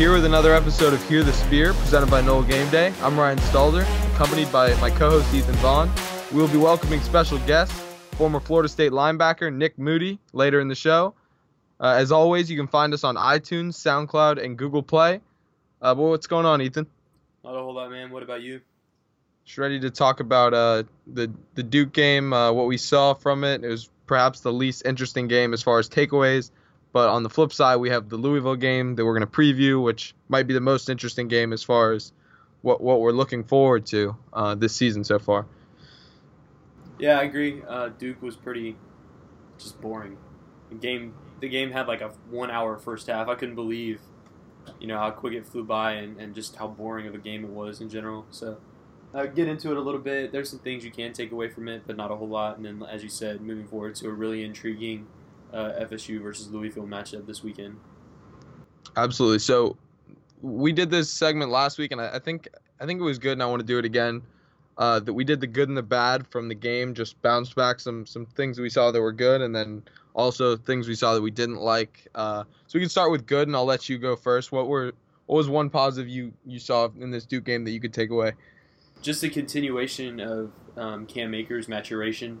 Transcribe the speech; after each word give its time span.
here 0.00 0.14
with 0.14 0.24
another 0.24 0.54
episode 0.54 0.94
of 0.94 1.08
Hear 1.10 1.22
the 1.22 1.32
Spear, 1.34 1.74
presented 1.74 2.10
by 2.10 2.22
Noel 2.22 2.42
Game 2.42 2.70
Day. 2.70 2.90
I'm 3.02 3.20
Ryan 3.20 3.36
Stalder, 3.36 3.82
accompanied 4.14 4.50
by 4.50 4.72
my 4.76 4.88
co-host 4.88 5.34
Ethan 5.34 5.54
Vaughn. 5.56 5.90
We 6.32 6.40
will 6.40 6.48
be 6.48 6.56
welcoming 6.56 7.02
special 7.02 7.36
guest, 7.40 7.70
former 8.12 8.40
Florida 8.40 8.70
State 8.70 8.92
linebacker 8.92 9.52
Nick 9.52 9.78
Moody, 9.78 10.18
later 10.32 10.58
in 10.58 10.68
the 10.68 10.74
show. 10.74 11.12
Uh, 11.78 11.96
as 11.98 12.12
always, 12.12 12.50
you 12.50 12.56
can 12.56 12.66
find 12.66 12.94
us 12.94 13.04
on 13.04 13.16
iTunes, 13.16 13.74
SoundCloud, 13.74 14.42
and 14.42 14.56
Google 14.56 14.82
Play. 14.82 15.20
Uh, 15.82 15.94
but 15.94 16.04
what's 16.04 16.26
going 16.26 16.46
on, 16.46 16.62
Ethan? 16.62 16.86
Not 17.44 17.56
a 17.56 17.58
whole 17.58 17.74
lot, 17.74 17.90
man. 17.90 18.10
What 18.10 18.22
about 18.22 18.40
you? 18.40 18.62
Just 19.44 19.58
ready 19.58 19.80
to 19.80 19.90
talk 19.90 20.20
about 20.20 20.54
uh, 20.54 20.84
the 21.08 21.30
the 21.56 21.62
Duke 21.62 21.92
game, 21.92 22.32
uh, 22.32 22.52
what 22.52 22.68
we 22.68 22.78
saw 22.78 23.12
from 23.12 23.44
it. 23.44 23.62
It 23.62 23.68
was 23.68 23.90
perhaps 24.06 24.40
the 24.40 24.52
least 24.52 24.86
interesting 24.86 25.28
game 25.28 25.52
as 25.52 25.62
far 25.62 25.78
as 25.78 25.90
takeaways. 25.90 26.52
But 26.92 27.08
on 27.08 27.22
the 27.22 27.30
flip 27.30 27.52
side, 27.52 27.76
we 27.76 27.90
have 27.90 28.08
the 28.08 28.16
Louisville 28.16 28.56
game 28.56 28.96
that 28.96 29.04
we're 29.04 29.16
going 29.16 29.28
to 29.28 29.32
preview, 29.32 29.82
which 29.82 30.14
might 30.28 30.46
be 30.46 30.54
the 30.54 30.60
most 30.60 30.88
interesting 30.88 31.28
game 31.28 31.52
as 31.52 31.62
far 31.62 31.92
as 31.92 32.12
what 32.62 32.80
what 32.80 33.00
we're 33.00 33.12
looking 33.12 33.44
forward 33.44 33.86
to 33.86 34.16
uh, 34.32 34.54
this 34.54 34.74
season 34.74 35.04
so 35.04 35.18
far. 35.18 35.46
Yeah, 36.98 37.18
I 37.18 37.22
agree. 37.22 37.62
Uh, 37.66 37.88
Duke 37.88 38.20
was 38.22 38.36
pretty 38.36 38.76
just 39.58 39.80
boring. 39.80 40.16
The 40.68 40.76
game 40.76 41.14
the 41.40 41.48
game 41.48 41.70
had 41.70 41.86
like 41.86 42.00
a 42.00 42.08
one 42.28 42.50
hour 42.50 42.76
first 42.76 43.06
half. 43.06 43.28
I 43.28 43.34
couldn't 43.34 43.54
believe, 43.54 44.00
you 44.78 44.86
know, 44.86 44.98
how 44.98 45.10
quick 45.10 45.32
it 45.34 45.46
flew 45.46 45.64
by 45.64 45.92
and, 45.92 46.20
and 46.20 46.34
just 46.34 46.56
how 46.56 46.66
boring 46.66 47.06
of 47.06 47.14
a 47.14 47.18
game 47.18 47.44
it 47.44 47.50
was 47.50 47.80
in 47.80 47.88
general. 47.88 48.26
So 48.30 48.58
uh, 49.14 49.26
get 49.26 49.48
into 49.48 49.70
it 49.70 49.76
a 49.76 49.80
little 49.80 50.00
bit. 50.00 50.32
There's 50.32 50.50
some 50.50 50.58
things 50.58 50.84
you 50.84 50.90
can 50.90 51.12
take 51.12 51.32
away 51.32 51.48
from 51.48 51.68
it, 51.68 51.82
but 51.86 51.96
not 51.96 52.10
a 52.10 52.16
whole 52.16 52.28
lot. 52.28 52.56
And 52.56 52.66
then, 52.66 52.82
as 52.88 53.02
you 53.02 53.08
said, 53.08 53.40
moving 53.40 53.66
forward 53.66 53.94
to 53.96 54.08
a 54.08 54.12
really 54.12 54.44
intriguing 54.44 55.06
uh, 55.52 55.72
FSU 55.80 56.22
versus 56.22 56.50
Louisville 56.50 56.86
matchup 56.86 57.26
this 57.26 57.42
weekend. 57.42 57.76
Absolutely. 58.96 59.38
So 59.38 59.76
we 60.42 60.72
did 60.72 60.90
this 60.90 61.10
segment 61.10 61.50
last 61.50 61.78
week, 61.78 61.92
and 61.92 62.00
I, 62.00 62.16
I 62.16 62.18
think 62.18 62.48
I 62.80 62.86
think 62.86 63.00
it 63.00 63.04
was 63.04 63.18
good, 63.18 63.32
and 63.32 63.42
I 63.42 63.46
want 63.46 63.60
to 63.60 63.66
do 63.66 63.78
it 63.78 63.84
again. 63.84 64.22
Uh, 64.78 64.98
that 64.98 65.12
we 65.12 65.24
did 65.24 65.40
the 65.40 65.46
good 65.46 65.68
and 65.68 65.76
the 65.76 65.82
bad 65.82 66.26
from 66.28 66.48
the 66.48 66.54
game, 66.54 66.94
just 66.94 67.20
bounced 67.20 67.54
back 67.54 67.80
some 67.80 68.06
some 68.06 68.24
things 68.24 68.58
we 68.58 68.70
saw 68.70 68.90
that 68.90 69.00
were 69.00 69.12
good, 69.12 69.42
and 69.42 69.54
then 69.54 69.82
also 70.14 70.56
things 70.56 70.88
we 70.88 70.94
saw 70.94 71.14
that 71.14 71.20
we 71.20 71.30
didn't 71.30 71.60
like. 71.60 72.08
Uh, 72.14 72.44
so 72.66 72.78
we 72.78 72.80
can 72.80 72.88
start 72.88 73.10
with 73.10 73.26
good, 73.26 73.48
and 73.48 73.56
I'll 73.56 73.64
let 73.64 73.88
you 73.88 73.98
go 73.98 74.16
first. 74.16 74.52
What 74.52 74.68
were 74.68 74.92
what 75.26 75.36
was 75.36 75.48
one 75.48 75.68
positive 75.70 76.08
you 76.08 76.32
you 76.46 76.58
saw 76.58 76.88
in 76.98 77.10
this 77.10 77.26
Duke 77.26 77.44
game 77.44 77.64
that 77.64 77.72
you 77.72 77.80
could 77.80 77.92
take 77.92 78.10
away? 78.10 78.32
Just 79.02 79.22
a 79.22 79.28
continuation 79.28 80.20
of 80.20 80.52
um, 80.76 81.06
Cam 81.06 81.34
Akers' 81.34 81.68
maturation. 81.68 82.40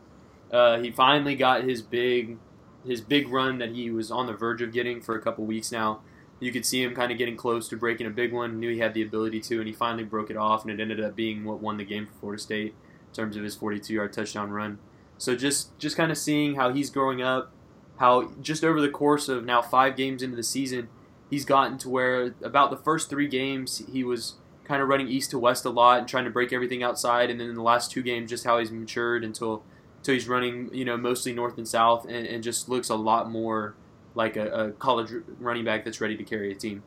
Uh, 0.50 0.78
he 0.78 0.90
finally 0.90 1.34
got 1.34 1.64
his 1.64 1.82
big 1.82 2.38
his 2.84 3.00
big 3.00 3.28
run 3.28 3.58
that 3.58 3.70
he 3.70 3.90
was 3.90 4.10
on 4.10 4.26
the 4.26 4.32
verge 4.32 4.62
of 4.62 4.72
getting 4.72 5.00
for 5.00 5.14
a 5.14 5.20
couple 5.20 5.44
weeks 5.44 5.70
now. 5.70 6.00
You 6.38 6.52
could 6.52 6.64
see 6.64 6.82
him 6.82 6.94
kind 6.94 7.12
of 7.12 7.18
getting 7.18 7.36
close 7.36 7.68
to 7.68 7.76
breaking 7.76 8.06
a 8.06 8.10
big 8.10 8.32
one. 8.32 8.58
Knew 8.58 8.72
he 8.72 8.78
had 8.78 8.94
the 8.94 9.02
ability 9.02 9.40
to, 9.40 9.58
and 9.58 9.66
he 9.66 9.72
finally 9.72 10.04
broke 10.04 10.30
it 10.30 10.36
off, 10.36 10.62
and 10.62 10.70
it 10.70 10.80
ended 10.80 11.00
up 11.00 11.14
being 11.14 11.44
what 11.44 11.60
won 11.60 11.76
the 11.76 11.84
game 11.84 12.06
for 12.06 12.12
Florida 12.14 12.42
State 12.42 12.74
in 13.08 13.14
terms 13.14 13.36
of 13.36 13.44
his 13.44 13.56
42-yard 13.56 14.12
touchdown 14.12 14.50
run. 14.50 14.78
So 15.18 15.36
just 15.36 15.78
just 15.78 15.98
kind 15.98 16.10
of 16.10 16.16
seeing 16.16 16.54
how 16.54 16.72
he's 16.72 16.88
growing 16.88 17.20
up, 17.20 17.52
how 17.98 18.30
just 18.40 18.64
over 18.64 18.80
the 18.80 18.88
course 18.88 19.28
of 19.28 19.44
now 19.44 19.60
five 19.60 19.96
games 19.96 20.22
into 20.22 20.36
the 20.36 20.42
season, 20.42 20.88
he's 21.28 21.44
gotten 21.44 21.76
to 21.78 21.90
where 21.90 22.34
about 22.42 22.70
the 22.70 22.78
first 22.78 23.10
three 23.10 23.28
games 23.28 23.82
he 23.92 24.02
was 24.02 24.36
kind 24.64 24.80
of 24.80 24.88
running 24.88 25.08
east 25.08 25.32
to 25.32 25.38
west 25.38 25.66
a 25.66 25.70
lot 25.70 25.98
and 25.98 26.08
trying 26.08 26.24
to 26.24 26.30
break 26.30 26.54
everything 26.54 26.82
outside, 26.82 27.28
and 27.28 27.38
then 27.38 27.50
in 27.50 27.54
the 27.54 27.62
last 27.62 27.90
two 27.90 28.02
games, 28.02 28.30
just 28.30 28.44
how 28.44 28.58
he's 28.58 28.70
matured 28.70 29.24
until 29.24 29.62
until 30.00 30.14
he's 30.14 30.28
running, 30.28 30.70
you 30.72 30.84
know, 30.84 30.96
mostly 30.96 31.32
north 31.32 31.58
and 31.58 31.68
south, 31.68 32.06
and, 32.06 32.26
and 32.26 32.42
just 32.42 32.68
looks 32.68 32.88
a 32.88 32.94
lot 32.94 33.30
more 33.30 33.74
like 34.14 34.36
a, 34.36 34.48
a, 34.50 34.70
college 34.72 35.10
running 35.38 35.64
back 35.64 35.84
that's 35.84 36.00
ready 36.00 36.16
to 36.16 36.24
carry 36.24 36.50
a 36.50 36.54
team. 36.54 36.82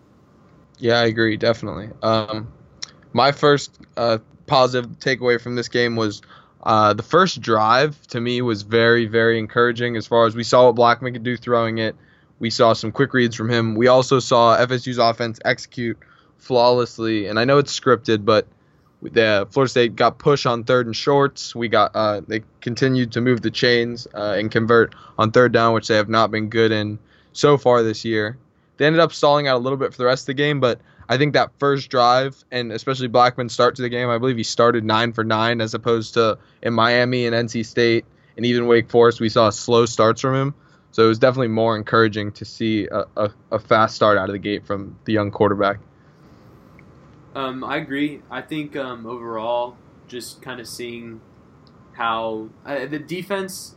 Yeah, 0.79 0.99
I 0.99 1.05
agree, 1.05 1.37
definitely. 1.37 1.89
Um, 2.01 2.51
my 3.13 3.31
first 3.31 3.79
uh, 3.95 4.17
positive 4.47 4.91
takeaway 4.99 5.39
from 5.39 5.55
this 5.55 5.69
game 5.69 5.95
was 5.95 6.21
uh, 6.63 6.93
the 6.93 7.03
first 7.03 7.39
drive 7.39 8.01
to 8.07 8.19
me 8.19 8.41
was 8.41 8.63
very, 8.63 9.05
very 9.05 9.37
encouraging 9.37 9.95
as 9.95 10.07
far 10.07 10.25
as 10.25 10.35
we 10.35 10.43
saw 10.43 10.65
what 10.65 10.75
Blackman 10.75 11.13
could 11.13 11.23
do 11.23 11.37
throwing 11.37 11.77
it. 11.77 11.95
We 12.39 12.49
saw 12.49 12.73
some 12.73 12.91
quick 12.91 13.13
reads 13.13 13.35
from 13.35 13.49
him. 13.49 13.75
We 13.75 13.87
also 13.87 14.19
saw 14.19 14.57
FSU's 14.57 14.97
offense 14.97 15.39
execute 15.45 15.99
flawlessly, 16.37 17.27
and 17.27 17.39
I 17.39 17.45
know 17.45 17.59
it's 17.59 17.79
scripted, 17.79 18.25
but 18.25 18.47
the 19.11 19.47
Florida 19.51 19.69
State 19.69 19.95
got 19.95 20.17
push 20.17 20.45
on 20.45 20.63
third 20.63 20.85
and 20.85 20.95
shorts. 20.95 21.55
We 21.55 21.67
got 21.67 21.91
uh, 21.95 22.21
they 22.27 22.43
continued 22.61 23.11
to 23.13 23.21
move 23.21 23.41
the 23.41 23.51
chains 23.51 24.07
uh, 24.13 24.35
and 24.37 24.51
convert 24.51 24.95
on 25.17 25.31
third 25.31 25.51
down, 25.51 25.73
which 25.73 25.87
they 25.87 25.95
have 25.95 26.09
not 26.09 26.31
been 26.31 26.49
good 26.49 26.71
in 26.71 26.99
so 27.33 27.57
far 27.57 27.83
this 27.83 28.05
year. 28.05 28.37
They 28.77 28.85
ended 28.85 28.99
up 28.99 29.13
stalling 29.13 29.47
out 29.47 29.57
a 29.57 29.63
little 29.63 29.77
bit 29.77 29.91
for 29.91 29.97
the 29.97 30.05
rest 30.05 30.23
of 30.23 30.27
the 30.27 30.33
game, 30.33 30.59
but 30.59 30.79
I 31.09 31.17
think 31.17 31.33
that 31.33 31.51
first 31.59 31.89
drive 31.89 32.43
and 32.51 32.71
especially 32.71 33.07
Blackman's 33.07 33.53
start 33.53 33.75
to 33.75 33.81
the 33.81 33.89
game, 33.89 34.09
I 34.09 34.17
believe 34.17 34.37
he 34.37 34.43
started 34.43 34.83
nine 34.83 35.13
for 35.13 35.23
nine 35.23 35.61
as 35.61 35.73
opposed 35.73 36.15
to 36.15 36.37
in 36.61 36.73
Miami 36.73 37.27
and 37.27 37.35
NC 37.35 37.65
State 37.65 38.05
and 38.37 38.45
even 38.45 38.67
Wake 38.67 38.89
Forest, 38.89 39.19
we 39.19 39.29
saw 39.29 39.49
slow 39.49 39.85
starts 39.85 40.21
from 40.21 40.35
him. 40.35 40.55
So 40.91 41.05
it 41.05 41.07
was 41.07 41.19
definitely 41.19 41.47
more 41.49 41.75
encouraging 41.75 42.31
to 42.33 42.45
see 42.45 42.87
a, 42.87 43.05
a, 43.17 43.31
a 43.51 43.59
fast 43.59 43.95
start 43.95 44.17
out 44.17 44.29
of 44.29 44.33
the 44.33 44.39
gate 44.39 44.65
from 44.65 44.97
the 45.05 45.13
young 45.13 45.31
quarterback. 45.31 45.79
Um, 47.35 47.63
I 47.63 47.77
agree. 47.77 48.21
I 48.29 48.41
think 48.41 48.75
um, 48.75 49.05
overall, 49.05 49.77
just 50.07 50.41
kind 50.41 50.59
of 50.59 50.67
seeing 50.67 51.21
how 51.93 52.49
uh, 52.65 52.85
the 52.85 52.99
defense, 52.99 53.75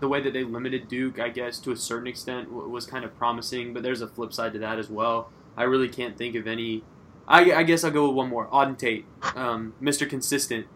the 0.00 0.08
way 0.08 0.20
that 0.20 0.32
they 0.32 0.44
limited 0.44 0.88
Duke, 0.88 1.18
I 1.18 1.28
guess 1.28 1.58
to 1.60 1.72
a 1.72 1.76
certain 1.76 2.06
extent, 2.06 2.48
w- 2.48 2.68
was 2.68 2.86
kind 2.86 3.04
of 3.04 3.16
promising. 3.16 3.74
But 3.74 3.82
there's 3.82 4.00
a 4.00 4.08
flip 4.08 4.32
side 4.32 4.52
to 4.52 4.58
that 4.60 4.78
as 4.78 4.88
well. 4.88 5.30
I 5.56 5.64
really 5.64 5.88
can't 5.88 6.16
think 6.16 6.36
of 6.36 6.46
any. 6.46 6.84
I, 7.26 7.52
I 7.52 7.62
guess 7.62 7.84
I'll 7.84 7.90
go 7.90 8.08
with 8.08 8.16
one 8.16 8.28
more. 8.28 8.46
Auden 8.48 8.78
Tate, 8.78 9.06
um, 9.34 9.74
Mr. 9.82 10.08
Consistent. 10.08 10.66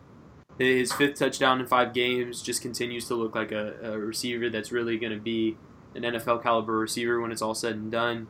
His 0.58 0.90
fifth 0.92 1.18
touchdown 1.18 1.60
in 1.60 1.66
five 1.66 1.92
games 1.92 2.40
just 2.40 2.62
continues 2.62 3.06
to 3.08 3.14
look 3.14 3.34
like 3.34 3.52
a, 3.52 3.74
a 3.82 3.98
receiver 3.98 4.48
that's 4.48 4.72
really 4.72 4.96
going 4.96 5.12
to 5.12 5.20
be 5.20 5.58
an 5.94 6.02
NFL 6.02 6.42
caliber 6.42 6.78
receiver 6.78 7.20
when 7.20 7.30
it's 7.30 7.42
all 7.42 7.54
said 7.54 7.74
and 7.74 7.92
done 7.92 8.28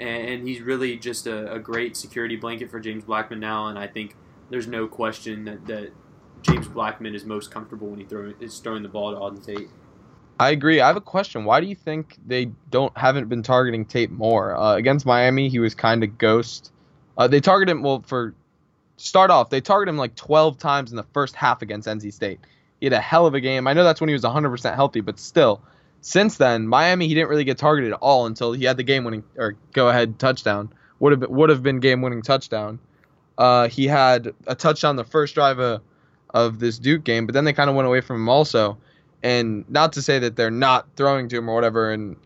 and 0.00 0.46
he's 0.46 0.60
really 0.60 0.96
just 0.96 1.26
a, 1.26 1.52
a, 1.52 1.58
great 1.58 1.96
security 1.96 2.36
blanket 2.36 2.70
for 2.70 2.80
James 2.80 3.04
Blackman 3.04 3.40
now. 3.40 3.66
And 3.66 3.78
I 3.78 3.86
think 3.86 4.16
there's 4.50 4.66
no 4.66 4.86
question 4.86 5.44
that, 5.44 5.66
that 5.66 5.92
James 6.42 6.68
Blackman 6.68 7.14
is 7.14 7.24
most 7.24 7.50
comfortable 7.50 7.88
when 7.88 7.98
he 7.98 8.04
throw, 8.04 8.32
is 8.40 8.58
throwing 8.58 8.82
the 8.82 8.88
ball 8.88 9.12
to 9.12 9.18
Auden 9.18 9.44
Tate. 9.44 9.68
I 10.40 10.50
agree. 10.50 10.80
I 10.80 10.86
have 10.86 10.96
a 10.96 11.00
question. 11.00 11.44
Why 11.44 11.60
do 11.60 11.66
you 11.66 11.74
think 11.74 12.16
they 12.24 12.50
don't 12.70 12.96
haven't 12.96 13.28
been 13.28 13.42
targeting 13.42 13.84
Tate 13.84 14.10
more? 14.10 14.56
Uh, 14.56 14.76
against 14.76 15.04
Miami, 15.04 15.48
he 15.48 15.58
was 15.58 15.74
kind 15.74 16.04
of 16.04 16.16
ghost. 16.16 16.70
Uh, 17.16 17.26
they 17.26 17.40
targeted 17.40 17.72
him 17.72 17.82
well 17.82 18.04
for 18.06 18.34
start 18.96 19.30
off. 19.30 19.50
They 19.50 19.60
targeted 19.60 19.92
him 19.92 19.98
like 19.98 20.14
12 20.14 20.58
times 20.58 20.90
in 20.90 20.96
the 20.96 21.06
first 21.12 21.34
half 21.34 21.62
against 21.62 21.88
NC 21.88 22.12
State. 22.12 22.40
He 22.80 22.86
had 22.86 22.92
a 22.92 23.00
hell 23.00 23.26
of 23.26 23.34
a 23.34 23.40
game. 23.40 23.66
I 23.66 23.72
know 23.72 23.82
that's 23.82 24.00
when 24.00 24.08
he 24.08 24.12
was 24.12 24.22
100% 24.22 24.74
healthy, 24.74 25.00
but 25.00 25.18
still, 25.18 25.60
since 26.00 26.36
then, 26.36 26.66
Miami 26.66 27.08
he 27.08 27.14
didn't 27.14 27.28
really 27.28 27.44
get 27.44 27.58
targeted 27.58 27.92
at 27.92 27.98
all 28.00 28.26
until 28.26 28.52
he 28.52 28.64
had 28.64 28.76
the 28.76 28.82
game 28.82 29.04
winning 29.04 29.24
or 29.36 29.56
go 29.72 29.88
ahead 29.88 30.18
touchdown. 30.18 30.70
Would 31.00 31.12
have 31.12 31.20
been, 31.20 31.30
would 31.30 31.50
have 31.50 31.62
been 31.62 31.80
game 31.80 32.02
winning 32.02 32.22
touchdown. 32.22 32.78
Uh, 33.36 33.68
he 33.68 33.86
had 33.86 34.32
a 34.46 34.54
touchdown 34.54 34.96
the 34.96 35.04
first 35.04 35.34
drive 35.34 35.60
of, 35.60 35.80
of 36.30 36.58
this 36.58 36.78
Duke 36.78 37.04
game, 37.04 37.26
but 37.26 37.34
then 37.34 37.44
they 37.44 37.52
kind 37.52 37.70
of 37.70 37.76
went 37.76 37.86
away 37.86 38.00
from 38.00 38.16
him 38.16 38.28
also. 38.28 38.78
And 39.22 39.64
not 39.68 39.92
to 39.94 40.02
say 40.02 40.18
that 40.20 40.36
they're 40.36 40.50
not 40.50 40.86
throwing 40.96 41.28
to 41.28 41.38
him 41.38 41.48
or 41.48 41.54
whatever, 41.54 41.92
and 41.92 42.16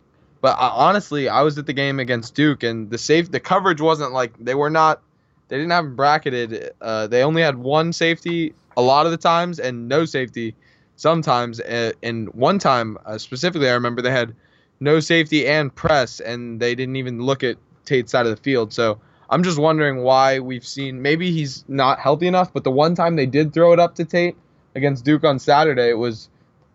but 0.43 0.57
I, 0.59 0.69
honestly, 0.69 1.29
I 1.29 1.43
was 1.43 1.57
at 1.57 1.67
the 1.67 1.73
game 1.73 2.01
against 2.01 2.35
Duke, 2.35 2.63
and 2.63 2.91
the 2.91 2.99
safe 2.99 3.31
the 3.31 3.41
coverage 3.41 3.81
wasn't 3.81 4.13
like 4.13 4.33
they 4.39 4.55
were 4.55 4.69
not 4.69 5.01
they 5.49 5.57
didn't 5.57 5.73
have 5.73 5.85
him 5.85 5.97
bracketed. 5.97 6.71
Uh, 6.81 7.07
they 7.07 7.23
only 7.23 7.43
had 7.43 7.59
one 7.59 7.93
safety 7.93 8.55
a 8.77 8.83
lot 8.83 9.07
of 9.07 9.13
the 9.13 9.19
times 9.19 9.59
and 9.59 9.89
no 9.89 10.05
safety 10.05 10.55
sometimes. 11.03 11.61
Uh, 11.61 11.93
and 12.03 12.33
one 12.33 12.59
time 12.59 12.97
uh, 13.05 13.19
specifically, 13.19 13.69
I 13.69 13.75
remember 13.75 14.03
they 14.03 14.13
had 14.13 14.35
no 14.81 15.01
safety 15.01 15.47
and 15.47 15.75
press, 15.75 16.21
and 16.21 16.61
they 16.61 16.75
didn't 16.75 16.97
even 16.97 17.21
look 17.21 17.43
at 17.43 17.57
Tate's 17.85 18.13
side 18.13 18.27
of 18.27 18.35
the 18.35 18.43
field. 18.43 18.73
So 18.73 19.01
I'm 19.29 19.43
just 19.43 19.59
wondering 19.59 20.03
why 20.03 20.39
we've 20.39 20.67
seen 20.67 21.03
maybe 21.03 21.33
he's 21.33 21.65
not 21.69 21.99
healthy 21.99 22.29
enough. 22.29 22.53
But 22.53 22.65
the 22.65 22.71
one 22.71 22.95
time 22.95 23.17
they 23.17 23.27
did 23.27 23.53
throw 23.53 23.73
it 23.73 23.81
up 23.81 23.97
to 23.97 24.05
Tate 24.05 24.37
against 24.75 25.05
Duke 25.05 25.25
on 25.25 25.39
Saturday, 25.41 25.91
it 25.91 25.99
was 25.99 26.29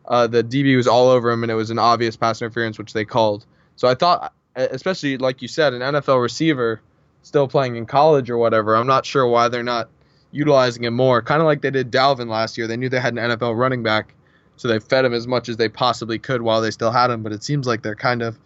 uh, 0.06 0.28
the 0.28 0.44
DB 0.44 0.76
was 0.76 0.88
all 0.88 1.08
over 1.08 1.32
him, 1.32 1.44
and 1.44 1.52
it 1.52 1.56
was 1.56 1.72
an 1.72 1.80
obvious 1.80 2.18
pass 2.18 2.42
interference, 2.42 2.78
which 2.78 2.94
they 2.94 3.06
called. 3.06 3.46
So 3.78 3.88
I 3.88 3.96
thought, 3.96 4.34
especially 4.56 5.18
like 5.18 5.42
you 5.42 5.48
said, 5.48 5.74
an 5.74 5.82
NFL 5.82 6.22
receiver 6.22 6.82
still 7.22 7.48
playing 7.48 7.78
in 7.78 7.86
college 7.86 8.30
or 8.30 8.38
whatever. 8.38 8.76
I'm 8.76 8.88
not 8.88 9.06
sure 9.06 9.26
why 9.26 9.48
they're 9.48 9.64
not 9.64 9.90
utilizing 10.32 10.84
him 10.84 10.94
more. 10.94 11.22
Kind 11.22 11.42
of 11.42 11.46
like 11.46 11.62
they 11.62 11.72
did 11.72 11.92
Dalvin 11.92 12.28
last 12.28 12.58
year. 12.58 12.68
They 12.68 12.78
knew 12.78 12.90
they 12.90 13.00
had 13.00 13.18
an 13.18 13.32
NFL 13.32 13.58
running 13.58 13.84
back, 13.84 14.14
so 14.58 14.68
they 14.68 14.80
fed 14.80 15.06
him 15.06 15.14
as 15.14 15.26
much 15.28 15.48
as 15.48 15.58
they 15.58 15.70
possibly 15.70 16.20
could 16.20 16.42
while 16.42 16.62
they 16.62 16.72
still 16.72 16.92
had 16.92 17.10
him. 17.10 17.24
But 17.24 17.32
it 17.32 17.44
seems 17.44 17.66
like 17.66 17.82
they're 17.82 17.96
kind 17.96 18.22
of 18.22 18.38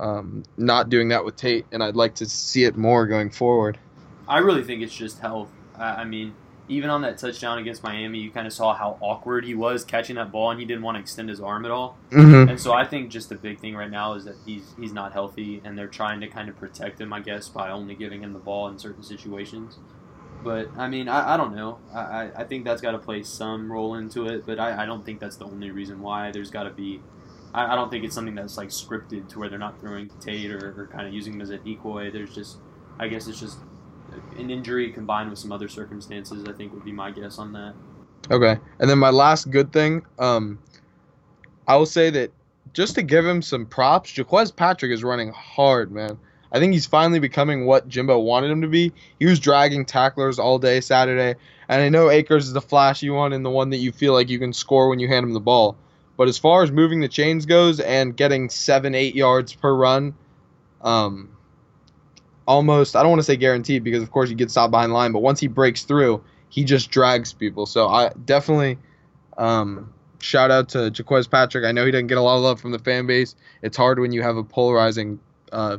um, 0.00 0.42
not 0.56 0.88
doing 0.90 1.08
that 1.08 1.24
with 1.24 1.36
Tate, 1.36 1.66
and 1.72 1.82
I'd 1.82 1.96
like 1.96 2.16
to 2.16 2.26
see 2.26 2.64
it 2.64 2.76
more 2.76 3.06
going 3.06 3.30
forward. 3.30 3.78
I 4.28 4.38
really 4.38 4.64
think 4.64 4.82
it's 4.82 4.94
just 4.94 5.20
health. 5.20 5.50
I 5.78 6.04
mean, 6.04 6.34
even 6.68 6.90
on 6.90 7.02
that 7.02 7.18
touchdown 7.18 7.58
against 7.58 7.82
Miami, 7.82 8.18
you 8.18 8.30
kind 8.30 8.46
of 8.46 8.52
saw 8.52 8.74
how 8.74 8.98
awkward 9.00 9.44
he 9.44 9.54
was 9.54 9.84
catching 9.84 10.16
that 10.16 10.32
ball, 10.32 10.50
and 10.50 10.58
he 10.58 10.66
didn't 10.66 10.82
want 10.82 10.96
to 10.96 11.00
extend 11.00 11.28
his 11.28 11.40
arm 11.40 11.64
at 11.64 11.70
all. 11.70 11.96
Mm-hmm. 12.10 12.48
And 12.48 12.60
so 12.60 12.72
I 12.72 12.84
think 12.84 13.10
just 13.10 13.28
the 13.28 13.36
big 13.36 13.60
thing 13.60 13.76
right 13.76 13.90
now 13.90 14.14
is 14.14 14.24
that 14.24 14.36
he's 14.44 14.74
he's 14.78 14.92
not 14.92 15.12
healthy, 15.12 15.60
and 15.64 15.78
they're 15.78 15.86
trying 15.86 16.20
to 16.20 16.28
kind 16.28 16.48
of 16.48 16.58
protect 16.58 17.00
him, 17.00 17.12
I 17.12 17.20
guess, 17.20 17.48
by 17.48 17.70
only 17.70 17.94
giving 17.94 18.22
him 18.22 18.32
the 18.32 18.38
ball 18.38 18.68
in 18.68 18.78
certain 18.78 19.02
situations. 19.02 19.78
But 20.46 20.70
I 20.78 20.86
mean, 20.86 21.08
I, 21.08 21.34
I 21.34 21.36
don't 21.36 21.56
know. 21.56 21.80
I, 21.92 22.30
I, 22.36 22.44
think 22.44 22.64
that's 22.64 22.80
got 22.80 22.92
to 22.92 23.00
play 23.00 23.24
some 23.24 23.70
role 23.70 23.96
into 23.96 24.26
it, 24.26 24.46
but 24.46 24.60
I, 24.60 24.84
I 24.84 24.86
don't 24.86 25.04
think 25.04 25.18
that's 25.18 25.34
the 25.34 25.44
only 25.44 25.72
reason 25.72 26.00
why. 26.00 26.30
There's 26.30 26.52
got 26.52 26.62
to 26.62 26.70
be. 26.70 27.02
I, 27.52 27.72
I 27.72 27.74
don't 27.74 27.90
think 27.90 28.04
it's 28.04 28.14
something 28.14 28.36
that's 28.36 28.56
like 28.56 28.68
scripted 28.68 29.28
to 29.30 29.40
where 29.40 29.48
they're 29.48 29.58
not 29.58 29.80
throwing 29.80 30.08
Tate 30.20 30.52
or, 30.52 30.82
or 30.82 30.86
kind 30.86 31.04
of 31.04 31.12
using 31.12 31.32
him 31.32 31.40
as 31.40 31.50
a 31.50 31.58
decoy. 31.58 32.12
There's 32.12 32.32
just, 32.32 32.58
I 32.96 33.08
guess 33.08 33.26
it's 33.26 33.40
just 33.40 33.58
an 34.38 34.48
injury 34.48 34.92
combined 34.92 35.30
with 35.30 35.40
some 35.40 35.50
other 35.50 35.66
circumstances. 35.66 36.44
I 36.48 36.52
think 36.52 36.72
would 36.72 36.84
be 36.84 36.92
my 36.92 37.10
guess 37.10 37.40
on 37.40 37.52
that. 37.54 37.74
Okay, 38.30 38.56
and 38.78 38.88
then 38.88 39.00
my 39.00 39.10
last 39.10 39.50
good 39.50 39.72
thing, 39.72 40.06
um, 40.20 40.60
I 41.66 41.74
will 41.74 41.86
say 41.86 42.08
that 42.10 42.30
just 42.72 42.94
to 42.94 43.02
give 43.02 43.26
him 43.26 43.42
some 43.42 43.66
props, 43.66 44.10
Jacques 44.10 44.54
Patrick 44.54 44.92
is 44.92 45.02
running 45.02 45.32
hard, 45.32 45.90
man. 45.90 46.16
I 46.52 46.58
think 46.58 46.72
he's 46.72 46.86
finally 46.86 47.18
becoming 47.18 47.66
what 47.66 47.88
Jimbo 47.88 48.18
wanted 48.18 48.50
him 48.50 48.62
to 48.62 48.68
be. 48.68 48.92
He 49.18 49.26
was 49.26 49.40
dragging 49.40 49.84
tacklers 49.84 50.38
all 50.38 50.58
day 50.58 50.80
Saturday, 50.80 51.38
and 51.68 51.82
I 51.82 51.88
know 51.88 52.10
Akers 52.10 52.46
is 52.46 52.52
the 52.52 52.60
flashy 52.60 53.10
one 53.10 53.32
and 53.32 53.44
the 53.44 53.50
one 53.50 53.70
that 53.70 53.78
you 53.78 53.92
feel 53.92 54.12
like 54.12 54.28
you 54.28 54.38
can 54.38 54.52
score 54.52 54.88
when 54.88 54.98
you 54.98 55.08
hand 55.08 55.24
him 55.24 55.32
the 55.32 55.40
ball. 55.40 55.76
But 56.16 56.28
as 56.28 56.38
far 56.38 56.62
as 56.62 56.70
moving 56.70 57.00
the 57.00 57.08
chains 57.08 57.46
goes 57.46 57.80
and 57.80 58.16
getting 58.16 58.48
seven, 58.48 58.94
eight 58.94 59.14
yards 59.14 59.54
per 59.54 59.74
run, 59.74 60.14
um, 60.80 61.36
almost 62.46 62.96
I 62.96 63.02
don't 63.02 63.10
want 63.10 63.20
to 63.20 63.24
say 63.24 63.36
guaranteed 63.36 63.84
because 63.84 64.02
of 64.02 64.10
course 64.10 64.28
he 64.28 64.34
gets 64.34 64.52
stopped 64.52 64.70
behind 64.70 64.90
the 64.90 64.94
line, 64.94 65.12
but 65.12 65.20
once 65.20 65.40
he 65.40 65.48
breaks 65.48 65.82
through, 65.82 66.22
he 66.48 66.64
just 66.64 66.90
drags 66.90 67.32
people. 67.32 67.66
So 67.66 67.88
I 67.88 68.12
definitely 68.24 68.78
um, 69.36 69.92
shout 70.20 70.50
out 70.50 70.70
to 70.70 70.90
Jacques 70.90 71.30
Patrick. 71.30 71.64
I 71.64 71.72
know 71.72 71.84
he 71.84 71.90
doesn't 71.90 72.06
get 72.06 72.18
a 72.18 72.22
lot 72.22 72.36
of 72.36 72.42
love 72.42 72.60
from 72.60 72.72
the 72.72 72.78
fan 72.78 73.06
base. 73.06 73.34
It's 73.62 73.76
hard 73.76 73.98
when 73.98 74.12
you 74.12 74.22
have 74.22 74.36
a 74.36 74.44
polarizing 74.44 75.18
uh, 75.52 75.78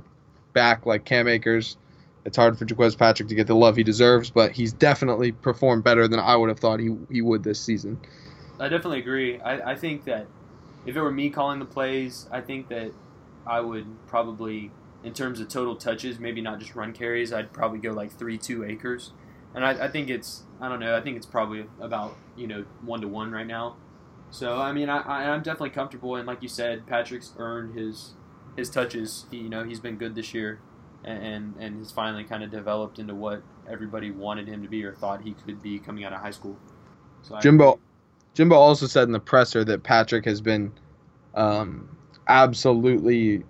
back 0.58 0.88
like 0.88 1.06
Cam 1.06 1.28
Akers. 1.28 1.78
It's 2.26 2.36
hard 2.36 2.58
for 2.58 2.68
Jacques 2.68 2.98
Patrick 2.98 3.30
to 3.30 3.36
get 3.36 3.46
the 3.46 3.56
love 3.56 3.76
he 3.76 3.84
deserves, 3.84 4.32
but 4.32 4.52
he's 4.52 4.74
definitely 4.74 5.32
performed 5.32 5.84
better 5.84 6.08
than 6.08 6.20
I 6.20 6.36
would 6.36 6.50
have 6.50 6.60
thought 6.60 6.80
he, 6.80 6.98
he 7.12 7.22
would 7.22 7.44
this 7.44 7.62
season. 7.62 8.00
I 8.60 8.68
definitely 8.70 8.98
agree. 9.00 9.40
I, 9.40 9.74
I 9.74 9.76
think 9.76 10.06
that 10.06 10.26
if 10.88 10.96
it 10.96 11.02
were 11.02 11.12
me 11.12 11.30
calling 11.30 11.60
the 11.60 11.66
plays, 11.66 12.28
I 12.32 12.42
think 12.42 12.70
that 12.70 12.92
I 13.46 13.62
would 13.62 13.86
probably, 14.08 14.72
in 15.04 15.14
terms 15.14 15.40
of 15.40 15.48
total 15.48 15.76
touches, 15.76 16.18
maybe 16.18 16.42
not 16.42 16.58
just 16.58 16.76
run 16.76 16.92
carries, 16.92 17.32
I'd 17.32 17.54
probably 17.54 17.78
go 17.78 17.92
like 17.92 18.12
3 18.12 18.40
2 18.40 18.64
Akers. 18.64 19.12
And 19.54 19.64
I, 19.64 19.86
I 19.86 19.88
think 19.90 20.10
it's, 20.10 20.42
I 20.60 20.70
don't 20.70 20.80
know, 20.80 20.98
I 20.98 21.02
think 21.02 21.18
it's 21.18 21.28
probably 21.28 21.68
about, 21.80 22.18
you 22.36 22.48
know, 22.48 22.66
1 22.82 23.02
to 23.02 23.08
1 23.08 23.32
right 23.32 23.46
now. 23.46 23.76
So, 24.32 24.58
I 24.58 24.74
mean, 24.74 24.90
I, 24.90 25.02
I, 25.02 25.30
I'm 25.30 25.44
definitely 25.44 25.70
comfortable. 25.70 26.16
And 26.16 26.26
like 26.26 26.42
you 26.42 26.50
said, 26.50 26.88
Patrick's 26.88 27.34
earned 27.38 27.78
his 27.78 28.16
his 28.58 28.70
touches. 28.70 29.26
He, 29.32 29.38
you 29.38 29.50
know, 29.50 29.64
he's 29.64 29.80
been 29.80 29.96
good 29.96 30.16
this 30.16 30.34
year, 30.34 30.60
and 31.06 31.54
and, 31.60 31.78
he's 31.78 31.92
finally 31.92 32.26
kind 32.26 32.44
of 32.44 32.52
developed 32.52 33.00
into 33.00 33.16
what 33.16 33.42
everybody 33.70 34.12
wanted 34.12 34.48
him 34.48 34.62
to 34.64 34.68
be 34.68 34.84
or 34.84 34.94
thought 34.94 35.22
he 35.22 35.34
could 35.46 35.62
be 35.62 35.80
coming 35.80 36.04
out 36.04 36.12
of 36.12 36.20
high 36.20 36.32
school. 36.32 36.58
So 37.22 37.40
Jimbo. 37.40 37.80
Jimbo 38.34 38.56
also 38.56 38.86
said 38.86 39.04
in 39.04 39.12
the 39.12 39.20
presser 39.20 39.64
that 39.64 39.82
Patrick 39.82 40.24
has 40.26 40.42
been 40.42 40.72
um, 41.34 41.90
absolutely 42.28 43.44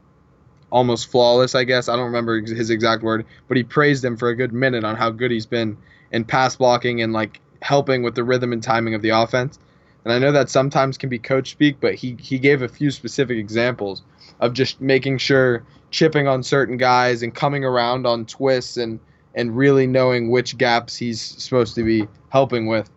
almost 0.72 1.12
flawless. 1.12 1.56
I 1.56 1.66
guess 1.66 1.90
I 1.90 1.96
don't 1.98 2.06
remember 2.06 2.40
his 2.40 2.70
exact 2.70 3.04
word, 3.04 3.26
but 3.50 3.58
he 3.58 3.64
praised 3.64 4.04
him 4.06 4.16
for 4.16 4.30
a 4.30 4.36
good 4.36 4.54
minute 4.54 4.86
on 4.86 4.96
how 4.96 5.10
good 5.10 5.32
he's 5.32 5.46
been 5.46 5.78
in 6.12 6.24
pass 6.24 6.56
blocking 6.56 7.02
and 7.02 7.12
like 7.12 7.42
helping 7.62 8.02
with 8.02 8.16
the 8.16 8.24
rhythm 8.24 8.54
and 8.54 8.64
timing 8.64 8.94
of 8.94 9.02
the 9.02 9.10
offense. 9.10 9.60
And 10.08 10.14
I 10.14 10.20
know 10.20 10.32
that 10.32 10.50
sometimes 10.50 10.98
can 10.98 11.10
be 11.10 11.20
coach 11.20 11.52
speak, 11.52 11.82
but 11.82 11.94
he 11.94 12.16
he 12.18 12.40
gave 12.40 12.62
a 12.62 12.70
few 12.70 12.92
specific 12.92 13.38
examples 13.38 14.04
of 14.40 14.54
just 14.54 14.80
making 14.80 15.18
sure 15.18 15.66
chipping 15.92 16.30
on 16.30 16.44
certain 16.44 16.78
guys 16.78 17.24
and 17.24 17.36
coming 17.36 17.66
around 17.66 18.08
on 18.08 18.26
twists 18.26 18.78
and 18.78 19.02
and 19.36 19.58
really 19.58 19.86
knowing 19.86 20.30
which 20.32 20.58
gaps 20.58 20.96
he's 20.96 21.20
supposed 21.20 21.76
to 21.76 21.84
be 21.84 22.08
helping 22.30 22.68
with 22.68 22.90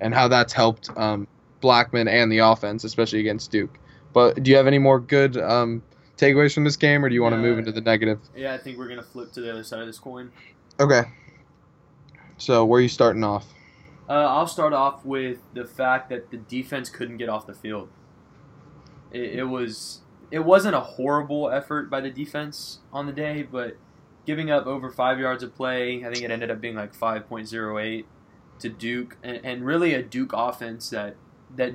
and 0.00 0.12
how 0.12 0.26
that's 0.26 0.52
helped 0.52 0.90
um, 0.96 1.28
Blackman 1.60 2.08
and 2.08 2.32
the 2.32 2.38
offense, 2.38 2.82
especially 2.82 3.20
against 3.20 3.52
Duke. 3.52 3.78
But 4.12 4.42
do 4.42 4.50
you 4.50 4.56
have 4.56 4.66
any 4.66 4.78
more 4.78 4.98
good 4.98 5.36
um, 5.36 5.84
takeaways 6.16 6.52
from 6.52 6.64
this 6.64 6.76
game, 6.76 7.04
or 7.04 7.08
do 7.08 7.14
you 7.14 7.22
want 7.22 7.34
to 7.34 7.36
Yeah. 7.36 7.42
move 7.46 7.58
into 7.60 7.70
the 7.70 7.80
negative? 7.80 8.18
Yeah, 8.34 8.54
I 8.54 8.58
think 8.58 8.76
we're 8.76 8.88
gonna 8.88 9.04
flip 9.04 9.30
to 9.34 9.40
the 9.40 9.52
other 9.52 9.62
side 9.62 9.82
of 9.82 9.86
this 9.86 10.00
coin. 10.00 10.32
Okay. 10.80 11.02
So 12.38 12.64
where 12.64 12.80
are 12.80 12.82
you 12.82 12.88
starting 12.88 13.22
off? 13.22 13.46
Uh, 14.08 14.12
I'll 14.12 14.46
start 14.46 14.72
off 14.72 15.04
with 15.04 15.38
the 15.52 15.64
fact 15.64 16.08
that 16.10 16.30
the 16.30 16.36
defense 16.36 16.88
couldn't 16.88 17.16
get 17.16 17.28
off 17.28 17.46
the 17.46 17.54
field. 17.54 17.88
It, 19.10 19.40
it 19.40 19.44
was 19.44 20.00
it 20.30 20.40
wasn't 20.40 20.74
a 20.74 20.80
horrible 20.80 21.50
effort 21.50 21.90
by 21.90 22.00
the 22.00 22.10
defense 22.10 22.80
on 22.92 23.06
the 23.06 23.12
day, 23.12 23.42
but 23.42 23.76
giving 24.24 24.50
up 24.50 24.66
over 24.66 24.90
five 24.90 25.18
yards 25.18 25.42
of 25.42 25.54
play, 25.54 26.04
I 26.04 26.12
think 26.12 26.22
it 26.22 26.30
ended 26.30 26.50
up 26.50 26.60
being 26.60 26.76
like 26.76 26.94
five 26.94 27.28
point 27.28 27.48
zero 27.48 27.78
eight 27.78 28.06
to 28.60 28.68
Duke, 28.68 29.16
and, 29.22 29.40
and 29.44 29.66
really 29.66 29.94
a 29.94 30.02
Duke 30.02 30.32
offense 30.32 30.90
that 30.90 31.16
that 31.56 31.74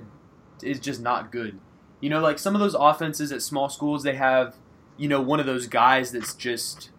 is 0.63 0.79
just 0.79 1.01
not 1.01 1.31
good. 1.31 1.59
You 1.99 2.09
know, 2.09 2.21
like 2.21 2.39
some 2.39 2.55
of 2.55 2.61
those 2.61 2.75
offenses 2.75 3.31
at 3.31 3.41
small 3.41 3.67
schools, 3.67 4.03
they 4.03 4.15
have 4.15 4.55
you 4.97 5.09
know 5.09 5.21
one 5.21 5.41
of 5.41 5.45
those 5.45 5.67
guys 5.67 6.11
that's 6.11 6.33
just 6.33 6.91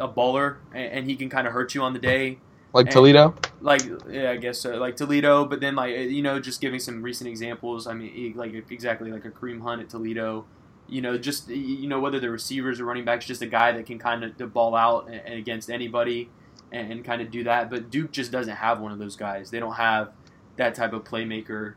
a 0.00 0.08
baller, 0.08 0.56
and, 0.74 0.92
and 0.92 1.06
he 1.06 1.14
can 1.14 1.28
kind 1.28 1.46
of 1.46 1.52
hurt 1.52 1.76
you 1.76 1.82
on 1.82 1.92
the 1.92 2.00
day 2.00 2.38
Like 2.76 2.86
And- 2.86 2.92
Toledo? 2.92 3.34
like 3.60 3.82
yeah, 4.08 4.30
I 4.30 4.36
guess 4.36 4.60
so. 4.60 4.76
Like 4.76 4.96
Toledo, 4.96 5.44
but 5.46 5.60
then 5.60 5.74
like 5.74 5.94
you 5.96 6.22
know, 6.22 6.38
just 6.38 6.60
giving 6.60 6.78
some 6.78 7.02
recent 7.02 7.28
examples. 7.28 7.86
I 7.86 7.94
mean, 7.94 8.34
like 8.36 8.52
exactly 8.70 9.10
like 9.10 9.24
a 9.24 9.30
Kareem 9.30 9.62
Hunt 9.62 9.80
at 9.82 9.88
Toledo. 9.88 10.44
You 10.88 11.00
know, 11.00 11.18
just 11.18 11.48
you 11.48 11.88
know 11.88 11.98
whether 11.98 12.20
the 12.20 12.30
receivers 12.30 12.78
or 12.80 12.84
running 12.84 13.04
backs, 13.04 13.24
just 13.26 13.42
a 13.42 13.46
guy 13.46 13.72
that 13.72 13.86
can 13.86 13.98
kind 13.98 14.22
of 14.22 14.52
ball 14.54 14.76
out 14.76 15.06
and, 15.08 15.20
and 15.24 15.34
against 15.34 15.68
anybody 15.70 16.30
and, 16.70 16.92
and 16.92 17.04
kind 17.04 17.20
of 17.22 17.30
do 17.30 17.42
that. 17.44 17.70
But 17.70 17.90
Duke 17.90 18.12
just 18.12 18.30
doesn't 18.30 18.54
have 18.56 18.80
one 18.80 18.92
of 18.92 18.98
those 18.98 19.16
guys. 19.16 19.50
They 19.50 19.58
don't 19.58 19.74
have 19.74 20.10
that 20.56 20.74
type 20.74 20.92
of 20.92 21.02
playmaker. 21.04 21.74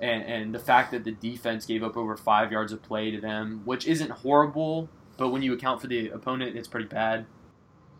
And, 0.00 0.22
and 0.24 0.54
the 0.54 0.58
fact 0.60 0.92
that 0.92 1.02
the 1.04 1.10
defense 1.12 1.66
gave 1.66 1.82
up 1.82 1.96
over 1.96 2.16
five 2.16 2.52
yards 2.52 2.72
of 2.72 2.82
play 2.82 3.10
to 3.10 3.20
them, 3.20 3.62
which 3.64 3.84
isn't 3.86 4.10
horrible, 4.10 4.88
but 5.16 5.30
when 5.30 5.42
you 5.42 5.52
account 5.52 5.80
for 5.80 5.88
the 5.88 6.08
opponent, 6.10 6.56
it's 6.56 6.68
pretty 6.68 6.86
bad. 6.86 7.26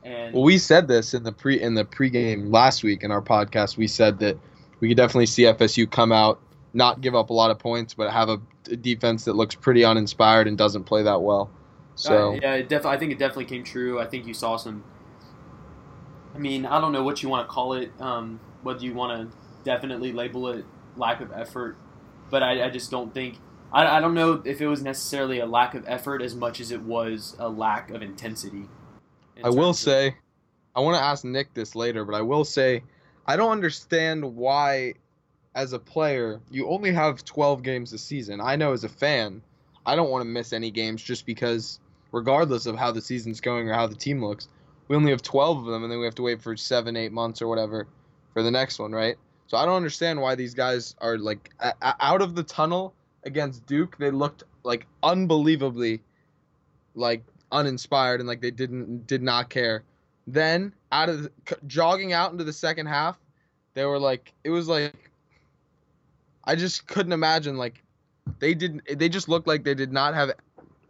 And 0.05 0.35
Well, 0.35 0.45
we 0.45 0.59
said 0.59 0.89
this 0.89 1.15
in 1.15 1.23
the 1.23 1.33
pre 1.33 1.61
in 1.61 1.75
the 1.75 1.85
pregame 1.85 2.53
last 2.53 2.83
week 2.83 3.03
in 3.03 3.11
our 3.11 3.23
podcast. 3.23 3.77
We 3.77 3.87
said 3.87 4.19
that 4.21 4.39
we 4.81 4.89
could 4.89 4.97
definitely 4.97 5.27
see 5.27 5.43
FSU 5.43 5.91
come 5.91 6.13
out, 6.13 6.41
not 6.73 7.01
give 7.01 7.15
up 7.15 7.31
a 7.31 7.33
lot 7.33 7.51
of 7.51 7.59
points, 7.59 7.95
but 7.95 8.13
have 8.13 8.29
a, 8.29 8.41
a 8.71 8.77
defense 8.77 9.25
that 9.25 9.35
looks 9.35 9.55
pretty 9.55 9.85
uninspired 9.85 10.47
and 10.47 10.57
doesn't 10.57 10.85
play 10.85 11.03
that 11.03 11.21
well. 11.21 11.51
So 11.97 12.33
Uh, 12.33 12.39
yeah, 12.41 12.55
it 12.55 12.69
def- 12.69 12.87
I 12.87 12.97
think 12.97 13.13
it 13.13 13.19
definitely 13.19 13.47
came 13.47 13.65
true. 13.65 14.01
I 14.01 14.07
think 14.07 14.27
you 14.27 14.35
saw 14.35 14.57
some. 14.57 14.85
I 16.35 16.39
mean, 16.39 16.65
I 16.65 16.81
don't 16.81 16.93
know 16.93 17.03
what 17.03 17.23
you 17.23 17.29
want 17.29 17.49
to 17.49 17.53
call 17.53 17.73
it. 17.73 17.91
Um, 18.01 18.41
whether 18.63 18.85
you 18.85 18.95
want 18.95 19.31
to 19.31 19.37
definitely 19.65 20.13
label 20.13 20.49
it 20.49 20.65
lack 20.97 21.21
of 21.21 21.33
effort, 21.33 21.77
but 22.31 22.43
I, 22.43 22.67
I 22.67 22.71
just 22.71 22.91
don't 22.91 23.13
think. 23.13 23.39
I, 23.73 23.99
I 23.99 24.01
don't 24.01 24.15
know 24.15 24.43
if 24.45 24.61
it 24.61 24.69
was 24.69 24.83
necessarily 24.83 25.41
a 25.41 25.47
lack 25.47 25.75
of 25.75 25.85
effort 25.87 26.23
as 26.23 26.35
much 26.35 26.61
as 26.61 26.71
it 26.71 26.83
was 26.83 27.37
a 27.39 27.49
lack 27.49 27.91
of 27.91 28.01
intensity. 28.01 28.69
I 29.45 29.51
will 29.51 29.71
of- 29.71 29.77
say, 29.77 30.17
I 30.75 30.81
want 30.81 30.97
to 30.97 31.03
ask 31.03 31.25
Nick 31.25 31.55
this 31.55 31.75
later, 31.75 32.05
but 32.05 32.15
I 32.15 32.23
will 32.23 32.45
say, 32.45 32.83
I 33.27 33.37
don't 33.37 33.51
understand 33.51 34.25
why, 34.37 34.95
as 35.55 35.73
a 35.73 35.79
player, 35.79 36.41
you 36.51 36.69
only 36.69 36.93
have 36.93 37.25
12 37.25 37.63
games 37.63 37.93
a 37.93 37.99
season. 37.99 38.41
I 38.41 38.57
know 38.57 38.73
as 38.73 38.85
a 38.85 38.89
fan, 38.89 39.43
I 39.85 39.97
don't 39.97 40.11
want 40.11 40.23
to 40.23 40.29
miss 40.29 40.53
any 40.53 40.71
games 40.71 41.03
just 41.03 41.27
because, 41.27 41.81
regardless 42.13 42.67
of 42.67 42.77
how 42.77 42.93
the 42.93 43.01
season's 43.01 43.41
going 43.41 43.69
or 43.69 43.75
how 43.75 43.87
the 43.87 43.95
team 43.97 44.25
looks, 44.25 44.49
we 44.89 44.97
only 44.97 45.11
have 45.11 45.23
12 45.23 45.59
of 45.59 45.65
them, 45.67 45.83
and 45.83 45.93
then 45.93 45.99
we 45.99 46.05
have 46.05 46.15
to 46.17 46.23
wait 46.23 46.41
for 46.41 46.57
seven, 46.57 46.97
eight 46.97 47.13
months 47.13 47.43
or 47.43 47.49
whatever 47.49 47.87
for 48.33 48.43
the 48.43 48.51
next 48.51 48.79
one, 48.79 48.93
right? 48.93 49.17
So 49.47 49.57
I 49.57 49.65
don't 49.65 49.77
understand 49.77 50.21
why 50.21 50.35
these 50.35 50.55
guys 50.55 50.95
are 51.01 51.19
like 51.19 51.51
a- 51.61 51.75
a- 51.83 51.97
out 52.01 52.23
of 52.23 52.35
the 52.35 52.43
tunnel 52.43 52.95
against 53.25 53.67
Duke. 53.67 53.97
They 53.99 54.11
looked 54.11 54.45
like 54.63 54.87
unbelievably 55.03 56.01
like 56.95 57.25
uninspired 57.53 58.21
and 58.21 58.29
like 58.29 58.41
they 58.41 58.51
didn't 58.51 59.07
did 59.07 59.23
not 59.23 59.51
care. 59.51 59.83
Then 60.27 60.73
out 60.93 61.09
of 61.09 61.23
the, 61.23 61.33
jogging 61.67 62.13
out 62.13 62.33
into 62.33 62.45
the 62.45 62.53
second 62.53 62.87
half, 62.87 63.19
they 63.75 63.85
were 63.85 63.99
like 63.99 64.33
it 64.45 64.51
was 64.51 64.69
like 64.69 65.11
I 66.45 66.57
just 66.57 66.87
couldn't 66.87 67.13
imagine 67.13 67.57
like 67.57 67.83
they 68.39 68.55
didn't 68.55 68.83
they 68.99 69.09
just 69.09 69.29
looked 69.29 69.47
like 69.47 69.65
they 69.65 69.75
did 69.75 69.93
not 69.93 70.15
have 70.15 70.33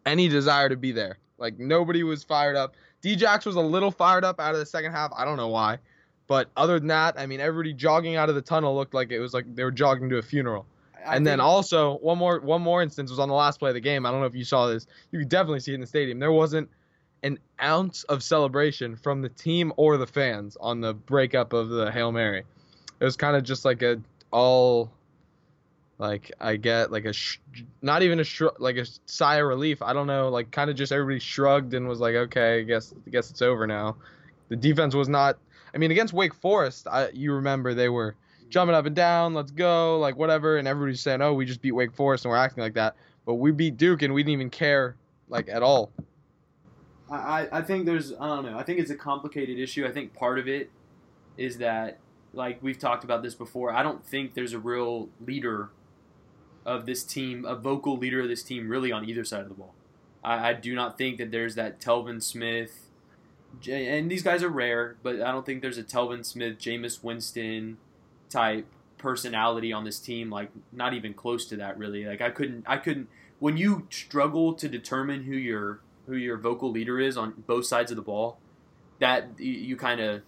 any 0.06 0.28
desire 0.28 0.68
to 0.68 0.76
be 0.76 0.92
there. 0.92 1.18
Like 1.38 1.58
nobody 1.58 2.02
was 2.02 2.24
fired 2.24 2.56
up. 2.56 2.74
Djax 3.02 3.46
was 3.46 3.56
a 3.56 3.60
little 3.60 3.90
fired 3.90 4.24
up 4.24 4.40
out 4.40 4.54
of 4.54 4.60
the 4.60 4.66
second 4.66 4.92
half. 4.92 5.12
I 5.16 5.24
don't 5.24 5.36
know 5.36 5.48
why. 5.48 5.78
But 6.26 6.50
other 6.56 6.78
than 6.78 6.88
that, 6.88 7.18
I 7.18 7.26
mean 7.26 7.40
everybody 7.40 7.72
jogging 7.72 8.16
out 8.16 8.28
of 8.28 8.34
the 8.34 8.42
tunnel 8.42 8.74
looked 8.74 8.94
like 8.94 9.12
it 9.12 9.20
was 9.20 9.32
like 9.34 9.54
they 9.54 9.64
were 9.64 9.70
jogging 9.70 10.08
to 10.10 10.18
a 10.18 10.22
funeral. 10.22 10.66
I 11.06 11.16
and 11.16 11.26
then 11.26 11.40
also 11.40 11.98
one 11.98 12.18
more 12.18 12.40
one 12.40 12.62
more 12.62 12.82
instance 12.82 13.10
was 13.10 13.18
on 13.18 13.28
the 13.28 13.34
last 13.34 13.58
play 13.58 13.70
of 13.70 13.74
the 13.74 13.80
game. 13.80 14.04
I 14.04 14.10
don't 14.10 14.20
know 14.20 14.26
if 14.26 14.34
you 14.34 14.44
saw 14.44 14.66
this. 14.66 14.86
You 15.10 15.18
could 15.18 15.28
definitely 15.28 15.60
see 15.60 15.72
it 15.72 15.76
in 15.76 15.80
the 15.80 15.86
stadium. 15.86 16.18
There 16.18 16.32
wasn't 16.32 16.68
an 17.22 17.38
ounce 17.62 18.04
of 18.04 18.22
celebration 18.22 18.96
from 18.96 19.22
the 19.22 19.28
team 19.28 19.72
or 19.76 19.96
the 19.96 20.06
fans 20.06 20.56
on 20.60 20.80
the 20.80 20.94
breakup 20.94 21.52
of 21.52 21.68
the 21.68 21.90
Hail 21.90 22.12
Mary. 22.12 22.44
it 23.00 23.04
was 23.04 23.16
kind 23.16 23.36
of 23.36 23.42
just 23.42 23.64
like 23.64 23.82
a 23.82 24.00
all 24.30 24.90
like 25.98 26.30
I 26.40 26.56
get 26.56 26.92
like 26.92 27.04
a 27.04 27.12
sh- 27.12 27.38
not 27.82 28.02
even 28.02 28.20
a 28.20 28.24
shrug 28.24 28.60
like 28.60 28.76
a 28.76 28.86
sigh 29.06 29.36
of 29.36 29.46
relief. 29.46 29.82
I 29.82 29.92
don't 29.92 30.06
know, 30.06 30.28
like 30.28 30.50
kind 30.50 30.70
of 30.70 30.76
just 30.76 30.92
everybody 30.92 31.18
shrugged 31.18 31.74
and 31.74 31.88
was 31.88 32.00
like, 32.00 32.14
okay, 32.14 32.60
I 32.60 32.62
guess 32.62 32.94
I 33.06 33.10
guess 33.10 33.30
it's 33.30 33.42
over 33.42 33.66
now. 33.66 33.96
The 34.48 34.56
defense 34.56 34.94
was 34.94 35.08
not. 35.08 35.38
I 35.74 35.78
mean, 35.78 35.90
against 35.90 36.14
Wake 36.14 36.34
Forest, 36.34 36.86
I, 36.88 37.10
you 37.10 37.34
remember 37.34 37.74
they 37.74 37.88
were 37.88 38.14
jumping 38.48 38.74
up 38.74 38.86
and 38.86 38.96
down, 38.96 39.34
let's 39.34 39.50
go, 39.50 39.98
like 39.98 40.16
whatever, 40.16 40.58
and 40.58 40.66
everybody's 40.66 41.00
saying, 41.00 41.22
oh, 41.22 41.34
we 41.34 41.44
just 41.44 41.60
beat 41.60 41.72
Wake 41.72 41.92
Forest 41.92 42.24
and 42.24 42.30
we're 42.30 42.38
acting 42.38 42.62
like 42.62 42.74
that. 42.74 42.96
But 43.26 43.34
we 43.34 43.52
beat 43.52 43.76
Duke 43.76 44.02
and 44.02 44.14
we 44.14 44.22
didn't 44.22 44.32
even 44.32 44.50
care 44.50 44.96
like 45.28 45.48
at 45.48 45.62
all. 45.62 45.90
I, 47.10 47.48
I 47.50 47.62
think 47.62 47.86
there's 47.86 48.12
I 48.12 48.26
don't 48.26 48.44
know. 48.44 48.58
I 48.58 48.62
think 48.62 48.80
it's 48.80 48.90
a 48.90 48.96
complicated 48.96 49.58
issue. 49.58 49.86
I 49.86 49.90
think 49.90 50.14
part 50.14 50.38
of 50.38 50.48
it 50.48 50.70
is 51.36 51.58
that 51.58 51.98
like 52.32 52.62
we've 52.62 52.78
talked 52.78 53.04
about 53.04 53.22
this 53.22 53.34
before. 53.34 53.72
I 53.72 53.82
don't 53.82 54.04
think 54.04 54.34
there's 54.34 54.52
a 54.52 54.58
real 54.58 55.08
leader 55.24 55.70
of 56.66 56.84
this 56.84 57.02
team, 57.02 57.44
a 57.44 57.54
vocal 57.54 57.96
leader 57.96 58.20
of 58.20 58.28
this 58.28 58.42
team, 58.42 58.68
really 58.68 58.92
on 58.92 59.08
either 59.08 59.24
side 59.24 59.40
of 59.40 59.48
the 59.48 59.54
ball. 59.54 59.74
I, 60.22 60.50
I 60.50 60.52
do 60.52 60.74
not 60.74 60.98
think 60.98 61.16
that 61.18 61.30
there's 61.30 61.54
that 61.54 61.80
Telvin 61.80 62.22
Smith, 62.22 62.90
and 63.70 64.10
these 64.10 64.22
guys 64.22 64.42
are 64.42 64.50
rare, 64.50 64.96
but 65.02 65.22
I 65.22 65.32
don't 65.32 65.46
think 65.46 65.62
there's 65.62 65.78
a 65.78 65.82
Telvin 65.82 66.26
Smith, 66.26 66.58
Jameis 66.58 67.02
Winston 67.02 67.78
type 68.30 68.66
personality 68.98 69.72
on 69.72 69.84
this 69.84 69.98
team. 69.98 70.30
Like 70.30 70.50
not 70.72 70.94
even 70.94 71.14
close 71.14 71.46
to 71.46 71.56
that, 71.56 71.78
really. 71.78 72.04
Like 72.04 72.20
I 72.20 72.30
couldn't, 72.30 72.64
I 72.66 72.76
couldn't. 72.76 73.08
When 73.38 73.56
you 73.56 73.86
struggle 73.90 74.54
to 74.54 74.68
determine 74.68 75.24
who 75.24 75.34
your 75.34 75.80
who 76.06 76.16
your 76.16 76.38
vocal 76.38 76.70
leader 76.70 76.98
is 76.98 77.16
on 77.16 77.44
both 77.46 77.66
sides 77.66 77.90
of 77.92 77.96
the 77.96 78.02
ball, 78.02 78.38
that 78.98 79.28
you, 79.38 79.52
you 79.52 79.76
kind 79.76 80.00
of 80.00 80.22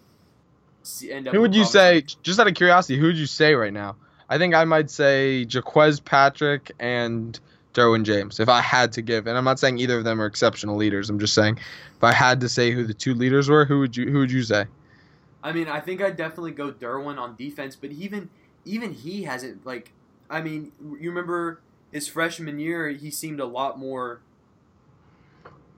end 1.08 1.28
up. 1.28 1.34
Who 1.34 1.40
would 1.40 1.54
you 1.54 1.64
say, 1.64 2.04
just 2.22 2.38
out 2.38 2.46
of 2.46 2.54
curiosity, 2.54 2.98
who 2.98 3.06
would 3.06 3.18
you 3.18 3.26
say 3.26 3.54
right 3.54 3.72
now? 3.72 3.96
I 4.28 4.38
think 4.38 4.54
I 4.54 4.64
might 4.64 4.90
say 4.90 5.44
Jacques 5.44 6.04
Patrick 6.04 6.70
and 6.78 7.38
Derwin 7.74 8.04
James 8.04 8.40
if 8.40 8.48
I 8.48 8.60
had 8.60 8.92
to 8.92 9.02
give. 9.02 9.26
And 9.26 9.36
I'm 9.36 9.44
not 9.44 9.58
saying 9.58 9.78
either 9.78 9.98
of 9.98 10.04
them 10.04 10.20
are 10.20 10.26
exceptional 10.26 10.76
leaders. 10.76 11.10
I'm 11.10 11.18
just 11.18 11.34
saying 11.34 11.58
if 11.96 12.04
I 12.04 12.12
had 12.12 12.40
to 12.40 12.48
say 12.48 12.70
who 12.70 12.84
the 12.84 12.94
two 12.94 13.14
leaders 13.14 13.48
were, 13.48 13.64
who 13.64 13.80
would 13.80 13.96
you 13.96 14.10
who 14.10 14.20
would 14.20 14.30
you 14.30 14.42
say? 14.42 14.66
I 15.42 15.52
mean, 15.52 15.68
I 15.68 15.80
think 15.80 16.02
I'd 16.02 16.16
definitely 16.16 16.52
go 16.52 16.70
Derwin 16.70 17.18
on 17.18 17.36
defense, 17.36 17.76
but 17.76 17.90
even 17.92 18.30
even 18.64 18.92
he 18.92 19.24
hasn't 19.24 19.64
like. 19.64 19.92
I 20.28 20.40
mean, 20.40 20.72
you 20.80 21.10
remember 21.10 21.60
his 21.92 22.06
freshman 22.06 22.58
year? 22.58 22.88
He 22.90 23.10
seemed 23.10 23.40
a 23.40 23.46
lot 23.46 23.78
more. 23.78 24.20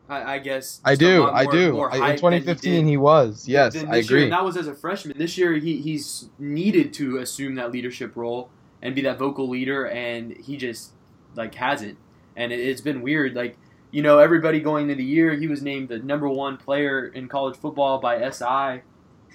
I, 0.09 0.35
I 0.35 0.39
guess. 0.41 0.81
I 0.85 0.95
do, 0.95 1.21
lot 1.21 1.35
I 1.35 1.47
do. 1.47 1.81
I, 1.81 2.11
in 2.11 2.17
2015 2.17 2.73
did 2.73 2.91
he 2.91 2.97
was. 2.97 3.49
Yes, 3.49 3.77
I 3.77 3.79
this 3.79 4.11
year, 4.11 4.19
agree. 4.19 4.23
and 4.25 4.33
that 4.33 4.45
was 4.45 4.57
as 4.57 4.67
a 4.67 4.75
freshman. 4.75 5.17
This 5.17 5.39
year, 5.39 5.55
he 5.55 5.81
he's 5.81 6.29
needed 6.39 6.93
to 6.95 7.19
assume 7.19 7.55
that 7.55 7.71
leadership 7.73 8.17
role 8.17 8.51
and 8.83 8.95
be 8.95 9.03
that 9.03 9.19
vocal 9.19 9.49
leader, 9.49 9.87
and 9.87 10.37
he 10.37 10.57
just 10.57 10.93
like 11.35 11.55
hasn't. 11.55 11.99
And 12.37 12.53
it, 12.53 12.61
it's 12.61 12.81
been 12.81 13.01
weird. 13.01 13.35
Like 13.35 13.57
you 13.93 14.03
know, 14.03 14.19
everybody 14.19 14.59
going 14.61 14.91
into 14.91 14.97
the 14.97 15.05
year, 15.05 15.35
he 15.35 15.47
was 15.47 15.63
named 15.63 15.89
the 15.89 15.99
number 15.99 16.29
one 16.29 16.57
player 16.57 17.07
in 17.07 17.29
college 17.29 17.57
football 17.57 17.99
by 17.99 18.29
SI, 18.31 18.83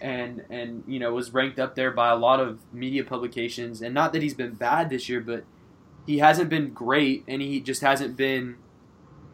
and 0.01 0.43
and 0.49 0.83
you 0.87 0.99
know 0.99 1.13
was 1.13 1.33
ranked 1.33 1.59
up 1.59 1.75
there 1.75 1.91
by 1.91 2.09
a 2.09 2.15
lot 2.15 2.39
of 2.39 2.59
media 2.73 3.03
publications. 3.03 3.81
And 3.81 3.93
not 3.93 4.13
that 4.13 4.21
he's 4.21 4.33
been 4.33 4.53
bad 4.53 4.89
this 4.89 5.07
year, 5.09 5.21
but 5.21 5.43
he 6.05 6.19
hasn't 6.19 6.49
been 6.49 6.73
great, 6.73 7.23
and 7.27 7.41
he 7.41 7.59
just 7.59 7.81
hasn't 7.81 8.15
been. 8.17 8.57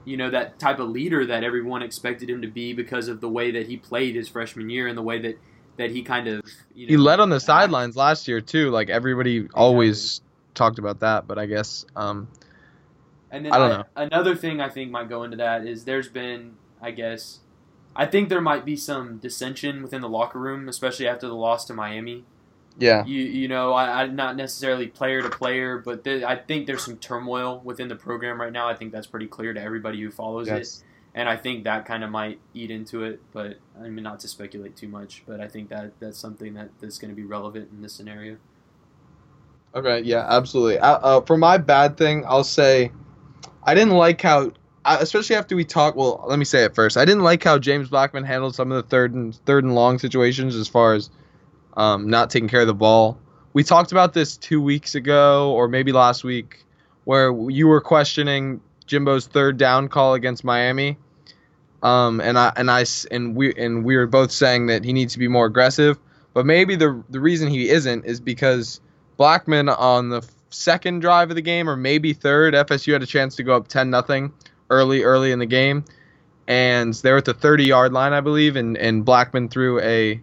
You 0.06 0.18
know 0.18 0.30
that 0.32 0.60
type 0.60 0.80
of 0.80 0.90
leader 0.90 1.26
that 1.28 1.46
everyone 1.46 1.82
expected 1.82 2.30
him 2.30 2.42
to 2.42 2.48
be 2.50 2.74
because 2.74 3.08
of 3.08 3.22
the 3.22 3.30
way 3.30 3.52
that 3.52 3.68
he 3.68 3.78
played 3.78 4.16
his 4.16 4.28
freshman 4.28 4.70
year 4.70 4.88
and 4.88 4.98
the 4.98 5.02
way 5.02 5.18
that 5.22 5.40
that 5.78 5.92
he 5.92 6.04
kind 6.04 6.28
of 6.28 6.44
you 6.76 6.88
know, 6.88 6.92
he 6.92 6.98
led 6.98 7.22
on 7.22 7.30
the 7.30 7.40
sidelines 7.40 7.96
last 7.96 8.28
year 8.28 8.42
too. 8.42 8.70
Like 8.70 8.90
everybody 8.90 9.48
always 9.54 10.20
talked 10.56 10.78
about 10.78 11.00
that, 11.00 11.26
but 11.26 11.40
I 11.40 11.46
guess 11.46 11.86
um, 11.96 12.28
And 13.32 13.46
then 13.46 13.54
I 13.54 13.58
don't 13.58 13.72
I- 13.72 13.78
know. 13.78 13.84
another 13.96 14.36
thing 14.36 14.60
I 14.60 14.68
think 14.68 14.92
might 14.92 15.08
go 15.08 15.24
into 15.24 15.38
that 15.38 15.66
is 15.66 15.86
there's 15.86 16.10
been, 16.10 16.56
I 16.82 16.92
guess, 16.92 17.40
I 17.96 18.06
think 18.06 18.30
there 18.30 18.42
might 18.42 18.66
be 18.66 18.76
some 18.76 19.18
dissension 19.18 19.84
within 19.84 20.02
the 20.02 20.10
locker 20.10 20.40
room, 20.40 20.68
especially 20.68 21.08
after 21.08 21.28
the 21.28 21.36
loss 21.36 21.66
to 21.66 21.74
Miami. 21.74 22.26
yeah, 22.78 23.06
You 23.06 23.22
you 23.24 23.48
know, 23.48 23.74
I, 23.74 24.04
I 24.04 24.08
not 24.08 24.36
necessarily 24.36 24.88
player 24.88 25.22
to 25.22 25.30
player, 25.30 25.78
but 25.78 26.04
there, 26.04 26.28
I 26.28 26.36
think 26.38 26.68
there's 26.68 26.84
some 26.84 26.98
turmoil 26.98 27.62
within 27.64 27.88
the 27.88 27.96
program 27.96 28.42
right 28.42 28.52
now. 28.52 28.68
I 28.68 28.76
think 28.76 28.92
that's 28.92 29.08
pretty 29.08 29.28
clear 29.28 29.54
to 29.54 29.62
everybody 29.62 30.02
who 30.02 30.10
follows 30.12 30.48
it, 30.48 30.84
and 31.14 31.30
I 31.30 31.38
think 31.38 31.66
that 31.66 31.86
kind 31.86 32.04
of 32.04 32.10
might 32.10 32.40
eat 32.54 32.72
into 32.72 33.04
it. 33.04 33.22
But 33.32 33.60
I 33.80 33.90
mean, 33.90 34.04
not 34.04 34.20
to 34.22 34.28
speculate 34.28 34.76
too 34.76 34.88
much, 34.88 35.24
but 35.28 35.40
I 35.40 35.48
think 35.48 35.70
that 35.70 35.94
that's 36.00 36.18
something 36.18 36.56
that 36.56 36.70
that's 36.80 36.98
going 36.98 37.12
to 37.12 37.16
be 37.16 37.26
relevant 37.26 37.70
in 37.72 37.82
this 37.82 37.94
scenario. 37.94 38.38
Okay, 39.76 40.02
yeah, 40.02 40.26
absolutely. 40.30 40.80
Uh, 40.80 40.98
uh, 40.98 41.22
for 41.22 41.38
my 41.38 41.58
bad 41.58 41.98
thing, 41.98 42.24
I'll 42.28 42.44
say 42.44 42.92
I 43.64 43.74
didn't 43.74 43.96
like 43.96 44.22
how, 44.22 44.52
especially 44.86 45.36
after 45.36 45.56
we 45.56 45.64
talk. 45.64 45.96
Well, 45.96 46.24
let 46.28 46.40
me 46.40 46.46
say 46.46 46.64
it 46.64 46.76
first. 46.76 46.98
I 46.98 47.06
didn't 47.06 47.24
like 47.24 47.44
how 47.44 47.58
James 47.58 47.90
Blackman 47.90 48.24
handled 48.24 48.56
some 48.56 48.72
of 48.72 48.84
the 48.84 48.90
third 48.90 49.14
and 49.14 49.36
third 49.46 49.64
and 49.64 49.76
long 49.76 50.00
situations 50.00 50.56
as 50.56 50.68
far 50.68 50.94
as 50.94 51.10
um, 51.76 52.10
not 52.10 52.30
taking 52.30 52.50
care 52.50 52.62
of 52.62 52.68
the 52.68 52.74
ball. 52.74 53.18
We 53.54 53.64
talked 53.64 53.92
about 53.92 54.14
this 54.14 54.38
two 54.38 54.62
weeks 54.62 54.96
ago, 54.96 55.52
or 55.52 55.68
maybe 55.68 55.92
last 55.92 56.24
week, 56.24 56.66
where 57.06 57.32
you 57.50 57.68
were 57.68 57.82
questioning 57.82 58.62
Jimbo's 58.88 59.28
third 59.28 59.58
down 59.58 59.90
call 59.90 60.16
against 60.16 60.44
Miami. 60.44 60.98
Um, 61.82 62.22
and 62.22 62.38
I 62.38 62.54
and 62.56 62.72
I 62.72 62.86
and 63.12 63.36
we 63.36 63.54
and 63.56 63.84
we 63.84 63.98
were 63.98 64.08
both 64.08 64.32
saying 64.32 64.68
that 64.68 64.84
he 64.84 64.94
needs 64.94 65.14
to 65.14 65.20
be 65.20 65.28
more 65.28 65.46
aggressive. 65.46 66.00
But 66.34 66.46
maybe 66.46 66.76
the 66.76 67.04
the 67.10 67.20
reason 67.20 67.50
he 67.50 67.70
isn't 67.70 68.06
is 68.06 68.20
because 68.20 68.82
Blackman 69.18 69.70
on 69.70 70.10
the 70.10 70.28
second 70.50 71.02
drive 71.02 71.30
of 71.30 71.36
the 71.36 71.42
game, 71.42 71.70
or 71.70 71.76
maybe 71.76 72.14
third, 72.14 72.54
FSU 72.54 72.94
had 72.94 73.04
a 73.04 73.06
chance 73.06 73.36
to 73.36 73.44
go 73.44 73.56
up 73.56 73.68
ten 73.68 73.90
nothing 73.90 74.32
early 74.74 75.04
early 75.04 75.32
in 75.32 75.40
the 75.40 75.46
game, 75.46 75.86
and 76.48 76.94
they 76.96 77.12
were 77.12 77.18
at 77.18 77.26
the 77.26 77.34
thirty 77.34 77.66
yard 77.66 77.94
line, 77.94 78.14
I 78.14 78.22
believe, 78.22 78.56
and 78.56 78.78
and 78.78 79.06
Blackman 79.06 79.50
threw 79.50 79.80
a 79.80 80.20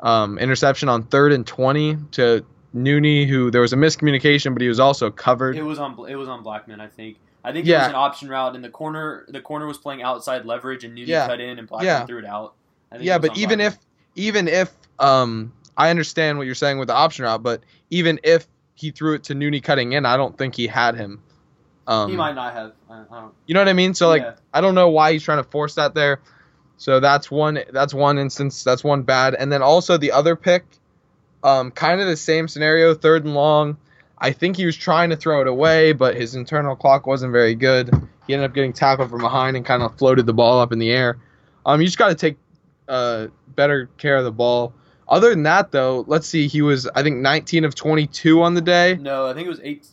um, 0.00 0.38
interception 0.38 0.88
on 0.88 1.04
third 1.04 1.32
and 1.32 1.46
twenty 1.46 1.96
to 2.12 2.44
Nooney, 2.74 3.26
who 3.26 3.50
there 3.50 3.60
was 3.62 3.72
a 3.72 3.76
miscommunication, 3.76 4.52
but 4.52 4.62
he 4.62 4.68
was 4.68 4.80
also 4.80 5.10
covered. 5.10 5.56
It 5.56 5.62
was 5.62 5.78
on 5.78 5.96
it 6.08 6.16
was 6.16 6.28
on 6.28 6.42
Blackman, 6.42 6.80
I 6.80 6.88
think. 6.88 7.18
I 7.44 7.52
think 7.52 7.66
it 7.66 7.74
was 7.74 7.88
an 7.88 7.94
option 7.94 8.28
route, 8.28 8.54
and 8.56 8.64
the 8.64 8.68
corner 8.68 9.24
the 9.28 9.40
corner 9.40 9.66
was 9.66 9.78
playing 9.78 10.02
outside 10.02 10.44
leverage, 10.44 10.84
and 10.84 10.96
Nooney 10.96 11.06
Yeah. 11.08 11.26
cut 11.26 11.40
in, 11.40 11.58
and 11.58 11.68
Blackman 11.68 11.86
Yeah. 11.86 12.06
threw 12.06 12.18
it 12.18 12.24
out. 12.26 12.54
I 12.92 12.96
think 12.96 13.06
Yeah, 13.06 13.18
but 13.18 13.36
even 13.38 13.58
Blackman. 13.58 13.66
if 13.72 13.78
even 14.16 14.48
if 14.48 14.72
um 14.98 15.52
I 15.76 15.90
understand 15.90 16.38
what 16.38 16.44
you're 16.46 16.54
saying 16.56 16.78
with 16.78 16.88
the 16.88 16.94
option 16.94 17.24
route, 17.24 17.42
but 17.42 17.62
even 17.90 18.18
if 18.24 18.46
he 18.74 18.90
threw 18.90 19.14
it 19.14 19.24
to 19.24 19.34
Nooney 19.34 19.62
cutting 19.62 19.92
in, 19.92 20.04
I 20.04 20.16
don't 20.16 20.36
think 20.36 20.54
he 20.56 20.66
had 20.66 20.94
him. 20.96 21.22
Um, 21.88 22.10
he 22.10 22.16
might 22.16 22.34
not 22.34 22.52
have, 22.52 22.72
I. 22.90 23.28
You 23.46 23.54
know 23.54 23.60
what 23.60 23.68
I 23.68 23.72
mean? 23.72 23.94
So 23.94 24.08
like 24.08 24.22
Yeah. 24.22 24.34
I 24.52 24.60
don't 24.60 24.74
know 24.74 24.90
why 24.90 25.12
he's 25.12 25.22
trying 25.22 25.42
to 25.42 25.50
force 25.50 25.74
that 25.76 25.94
there. 25.94 26.20
So 26.76 27.00
that's 27.00 27.30
one 27.30 27.60
that's 27.72 27.94
one 27.94 28.18
instance, 28.18 28.62
that's 28.62 28.84
one 28.84 29.02
bad. 29.02 29.34
And 29.34 29.50
then 29.50 29.62
also 29.62 29.96
the 29.96 30.12
other 30.12 30.36
pick, 30.36 30.64
um, 31.42 31.70
kind 31.70 32.00
of 32.00 32.06
the 32.06 32.16
same 32.16 32.46
scenario, 32.46 32.94
third 32.94 33.24
and 33.24 33.34
long. 33.34 33.78
I 34.18 34.32
think 34.32 34.56
he 34.56 34.66
was 34.66 34.76
trying 34.76 35.10
to 35.10 35.16
throw 35.16 35.40
it 35.40 35.46
away, 35.46 35.92
but 35.92 36.14
his 36.14 36.34
internal 36.34 36.76
clock 36.76 37.06
wasn't 37.06 37.32
very 37.32 37.54
good. 37.54 37.90
He 38.26 38.34
ended 38.34 38.50
up 38.50 38.54
getting 38.54 38.72
tackled 38.72 39.10
from 39.10 39.20
behind 39.20 39.56
and 39.56 39.64
kind 39.64 39.82
of 39.82 39.96
floated 39.96 40.26
the 40.26 40.34
ball 40.34 40.60
up 40.60 40.72
in 40.72 40.78
the 40.78 40.90
air. 40.90 41.18
Um, 41.64 41.80
you 41.80 41.86
just 41.86 41.98
got 41.98 42.08
to 42.08 42.14
take 42.14 42.36
uh, 42.88 43.28
better 43.54 43.88
care 43.96 44.16
of 44.16 44.24
the 44.24 44.32
ball. 44.32 44.74
Other 45.08 45.30
than 45.30 45.44
that, 45.44 45.70
though, 45.70 46.04
let's 46.06 46.26
see. 46.26 46.48
He 46.48 46.60
was, 46.60 46.86
I 46.94 47.02
think, 47.02 47.16
19 47.18 47.64
of 47.64 47.74
22 47.74 48.42
on 48.42 48.54
the 48.54 48.60
day. 48.60 48.98
No, 49.00 49.26
I 49.26 49.34
think 49.34 49.46
it 49.46 49.50
was 49.50 49.60
eight. 49.62 49.86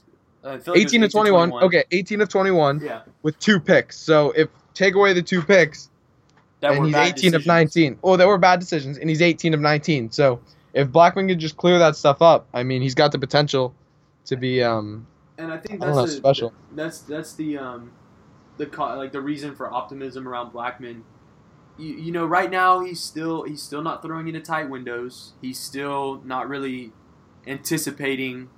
I 0.46 0.58
feel 0.60 0.74
like 0.74 0.84
18 0.84 1.02
to 1.02 1.10
21. 1.10 1.54
Okay, 1.54 1.84
18 1.92 2.22
of 2.22 2.30
21 2.30 2.82
Yeah, 2.84 3.02
with 3.24 3.38
two 3.40 3.60
picks. 3.60 3.98
So 3.98 4.32
if 4.32 4.50
take 4.74 4.96
away 4.96 5.14
the 5.14 5.22
two 5.22 5.42
picks, 5.42 5.90
that 6.62 6.72
and 6.72 6.80
were 6.80 6.86
he's 6.86 6.94
bad 6.94 7.18
18 7.18 7.36
of 7.36 7.46
19. 7.46 8.00
Oh, 8.04 8.18
they 8.18 8.26
were 8.26 8.38
bad 8.38 8.60
decisions, 8.60 8.98
and 8.98 9.10
he's 9.10 9.22
18 9.22 9.54
of 9.54 9.60
19. 9.60 10.12
So 10.12 10.40
if 10.74 10.92
Blackman 10.92 11.28
could 11.28 11.40
just 11.40 11.58
clear 11.58 11.80
that 11.80 11.96
stuff 11.96 12.22
up, 12.22 12.48
I 12.54 12.64
mean, 12.64 12.82
he's 12.82 12.96
got 12.96 13.12
the 13.12 13.20
potential 13.20 13.74
to 14.26 14.36
be. 14.36 14.62
Um, 14.62 15.08
And 15.38 15.52
I 15.52 15.58
think 15.58 15.82
I 15.82 15.88
that's 15.88 15.98
know, 15.98 16.06
the, 16.06 16.12
special. 16.12 16.54
That's 16.74 17.00
that's 17.00 17.34
the 17.34 17.58
um, 17.58 17.92
the 18.58 18.70
like 18.78 19.12
the 19.12 19.22
reason 19.22 19.56
for 19.56 19.72
optimism 19.72 20.28
around 20.28 20.52
Blackman. 20.52 21.04
You, 21.78 21.96
you 21.96 22.12
know, 22.12 22.26
right 22.26 22.50
now 22.50 22.82
he's 22.82 23.02
still 23.02 23.44
he's 23.44 23.62
still 23.62 23.82
not 23.82 24.02
throwing 24.02 24.28
into 24.28 24.40
tight 24.42 24.70
windows. 24.70 25.34
He's 25.42 25.60
still 25.60 26.22
not 26.24 26.48
really 26.48 26.94
anticipating 27.48 28.50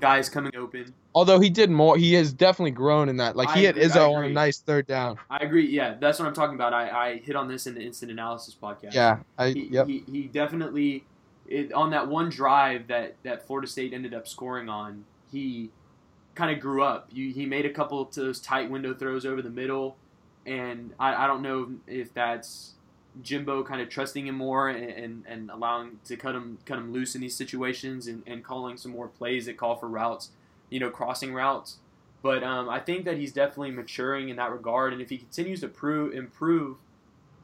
guys 0.00 0.28
coming 0.28 0.56
open. 0.56 0.94
Although 1.14 1.40
he 1.40 1.50
did 1.50 1.70
more, 1.70 1.96
he 1.96 2.14
has 2.14 2.32
definitely 2.32 2.70
grown 2.70 3.08
in 3.08 3.16
that. 3.18 3.36
Like 3.36 3.50
he 3.50 3.66
I 3.66 3.70
agree- 3.70 3.84
Izzo 3.84 4.14
on 4.14 4.24
a 4.24 4.28
nice 4.28 4.60
third 4.60 4.86
down. 4.86 5.18
I 5.30 5.38
agree. 5.38 5.68
Yeah, 5.68 5.94
that's 6.00 6.18
what 6.18 6.26
I'm 6.26 6.34
talking 6.34 6.54
about. 6.54 6.72
I, 6.72 6.88
I 6.90 7.16
hit 7.18 7.36
on 7.36 7.48
this 7.48 7.66
in 7.66 7.74
the 7.74 7.82
instant 7.82 8.10
analysis 8.10 8.56
podcast. 8.60 8.94
Yeah, 8.94 9.18
I 9.38 9.50
he, 9.50 9.68
yep. 9.68 9.86
he, 9.86 10.04
he 10.10 10.22
definitely 10.24 11.04
it, 11.46 11.72
on 11.72 11.90
that 11.90 12.08
one 12.08 12.30
drive 12.30 12.88
that, 12.88 13.16
that 13.22 13.46
Florida 13.46 13.68
State 13.68 13.92
ended 13.92 14.14
up 14.14 14.26
scoring 14.26 14.68
on. 14.68 15.04
He 15.30 15.70
kind 16.34 16.54
of 16.54 16.60
grew 16.60 16.82
up. 16.82 17.08
You, 17.12 17.32
he 17.32 17.46
made 17.46 17.66
a 17.66 17.70
couple 17.70 18.00
of 18.00 18.14
those 18.14 18.40
tight 18.40 18.70
window 18.70 18.94
throws 18.94 19.26
over 19.26 19.42
the 19.42 19.50
middle, 19.50 19.96
and 20.46 20.92
I, 20.98 21.24
I 21.24 21.26
don't 21.26 21.42
know 21.42 21.72
if 21.86 22.12
that's 22.14 22.72
Jimbo 23.22 23.64
kind 23.64 23.82
of 23.82 23.88
trusting 23.88 24.26
him 24.26 24.36
more 24.36 24.70
and, 24.70 24.90
and, 24.90 25.24
and, 25.28 25.50
allowing 25.50 25.98
to 26.06 26.16
cut 26.16 26.34
him 26.34 26.58
cut 26.64 26.78
him 26.78 26.92
loose 26.92 27.14
in 27.14 27.20
these 27.20 27.36
situations 27.36 28.06
and, 28.06 28.22
and 28.26 28.42
calling 28.42 28.76
some 28.78 28.92
more 28.92 29.08
plays 29.08 29.46
that 29.46 29.58
call 29.58 29.76
for 29.76 29.88
routes, 29.88 30.30
you 30.72 30.80
know, 30.80 30.90
crossing 30.90 31.34
routes. 31.34 31.76
But 32.22 32.42
um, 32.42 32.68
I 32.68 32.80
think 32.80 33.04
that 33.04 33.18
he's 33.18 33.32
definitely 33.32 33.72
maturing 33.72 34.28
in 34.28 34.36
that 34.36 34.50
regard, 34.50 34.92
and 34.92 35.02
if 35.02 35.10
he 35.10 35.18
continues 35.18 35.60
to 35.60 35.68
prove 35.68 36.14
improve, 36.14 36.76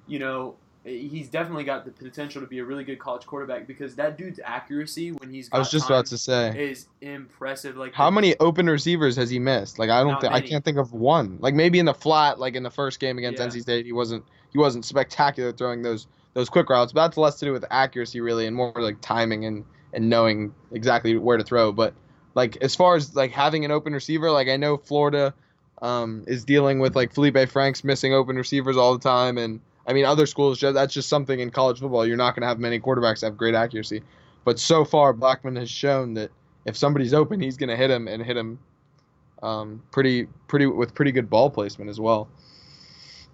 you 0.07 0.19
know, 0.19 0.55
he's 0.85 1.29
definitely 1.29 1.65
got 1.65 1.85
the 1.85 1.91
potential 1.91 2.41
to 2.41 2.47
be 2.47 2.61
a 2.61 2.65
really 2.65 2.85
good 2.85 2.99
college 2.99 3.27
quarterback 3.27 3.67
because 3.67 3.97
that 3.97 4.17
dude's 4.17 4.41
accuracy 4.43 5.13
when 5.13 5.31
he's 5.31 5.51
I 5.53 5.59
was 5.59 5.71
just 5.71 5.87
about 5.87 6.07
to 6.07 6.17
say 6.17 6.71
is 6.71 6.87
impressive. 7.01 7.77
Like 7.77 7.93
how 7.93 8.07
the, 8.07 8.15
many 8.15 8.37
open 8.39 8.71
receivers 8.71 9.17
has 9.17 9.29
he 9.29 9.39
missed? 9.39 9.79
Like 9.79 9.91
I 9.91 10.03
don't 10.03 10.21
think 10.21 10.33
I 10.33 10.41
can't 10.41 10.65
think 10.65 10.79
of 10.79 10.93
one. 10.93 11.39
Like 11.41 11.55
maybe 11.55 11.79
in 11.79 11.85
the 11.85 11.95
flat, 11.95 12.39
like 12.39 12.55
in 12.55 12.63
the 12.63 12.71
first 12.71 13.01
game 13.01 13.19
against 13.19 13.41
yeah. 13.41 13.49
NC 13.49 13.63
State, 13.63 13.85
he 13.85 13.93
wasn't 13.93 14.25
he 14.53 14.59
wasn't 14.59 14.85
spectacular 14.85 15.53
throwing 15.53 15.83
those 15.83 16.07
those 16.35 16.49
quick 16.49 16.71
routes. 16.71 16.93
But 16.93 17.09
that's 17.09 17.17
less 17.17 17.35
to 17.41 17.45
do 17.47 17.53
with 17.53 17.65
accuracy 17.71 18.21
really 18.21 18.47
and 18.47 18.57
more 18.57 18.73
like 18.77 19.01
timing 19.01 19.45
and 19.45 19.65
and 19.93 20.09
knowing 20.09 20.55
exactly 20.73 21.17
where 21.19 21.37
to 21.37 21.45
throw. 21.45 21.73
But 21.73 21.95
like 22.35 22.57
as 22.59 22.75
far 22.75 22.97
as 22.97 23.15
like 23.15 23.33
having 23.33 23.65
an 23.65 23.71
open 23.71 23.93
receiver, 23.93 24.31
like 24.31 24.49
I 24.49 24.57
know 24.57 24.77
Florida 24.77 25.35
um, 25.83 26.25
is 26.27 26.45
dealing 26.45 26.79
with 26.79 26.97
like 26.97 27.15
Feleipe 27.15 27.49
Franks 27.49 27.85
missing 27.85 28.13
open 28.13 28.37
receivers 28.37 28.77
all 28.77 28.93
the 28.93 29.03
time 29.03 29.39
and 29.39 29.61
I 29.89 29.95
mean, 29.95 30.05
other 30.05 30.27
schools 30.27 30.61
that's 30.61 30.93
just 30.93 31.09
something 31.09 31.41
in 31.41 31.51
college 31.51 31.81
football. 31.81 32.07
You're 32.07 32.19
not 32.19 32.35
going 32.35 32.43
to 32.43 32.47
have 32.47 32.59
many 32.59 32.79
quarterbacks 32.79 33.23
have 33.23 33.39
great 33.39 33.55
accuracy, 33.55 34.03
but 34.45 34.59
so 34.59 34.85
far 34.85 35.15
Blackman 35.15 35.57
has 35.57 35.71
shown 35.71 36.13
that 36.15 36.31
if 36.67 36.77
somebody's 36.77 37.15
open, 37.15 37.41
he's 37.41 37.57
going 37.57 37.71
to 37.71 37.77
hit 37.77 37.91
him 37.91 38.07
and 38.07 38.23
hit 38.23 38.37
him 38.37 38.59
um, 39.43 39.83
pretty 39.91 40.27
pretty 40.47 40.67
with 40.67 40.95
pretty 40.95 41.13
good 41.13 41.31
ball 41.31 41.49
placement 41.49 41.89
as 41.89 41.99
well. 41.99 42.29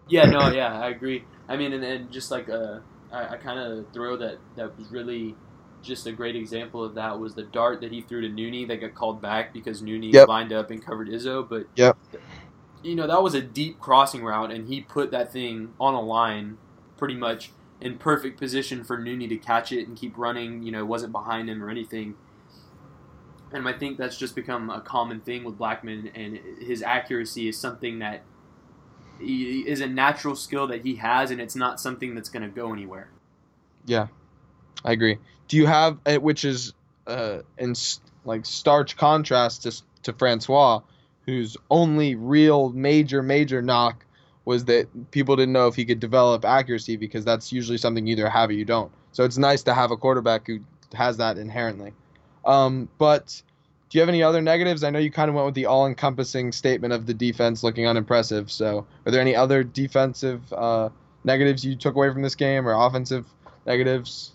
Yeah, 0.08 0.26
no, 0.26 0.48
yeah, 0.52 0.78
I 0.78 0.90
agree. 0.90 1.24
I 1.48 1.56
mean, 1.56 1.72
and, 1.72 1.82
and 1.82 2.12
just 2.12 2.30
like 2.30 2.48
uh, 2.48 2.78
I, 3.10 3.30
I 3.30 3.36
kind 3.38 3.58
of 3.58 3.92
throw 3.92 4.16
that 4.18 4.38
that 4.54 4.78
was 4.78 4.92
really 4.92 5.34
just 5.84 6.06
a 6.06 6.12
great 6.12 6.36
example 6.36 6.82
of 6.82 6.94
that 6.94 7.18
was 7.18 7.34
the 7.34 7.42
dart 7.42 7.80
that 7.82 7.92
he 7.92 8.00
threw 8.00 8.20
to 8.22 8.28
Nooney 8.28 8.66
that 8.68 8.80
got 8.80 8.94
called 8.94 9.20
back 9.20 9.52
because 9.52 9.82
Nooney 9.82 10.12
yep. 10.12 10.28
lined 10.28 10.52
up 10.52 10.70
and 10.70 10.84
covered 10.84 11.08
Izzo, 11.08 11.48
but 11.48 11.66
yep 11.76 11.96
you 12.84 12.94
know, 12.94 13.06
that 13.06 13.22
was 13.22 13.34
a 13.34 13.40
deep 13.40 13.80
crossing 13.80 14.22
route, 14.22 14.52
and 14.52 14.68
he 14.68 14.82
put 14.82 15.10
that 15.10 15.32
thing 15.32 15.72
on 15.80 15.94
a 15.94 16.00
line 16.00 16.58
pretty 16.96 17.14
much 17.14 17.50
in 17.80 17.98
perfect 17.98 18.38
position 18.38 18.84
for 18.84 18.98
Nooney 18.98 19.28
to 19.28 19.36
catch 19.36 19.72
it 19.72 19.88
and 19.88 19.96
keep 19.96 20.16
running. 20.16 20.62
You 20.62 20.70
know, 20.70 20.84
wasn't 20.84 21.12
behind 21.12 21.48
him 21.48 21.64
or 21.64 21.70
anything. 21.70 22.14
And 23.52 23.66
I 23.66 23.72
think 23.72 23.98
that's 23.98 24.18
just 24.18 24.34
become 24.34 24.68
a 24.68 24.80
common 24.80 25.20
thing 25.20 25.44
with 25.44 25.56
Blackman, 25.56 26.10
and 26.14 26.38
his 26.60 26.82
accuracy 26.82 27.48
is 27.48 27.58
something 27.58 28.00
that 28.00 28.22
is 29.20 29.80
a 29.80 29.86
natural 29.86 30.36
skill 30.36 30.66
that 30.66 30.82
he 30.82 30.96
has, 30.96 31.30
and 31.30 31.40
it's 31.40 31.56
not 31.56 31.80
something 31.80 32.14
that's 32.14 32.28
going 32.28 32.42
to 32.42 32.48
go 32.48 32.72
anywhere. 32.72 33.10
Yeah, 33.86 34.08
I 34.84 34.92
agree. 34.92 35.18
Do 35.48 35.56
you 35.56 35.66
have, 35.66 35.98
which 36.20 36.44
is 36.44 36.72
uh, 37.06 37.38
in 37.58 37.74
like 38.24 38.46
starch 38.46 38.96
contrast 38.96 39.62
to 39.64 39.82
to 40.04 40.12
Francois? 40.12 40.80
whose 41.26 41.56
only 41.70 42.14
real 42.14 42.70
major 42.70 43.22
major 43.22 43.62
knock 43.62 44.04
was 44.44 44.66
that 44.66 45.11
people 45.11 45.37
didn't 45.37 45.52
know 45.52 45.68
if 45.68 45.74
he 45.74 45.85
could 45.85 46.00
develop 46.00 46.44
accuracy 46.44 46.96
because 46.96 47.24
that's 47.24 47.50
usually 47.50 47.78
something 47.78 48.07
you 48.07 48.12
either 48.12 48.28
have 48.28 48.50
or 48.50 48.52
you 48.52 48.64
don't. 48.64 48.92
So 49.12 49.24
it's 49.24 49.38
nice 49.38 49.62
to 49.62 49.74
have 49.74 49.90
a 49.90 49.96
quarterback 49.96 50.46
who 50.46 50.61
has 50.92 51.16
that 51.16 51.38
inherently. 51.38 51.94
Um, 52.44 52.90
but 52.98 53.40
do 53.88 53.96
you 53.96 54.00
have 54.00 54.11
any 54.11 54.22
other 54.22 54.42
negatives? 54.42 54.85
I 54.85 54.90
know 54.90 54.98
you 54.98 55.11
kind 55.11 55.30
of 55.30 55.35
went 55.35 55.46
with 55.46 55.54
the 55.54 55.64
all-encompassing 55.64 56.52
statement 56.52 56.92
of 56.92 57.07
the 57.07 57.14
defense 57.14 57.62
looking 57.62 57.87
unimpressive. 57.87 58.50
So 58.50 58.87
are 59.07 59.11
there 59.11 59.20
any 59.22 59.35
other 59.35 59.64
defensive 59.64 60.52
uh, 60.52 60.90
negatives 61.24 61.64
you 61.64 61.74
took 61.74 61.94
away 61.94 62.12
from 62.12 62.20
this 62.20 62.35
game 62.35 62.68
or 62.68 62.74
offensive 62.74 63.24
negatives? 63.64 64.33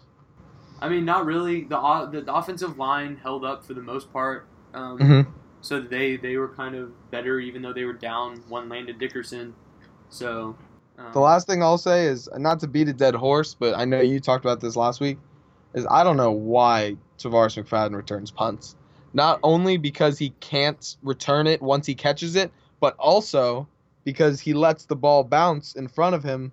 I 0.82 0.89
mean, 0.89 1.06
not 1.06 1.26
really. 1.26 1.63
The, 1.63 2.10
the, 2.12 2.22
the 2.22 2.34
offensive 2.34 2.78
line 2.78 3.18
held 3.22 3.46
up 3.46 3.65
for 3.65 3.74
the 3.74 3.82
most 3.82 4.12
part. 4.12 4.48
Um, 4.74 5.00
mm-hmm. 5.00 5.32
So 5.62 5.82
they 5.82 6.15
they 6.15 6.38
were 6.38 6.50
kind 6.50 6.76
of 6.76 7.12
better, 7.12 7.39
even 7.39 7.62
though 7.62 7.74
they 7.74 7.84
were 7.84 7.94
down 7.94 8.38
one 8.48 8.70
Landon 8.70 8.98
Dickerson. 8.98 9.54
So 10.10 10.56
um, 10.98 11.12
the 11.13 11.20
last 11.20 11.48
thing 11.48 11.62
I'll 11.62 11.78
say 11.78 12.06
is 12.06 12.30
not 12.38 12.60
to 12.62 12.68
beat 12.68 12.88
a 12.88 12.94
dead 12.94 13.15
horse, 13.15 13.56
but 13.56 13.76
I 13.76 13.86
know 13.86 14.00
you 14.00 14.20
talked 14.20 14.46
about 14.46 14.62
this 14.62 14.76
last 14.76 15.02
week. 15.02 15.18
Is 15.74 15.86
I 15.89 16.04
don't 16.04 16.18
know 16.18 16.32
why 16.32 16.96
Tarvarus 17.18 17.62
McFadden 17.62 17.96
returns 17.96 18.32
punts. 18.32 18.76
Not 19.13 19.39
only 19.44 19.78
because 19.78 20.18
he 20.18 20.30
can't 20.39 20.98
return 21.04 21.48
it 21.48 21.62
once 21.62 21.86
he 21.86 21.96
catches 21.96 22.36
it, 22.36 22.52
but 22.80 22.96
also 22.98 23.68
because 24.04 24.39
he 24.39 24.54
lets 24.54 24.86
the 24.86 24.96
ball 24.96 25.24
bounce 25.24 25.76
in 25.76 25.88
front 25.88 26.15
of 26.15 26.24
him. 26.24 26.52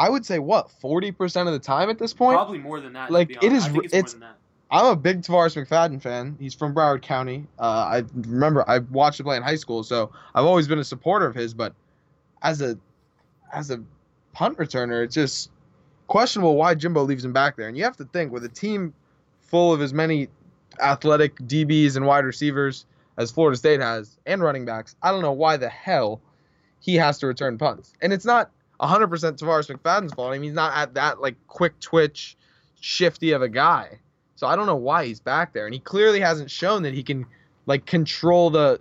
I 0.00 0.08
would 0.08 0.24
say 0.24 0.38
what 0.38 0.70
forty 0.70 1.12
percent 1.12 1.46
of 1.46 1.52
the 1.52 1.60
time 1.60 1.90
at 1.90 1.98
this 1.98 2.14
point. 2.14 2.36
Probably 2.36 2.58
more 2.58 2.80
than 2.80 2.94
that. 2.94 3.10
Like 3.10 3.30
it 3.30 3.52
is. 3.52 3.66
it's, 3.66 3.94
it's 3.94 4.16
I'm 4.70 4.86
a 4.86 4.96
big 4.96 5.20
Tarvarus 5.20 5.62
McFadden 5.62 6.00
fan. 6.00 6.36
He's 6.40 6.54
from 6.54 6.74
Broward 6.74 7.02
County. 7.02 7.46
Uh, 7.58 7.62
I 7.62 8.04
remember 8.14 8.64
I 8.66 8.78
watched 8.78 9.20
him 9.20 9.24
play 9.24 9.36
in 9.36 9.42
high 9.42 9.56
school, 9.56 9.82
so 9.82 10.10
I've 10.34 10.46
always 10.46 10.66
been 10.66 10.78
a 10.78 10.84
supporter 10.84 11.26
of 11.26 11.34
his. 11.34 11.52
But 11.52 11.74
as 12.40 12.62
a 12.62 12.78
as 13.52 13.70
a 13.70 13.82
punt 14.32 14.56
returner, 14.56 15.04
it's 15.04 15.14
just 15.14 15.50
questionable 16.06 16.56
why 16.56 16.74
Jimbo 16.74 17.02
leaves 17.02 17.22
him 17.24 17.34
back 17.34 17.56
there. 17.56 17.68
And 17.68 17.76
you 17.76 17.84
have 17.84 17.98
to 17.98 18.06
think 18.06 18.32
with 18.32 18.44
a 18.44 18.48
team 18.48 18.94
full 19.40 19.70
of 19.70 19.82
as 19.82 19.92
many 19.92 20.28
athletic 20.80 21.36
DBs 21.40 21.96
and 21.96 22.06
wide 22.06 22.24
receivers 22.24 22.86
as 23.18 23.30
Florida 23.30 23.58
State 23.58 23.80
has, 23.80 24.18
and 24.24 24.40
running 24.40 24.64
backs, 24.64 24.96
I 25.02 25.10
don't 25.10 25.20
know 25.20 25.32
why 25.32 25.58
the 25.58 25.68
hell 25.68 26.22
he 26.78 26.94
has 26.94 27.18
to 27.18 27.26
return 27.26 27.58
punts. 27.58 27.92
And 28.00 28.14
it's 28.14 28.24
not 28.24 28.50
100% 28.80 29.08
Tarvarus 29.08 29.70
McFadden's 29.70 30.12
fault. 30.14 30.30
I 30.30 30.32
mean, 30.32 30.42
he's 30.42 30.52
not 30.54 30.76
at 30.76 30.94
that 30.94 31.20
like 31.20 31.36
quick 31.46 31.78
twitch, 31.80 32.36
shifty 32.80 33.32
of 33.32 33.42
a 33.42 33.48
guy. 33.48 33.98
So 34.36 34.46
I 34.46 34.56
don't 34.56 34.66
know 34.66 34.76
why 34.76 35.04
he's 35.04 35.20
back 35.20 35.52
there, 35.52 35.66
and 35.66 35.74
he 35.74 35.80
clearly 35.80 36.20
hasn't 36.20 36.50
shown 36.50 36.82
that 36.84 36.94
he 36.94 37.02
can 37.02 37.26
like 37.66 37.84
control 37.84 38.48
the 38.50 38.80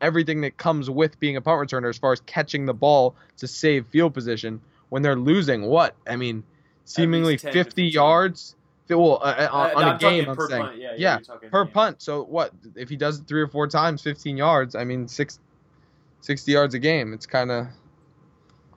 everything 0.00 0.42
that 0.42 0.56
comes 0.56 0.90
with 0.90 1.18
being 1.18 1.36
a 1.36 1.40
punt 1.40 1.68
returner 1.68 1.88
as 1.88 1.98
far 1.98 2.12
as 2.12 2.20
catching 2.20 2.66
the 2.66 2.74
ball 2.74 3.16
to 3.38 3.48
save 3.48 3.86
field 3.86 4.14
position 4.14 4.60
when 4.90 5.02
they're 5.02 5.16
losing 5.16 5.62
what 5.62 5.96
I 6.06 6.16
mean, 6.16 6.44
seemingly 6.84 7.36
50 7.38 7.84
yards. 7.84 8.54
Well, 8.90 9.20
uh, 9.22 9.48
uh, 9.50 9.70
on 9.74 9.84
I'm 9.84 9.96
a 9.96 9.98
game, 9.98 10.28
I'm 10.28 10.36
saying, 10.48 10.62
punt. 10.62 10.78
yeah, 10.78 10.92
yeah, 10.96 11.18
yeah 11.30 11.48
per 11.50 11.64
game. 11.64 11.72
punt. 11.72 12.02
So 12.02 12.24
what 12.24 12.52
if 12.74 12.88
he 12.88 12.96
does 12.96 13.20
it 13.20 13.26
three 13.26 13.42
or 13.42 13.48
four 13.48 13.66
times, 13.66 14.02
15 14.02 14.36
yards? 14.36 14.74
I 14.74 14.84
mean, 14.84 15.08
six, 15.08 15.40
60 16.22 16.52
yards 16.52 16.74
a 16.74 16.78
game. 16.78 17.12
It's 17.12 17.26
kind 17.26 17.50
of 17.50 17.66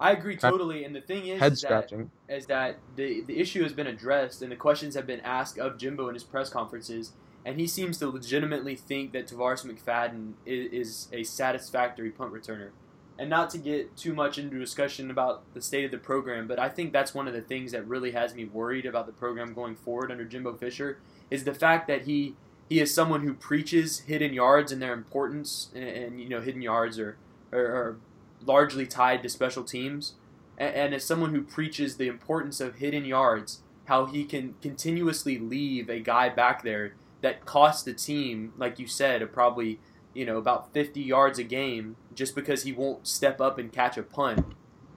I 0.02 0.12
agree 0.14 0.36
totally. 0.36 0.84
And 0.84 0.96
the 0.96 1.02
thing 1.02 1.28
is, 1.28 1.40
head 1.40 1.54
is 1.54 1.62
that, 1.62 1.92
is 2.28 2.48
that 2.48 2.80
the 2.96 3.22
the 3.22 3.40
issue 3.40 3.62
has 3.62 3.72
been 3.72 3.88
addressed 3.88 4.42
and 4.42 4.52
the 4.52 4.56
questions 4.56 4.96
have 4.96 5.06
been 5.06 5.22
asked 5.22 5.60
of 5.60 5.78
Jimbo 5.78 6.08
in 6.08 6.16
his 6.16 6.24
press 6.24 6.50
conferences, 6.50 7.14
and 7.46 7.60
he 7.60 7.68
seems 7.68 8.00
to 8.00 8.10
legitimately 8.10 8.76
think 8.76 9.14
that 9.14 9.28
Tarvarus 9.28 9.64
McFadden 9.64 10.34
is, 10.46 10.72
is 10.72 11.08
a 11.14 11.24
satisfactory 11.24 12.10
punt 12.10 12.34
returner. 12.34 12.72
And 13.20 13.30
not 13.30 13.52
to 13.52 13.60
get 13.60 13.96
too 13.96 14.16
much 14.16 14.40
into 14.40 14.58
discussion 14.58 15.12
about 15.12 15.44
the 15.54 15.62
state 15.62 15.86
of 15.86 15.92
the 15.92 16.00
program, 16.00 16.48
but 16.48 16.58
I 16.58 16.70
think 16.70 16.92
that's 16.92 17.14
one 17.14 17.28
of 17.28 17.36
the 17.36 17.42
things 17.42 17.72
that 17.72 17.88
really 17.88 18.12
has 18.14 18.34
me 18.34 18.46
worried 18.46 18.88
about 18.88 19.06
the 19.06 19.12
program 19.12 19.54
going 19.54 19.76
forward 19.76 20.12
under 20.12 20.26
Jimbo 20.26 20.56
Fisher 20.56 20.98
is 21.30 21.44
the 21.44 21.54
fact 21.54 21.88
that 21.88 22.04
he 22.04 22.36
he 22.68 22.80
is 22.80 22.92
someone 22.92 23.22
who 23.22 23.34
preaches 23.34 24.00
hidden 24.00 24.34
yards 24.34 24.72
and 24.72 24.82
their 24.82 24.94
importance, 24.94 25.70
and, 25.76 25.84
and 25.84 26.22
you 26.22 26.30
know 26.30 26.42
hidden 26.42 26.64
yards 26.64 26.98
are, 26.98 27.18
are, 27.52 27.60
are 27.60 27.98
largely 28.46 28.86
tied 28.86 29.24
to 29.24 29.30
special 29.30 29.64
teams. 29.64 30.14
And, 30.58 30.76
and 30.76 30.94
as 30.94 31.04
someone 31.04 31.34
who 31.34 31.42
preaches 31.42 31.98
the 31.98 32.08
importance 32.08 32.60
of 32.60 32.76
hidden 32.76 33.06
yards, 33.06 33.62
how 33.86 34.06
he 34.06 34.24
can 34.24 34.56
continuously 34.62 35.38
leave 35.38 35.90
a 35.90 36.00
guy 36.00 36.30
back 36.30 36.64
there 36.64 36.96
that 37.22 37.46
costs 37.46 37.84
the 37.84 37.94
team, 37.94 38.54
like 38.58 38.80
you 38.80 38.88
said, 38.88 39.32
probably 39.34 39.80
you 40.14 40.26
know 40.26 40.38
about 40.38 40.74
50 40.74 41.00
yards 41.00 41.40
a 41.40 41.44
game 41.44 41.96
just 42.14 42.36
because 42.36 42.64
he 42.64 42.74
won't 42.74 43.08
step 43.08 43.40
up 43.40 43.58
and 43.58 43.72
catch 43.72 43.98
a 43.98 44.04
punt 44.04 44.46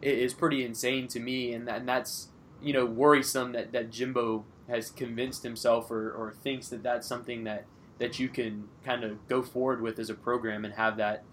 it 0.05 0.19
is 0.19 0.35
pretty 0.35 0.65
insane 0.65 1.09
to 1.09 1.19
me, 1.19 1.53
and, 1.55 1.67
that, 1.67 1.79
and 1.79 1.89
that's 1.89 2.29
you 2.63 2.73
know 2.73 2.85
worrisome 2.85 3.53
that, 3.53 3.73
that 3.73 3.91
Jimbo 3.91 4.45
has 4.69 4.91
convinced 4.91 5.43
himself 5.43 5.91
or, 5.91 6.13
or 6.13 6.33
thinks 6.33 6.69
that 6.69 6.83
that's 6.83 7.07
something 7.07 7.45
that 7.45 7.65
that 7.99 8.19
you 8.19 8.29
can 8.29 8.69
kind 8.85 9.03
of 9.03 9.27
go 9.29 9.43
forward 9.43 9.81
with 9.81 9.99
as 9.99 10.11
a 10.11 10.15
program 10.15 10.65
and 10.65 10.75
have 10.75 10.97
that 10.99 11.25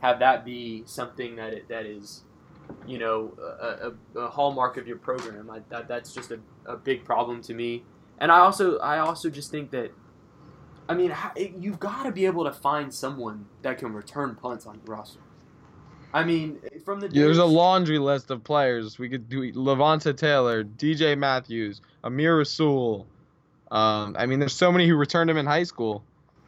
have 0.00 0.18
that 0.20 0.44
be 0.44 0.82
something 0.86 1.36
that 1.36 1.52
it, 1.52 1.68
that 1.68 1.86
is, 1.86 2.22
you 2.86 2.98
know, 2.98 3.36
a, 3.38 3.92
a, 4.18 4.20
a 4.20 4.28
hallmark 4.28 4.76
of 4.76 4.86
your 4.86 4.96
program. 4.96 5.50
I, 5.50 5.60
that 5.68 5.88
that's 5.88 6.12
just 6.12 6.30
a, 6.30 6.40
a 6.66 6.76
big 6.76 7.04
problem 7.04 7.42
to 7.42 7.54
me. 7.54 7.84
And 8.18 8.30
I 8.30 8.38
also 8.38 8.78
I 8.78 8.98
also 8.98 9.30
just 9.30 9.50
think 9.50 9.70
that, 9.70 9.92
I 10.88 10.94
mean, 10.94 11.14
you've 11.58 11.80
got 11.80 12.04
to 12.04 12.12
be 12.12 12.26
able 12.26 12.44
to 12.44 12.52
find 12.52 12.92
someone 12.92 13.46
that 13.62 13.78
can 13.78 13.92
return 13.92 14.34
punts 14.34 14.66
on 14.66 14.80
your 14.84 14.96
roster. 14.96 15.20
I 16.12 16.24
mean, 16.24 16.58
from 16.84 17.00
the 17.00 17.06
yeah, 17.06 17.24
there's 17.24 17.38
a 17.38 17.44
laundry 17.44 17.98
list 17.98 18.30
of 18.30 18.42
players. 18.42 18.98
We 18.98 19.08
could 19.08 19.28
do 19.28 19.52
Levonta 19.52 20.16
Taylor, 20.16 20.64
DJ 20.64 21.16
Matthews, 21.16 21.80
Amir 22.02 22.38
Rasul. 22.38 23.06
Um, 23.70 24.16
I 24.18 24.26
mean, 24.26 24.40
there's 24.40 24.54
so 24.54 24.72
many 24.72 24.88
who 24.88 24.96
returned 24.96 25.30
him 25.30 25.36
in 25.36 25.46
high 25.46 25.62
school. 25.62 26.02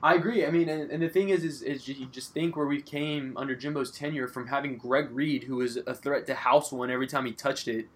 I 0.05 0.15
agree. 0.15 0.45
I 0.45 0.51
mean, 0.51 0.69
and, 0.69 0.91
and 0.91 1.01
the 1.03 1.09
thing 1.09 1.29
is, 1.29 1.45
is, 1.45 1.63
is 1.63 1.87
you 1.87 2.07
just 2.07 2.33
think 2.35 2.57
where 2.57 2.67
we 2.67 2.83
came 2.83 3.37
under 3.37 3.55
Jimbo's 3.55 3.91
tenure 3.93 4.27
from 4.27 4.49
having 4.49 4.77
Greg 4.77 5.09
Reid, 5.13 5.45
who 5.45 5.57
was 5.57 5.77
a 5.77 5.95
threat 5.95 6.27
to 6.27 6.35
house 6.35 6.73
one 6.73 6.91
every 6.91 7.07
time 7.07 7.25
he 7.25 7.33
touched 7.33 7.69
it, 7.69 7.87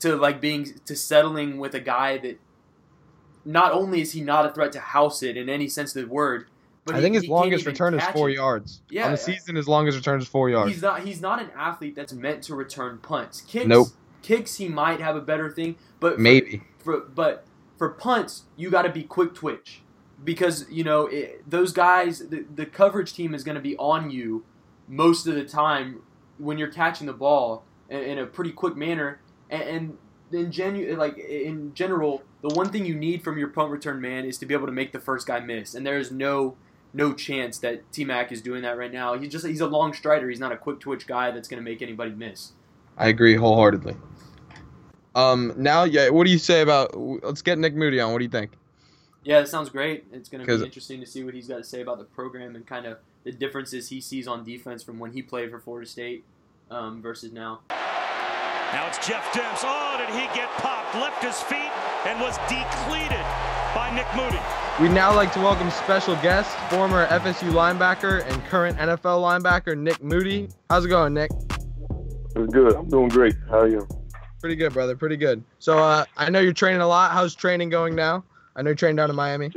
to 0.00 0.16
like 0.16 0.40
being 0.40 0.74
to 0.86 0.96
settling 0.96 1.58
with 1.58 1.74
a 1.74 1.80
guy 1.80 2.18
that 2.18 2.40
not 3.44 3.72
only 3.72 4.00
is 4.00 4.12
he 4.12 4.20
not 4.20 4.46
a 4.46 4.50
threat 4.52 4.72
to 4.72 4.80
house 4.80 5.22
it 5.22 5.36
in 5.36 5.48
any 5.48 5.68
sense 5.68 5.94
of 5.94 6.02
the 6.02 6.08
word, 6.12 6.46
but 6.84 6.94
I 6.94 6.98
he- 6.98 7.02
think 7.02 7.14
his 7.14 7.28
longest 7.28 7.66
return 7.66 7.94
is 7.94 8.04
four 8.08 8.28
it. 8.30 8.34
yards. 8.34 8.80
Yeah, 8.90 9.06
On 9.06 9.12
the 9.12 9.16
season, 9.18 9.54
his 9.56 9.68
longest 9.68 9.96
return 9.96 10.20
is 10.20 10.26
four 10.26 10.50
yards. 10.50 10.72
He's 10.72 10.82
not 10.82 11.02
he's 11.02 11.20
not 11.20 11.40
an 11.40 11.50
athlete 11.56 11.94
that's 11.94 12.12
meant 12.12 12.42
to 12.44 12.54
return 12.56 12.98
punts. 13.02 13.40
Kicks 13.42 13.66
Nope. 13.66 13.88
kicks 14.22 14.56
he 14.56 14.68
might 14.68 15.00
have 15.00 15.14
a 15.16 15.20
better 15.20 15.50
thing, 15.50 15.76
but 16.00 16.14
for- 16.16 16.20
Maybe. 16.20 16.62
for 16.78 17.00
but 17.00 17.44
for 17.78 17.90
punts 17.90 18.42
you 18.56 18.70
got 18.70 18.82
to 18.82 18.90
be 18.90 19.02
quick 19.04 19.34
twitch 19.34 19.82
because 20.24 20.66
you 20.70 20.84
know 20.84 21.06
it, 21.06 21.48
those 21.48 21.72
guys 21.72 22.20
the, 22.28 22.44
the 22.54 22.66
coverage 22.66 23.12
team 23.12 23.34
is 23.34 23.44
going 23.44 23.54
to 23.54 23.60
be 23.60 23.76
on 23.76 24.10
you 24.10 24.44
most 24.88 25.26
of 25.26 25.34
the 25.34 25.44
time 25.44 26.02
when 26.38 26.58
you're 26.58 26.72
catching 26.72 27.06
the 27.06 27.12
ball 27.12 27.64
in, 27.88 28.00
in 28.00 28.18
a 28.18 28.26
pretty 28.26 28.52
quick 28.52 28.76
manner 28.76 29.20
and, 29.50 29.62
and 29.62 29.98
in 30.32 30.50
genu- 30.50 30.96
like 30.96 31.18
in 31.18 31.74
general 31.74 32.22
the 32.42 32.54
one 32.54 32.70
thing 32.70 32.84
you 32.84 32.94
need 32.94 33.22
from 33.22 33.38
your 33.38 33.48
punt 33.48 33.70
return 33.70 34.00
man 34.00 34.24
is 34.24 34.38
to 34.38 34.46
be 34.46 34.54
able 34.54 34.66
to 34.66 34.72
make 34.72 34.92
the 34.92 35.00
first 35.00 35.26
guy 35.26 35.40
miss 35.40 35.74
and 35.74 35.86
there 35.86 35.98
is 35.98 36.10
no 36.10 36.56
no 36.94 37.12
chance 37.12 37.58
that 37.58 37.90
T 37.92 38.04
Mac 38.04 38.32
is 38.32 38.42
doing 38.42 38.62
that 38.62 38.76
right 38.76 38.92
now. 38.92 39.16
He's 39.18 39.32
just 39.32 39.46
he's 39.46 39.60
a 39.60 39.66
long 39.66 39.92
strider. 39.92 40.28
He's 40.28 40.40
not 40.40 40.52
a 40.52 40.56
quick 40.56 40.80
twitch 40.80 41.06
guy 41.06 41.30
that's 41.30 41.48
going 41.48 41.62
to 41.62 41.68
make 41.68 41.82
anybody 41.82 42.10
miss. 42.10 42.52
I 42.96 43.08
agree 43.08 43.36
wholeheartedly. 43.36 43.96
Um, 45.14 45.52
now, 45.56 45.84
yeah, 45.84 46.08
what 46.10 46.24
do 46.24 46.30
you 46.30 46.38
say 46.38 46.60
about? 46.60 46.96
Let's 46.96 47.42
get 47.42 47.58
Nick 47.58 47.74
Moody 47.74 48.00
on. 48.00 48.12
What 48.12 48.18
do 48.18 48.24
you 48.24 48.30
think? 48.30 48.52
Yeah, 49.24 49.40
that 49.40 49.48
sounds 49.48 49.70
great. 49.70 50.04
It's 50.12 50.28
going 50.28 50.44
to 50.44 50.58
be 50.58 50.64
interesting 50.64 51.00
to 51.00 51.06
see 51.06 51.22
what 51.22 51.34
he's 51.34 51.46
got 51.46 51.58
to 51.58 51.64
say 51.64 51.80
about 51.80 51.98
the 51.98 52.04
program 52.04 52.56
and 52.56 52.66
kind 52.66 52.86
of 52.86 52.98
the 53.24 53.30
differences 53.30 53.88
he 53.88 54.00
sees 54.00 54.26
on 54.26 54.44
defense 54.44 54.82
from 54.82 54.98
when 54.98 55.12
he 55.12 55.22
played 55.22 55.50
for 55.50 55.60
Florida 55.60 55.88
State 55.88 56.24
um, 56.70 57.00
versus 57.00 57.32
now. 57.32 57.60
Now 57.70 58.88
it's 58.88 59.06
Jeff 59.06 59.24
Demps. 59.32 59.60
Oh, 59.62 59.96
did 59.98 60.08
he 60.14 60.26
get 60.34 60.48
popped? 60.52 60.94
Left 60.94 61.22
his 61.22 61.40
feet 61.42 61.70
and 62.06 62.20
was 62.20 62.36
decleated 62.48 63.24
by 63.74 63.92
Nick 63.94 64.06
Moody. 64.16 64.40
We'd 64.80 64.94
now 64.94 65.14
like 65.14 65.32
to 65.34 65.40
welcome 65.40 65.70
special 65.70 66.16
guest, 66.16 66.50
former 66.70 67.06
FSU 67.06 67.52
linebacker 67.52 68.26
and 68.26 68.44
current 68.46 68.78
NFL 68.78 69.22
linebacker 69.22 69.78
Nick 69.78 70.02
Moody. 70.02 70.48
How's 70.68 70.84
it 70.84 70.88
going, 70.88 71.14
Nick? 71.14 71.30
It's 72.34 72.52
good. 72.52 72.74
I'm 72.74 72.88
doing 72.88 73.08
great. 73.08 73.34
How 73.48 73.60
are 73.60 73.68
you? 73.68 73.86
Pretty 74.40 74.56
good, 74.56 74.72
brother. 74.72 74.96
Pretty 74.96 75.16
good. 75.16 75.44
So, 75.58 75.78
uh, 75.78 76.04
I 76.16 76.30
know 76.30 76.40
you're 76.40 76.52
training 76.52 76.80
a 76.80 76.86
lot. 76.88 77.12
How's 77.12 77.34
training 77.34 77.68
going 77.68 77.94
now? 77.94 78.24
I 78.54 78.62
know 78.62 78.70
you're 78.70 78.74
training 78.76 78.96
down 78.96 79.10
in 79.10 79.16
Miami. 79.16 79.50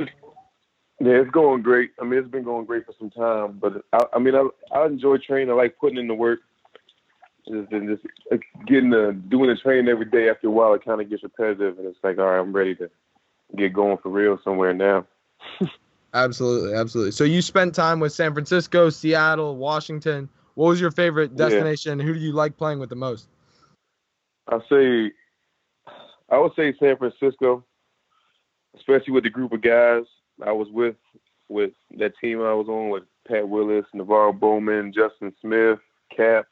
Yeah, 0.98 1.12
it's 1.12 1.30
going 1.30 1.62
great. 1.62 1.90
I 2.00 2.04
mean, 2.04 2.18
it's 2.18 2.30
been 2.30 2.44
going 2.44 2.64
great 2.64 2.86
for 2.86 2.94
some 2.98 3.10
time, 3.10 3.58
but 3.60 3.84
I, 3.92 4.04
I 4.14 4.18
mean, 4.18 4.34
I, 4.34 4.48
I 4.74 4.86
enjoy 4.86 5.18
training. 5.18 5.50
I 5.50 5.54
like 5.54 5.76
putting 5.78 5.98
in 5.98 6.08
the 6.08 6.14
work. 6.14 6.40
Just, 7.48 7.70
and 7.70 7.88
just 7.88 8.42
getting 8.66 8.90
the 8.90 9.16
doing 9.28 9.48
the 9.50 9.56
training 9.56 9.88
every 9.88 10.06
day. 10.06 10.28
After 10.28 10.48
a 10.48 10.50
while, 10.50 10.74
it 10.74 10.84
kind 10.84 11.00
of 11.00 11.08
gets 11.08 11.22
repetitive, 11.22 11.78
and 11.78 11.86
it's 11.86 11.98
like, 12.02 12.18
all 12.18 12.26
right, 12.26 12.40
I'm 12.40 12.52
ready 12.52 12.74
to 12.76 12.90
get 13.56 13.72
going 13.72 13.98
for 13.98 14.08
real 14.08 14.40
somewhere 14.42 14.72
now. 14.72 15.06
Absolutely, 16.14 16.72
absolutely. 16.72 17.10
So 17.12 17.24
you 17.24 17.42
spent 17.42 17.74
time 17.74 18.00
with 18.00 18.10
San 18.10 18.32
Francisco, 18.32 18.88
Seattle, 18.88 19.56
Washington. 19.56 20.30
What 20.54 20.68
was 20.68 20.80
your 20.80 20.90
favorite 20.90 21.32
Yeah. 21.32 21.48
destination? 21.48 21.98
Who 21.98 22.14
do 22.14 22.18
you 22.18 22.32
like 22.32 22.56
playing 22.56 22.78
with 22.78 22.88
the 22.88 22.96
most? 22.96 23.28
I 24.48 24.58
say, 24.70 25.12
I 26.30 26.38
would 26.38 26.52
say 26.56 26.74
San 26.80 26.96
Francisco, 26.96 27.65
especially 28.76 29.12
with 29.12 29.24
the 29.24 29.30
group 29.30 29.52
of 29.52 29.62
guys 29.62 30.04
I 30.44 30.52
was 30.52 30.68
with, 30.70 30.96
with 31.48 31.72
that 31.98 32.12
team 32.20 32.40
I 32.40 32.54
was 32.54 32.68
on 32.68 32.90
with 32.90 33.04
Pat 33.26 33.48
Willis, 33.48 33.86
NaVorro 33.94 34.38
Bowman, 34.38 34.92
Justin 34.92 35.32
Smith, 35.40 35.78
Cap, 36.14 36.46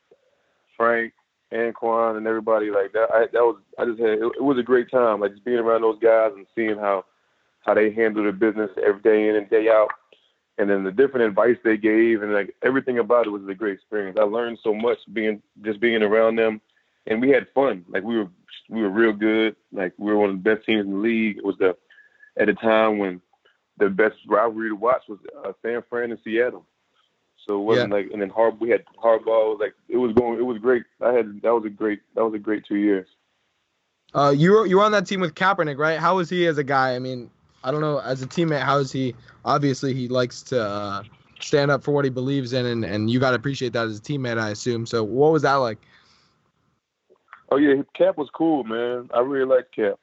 Frank, 0.77 1.13
Anquan, 1.53 2.17
and 2.17 2.27
everybody 2.27 2.71
like 2.71 2.93
that. 2.93 3.09
I 3.13 3.27
that 3.33 3.43
was 3.43 3.57
I 3.79 3.85
just 3.85 4.01
had 4.01 4.11
it, 4.11 4.33
it 4.37 4.43
was 4.43 4.59
a 4.59 4.63
great 4.63 4.91
time, 4.91 5.21
like 5.21 5.33
just 5.33 5.45
being 5.45 5.59
around 5.59 5.83
those 5.83 5.99
guys 6.01 6.33
and 6.35 6.47
seeing 6.55 6.77
how 6.77 7.05
how 7.61 7.75
they 7.75 7.93
handle 7.93 8.23
their 8.23 8.33
business 8.33 8.71
every 8.85 9.03
day 9.03 9.29
in 9.29 9.37
and 9.37 9.49
day 9.49 9.69
out. 9.69 9.89
And 10.57 10.71
then 10.71 10.85
the 10.85 10.93
different 10.93 11.27
advice 11.27 11.57
they 11.65 11.77
gave 11.77 12.23
and 12.23 12.33
like 12.33 12.55
everything 12.63 12.99
about 12.99 13.27
it 13.27 13.31
was 13.31 13.43
a 13.49 13.55
great 13.55 13.75
experience. 13.75 14.17
I 14.21 14.25
learned 14.25 14.59
so 14.63 14.73
much 14.75 14.99
being 15.13 15.43
just 15.63 15.81
being 15.81 16.03
around 16.03 16.37
them 16.37 16.61
and 17.07 17.21
we 17.21 17.31
had 17.31 17.47
fun. 17.55 17.85
Like 17.89 18.03
we 18.03 18.19
were 18.19 18.29
we 18.69 18.83
were 18.83 18.91
real 18.91 19.13
good. 19.13 19.57
Like 19.73 19.93
we 19.99 20.13
were 20.13 20.19
one 20.19 20.31
of 20.31 20.37
the 20.37 20.55
best 20.55 20.67
teams 20.67 20.85
in 20.85 20.93
the 20.93 20.99
league. 20.99 21.39
It 21.39 21.45
was 21.45 21.57
the 21.59 21.77
at 22.39 22.49
a 22.49 22.55
time 22.55 22.99
when 22.99 23.21
the 23.79 23.89
best 23.89 24.17
rivalry 24.29 24.69
to 24.69 24.77
watch 24.77 25.03
was 25.09 25.19
uh, 25.45 25.53
San 25.63 25.83
Fran 25.89 26.11
and 26.11 26.21
Seattle. 26.25 26.67
So 27.47 27.61
it 27.61 27.65
wasn't 27.65 27.93
like 27.93 28.11
and 28.13 28.23
then 28.23 28.31
hard 28.31 28.59
we 28.59 28.71
had 28.71 28.85
hardball. 29.03 29.53
It 29.53 29.57
was 29.57 29.59
like 29.61 29.75
it 29.89 29.97
was 29.97 30.13
going. 30.15 30.39
It 30.39 30.43
was 30.45 30.59
great. 30.59 30.85
I 31.01 31.13
had 31.13 31.43
that 31.43 31.53
was 31.53 31.65
a 31.67 31.71
great 31.71 32.01
that 32.15 32.25
was 32.25 32.35
a 32.35 32.39
great 32.39 32.65
two 32.67 32.77
years. 32.77 33.07
Uh, 34.15 34.33
you 34.35 34.53
were 34.53 34.67
you 34.67 34.79
were 34.79 34.85
on 34.85 34.93
that 34.93 35.07
team 35.07 35.21
with 35.21 35.35
Kaepernick, 35.35 35.77
right? 35.77 35.99
How 35.99 36.17
was 36.17 36.31
he 36.31 36.47
as 36.47 36.57
a 36.57 36.65
guy? 36.65 36.95
I 36.95 36.99
mean, 36.99 37.31
I 37.63 37.71
don't 37.71 37.81
know. 37.81 37.99
As 37.99 38.23
a 38.23 38.27
teammate, 38.27 38.63
how 38.63 38.79
is 38.79 38.93
he? 38.93 39.15
Obviously, 39.45 39.93
he 39.93 40.09
likes 40.09 40.43
to 40.45 40.63
uh, 40.63 41.03
stand 41.41 41.71
up 41.71 41.83
for 41.83 41.91
what 41.91 42.05
he 42.05 42.11
believes 42.11 42.53
in, 42.53 42.65
and, 42.65 42.85
and 42.85 43.11
you 43.11 43.19
got 43.19 43.31
to 43.31 43.37
appreciate 43.37 43.73
that 43.73 43.87
as 43.87 43.99
a 43.99 44.03
teammate, 44.03 44.39
I 44.39 44.51
assume. 44.51 44.87
So, 44.87 45.03
what 45.03 45.33
was 45.33 45.43
that 45.43 45.55
like? 45.55 45.79
Oh 47.51 47.57
yeah, 47.57 47.83
Cap 47.95 48.17
was 48.17 48.29
cool, 48.33 48.65
man. 48.65 49.11
I 49.13 49.21
really 49.21 49.47
liked 49.47 49.75
Cap. 49.75 49.99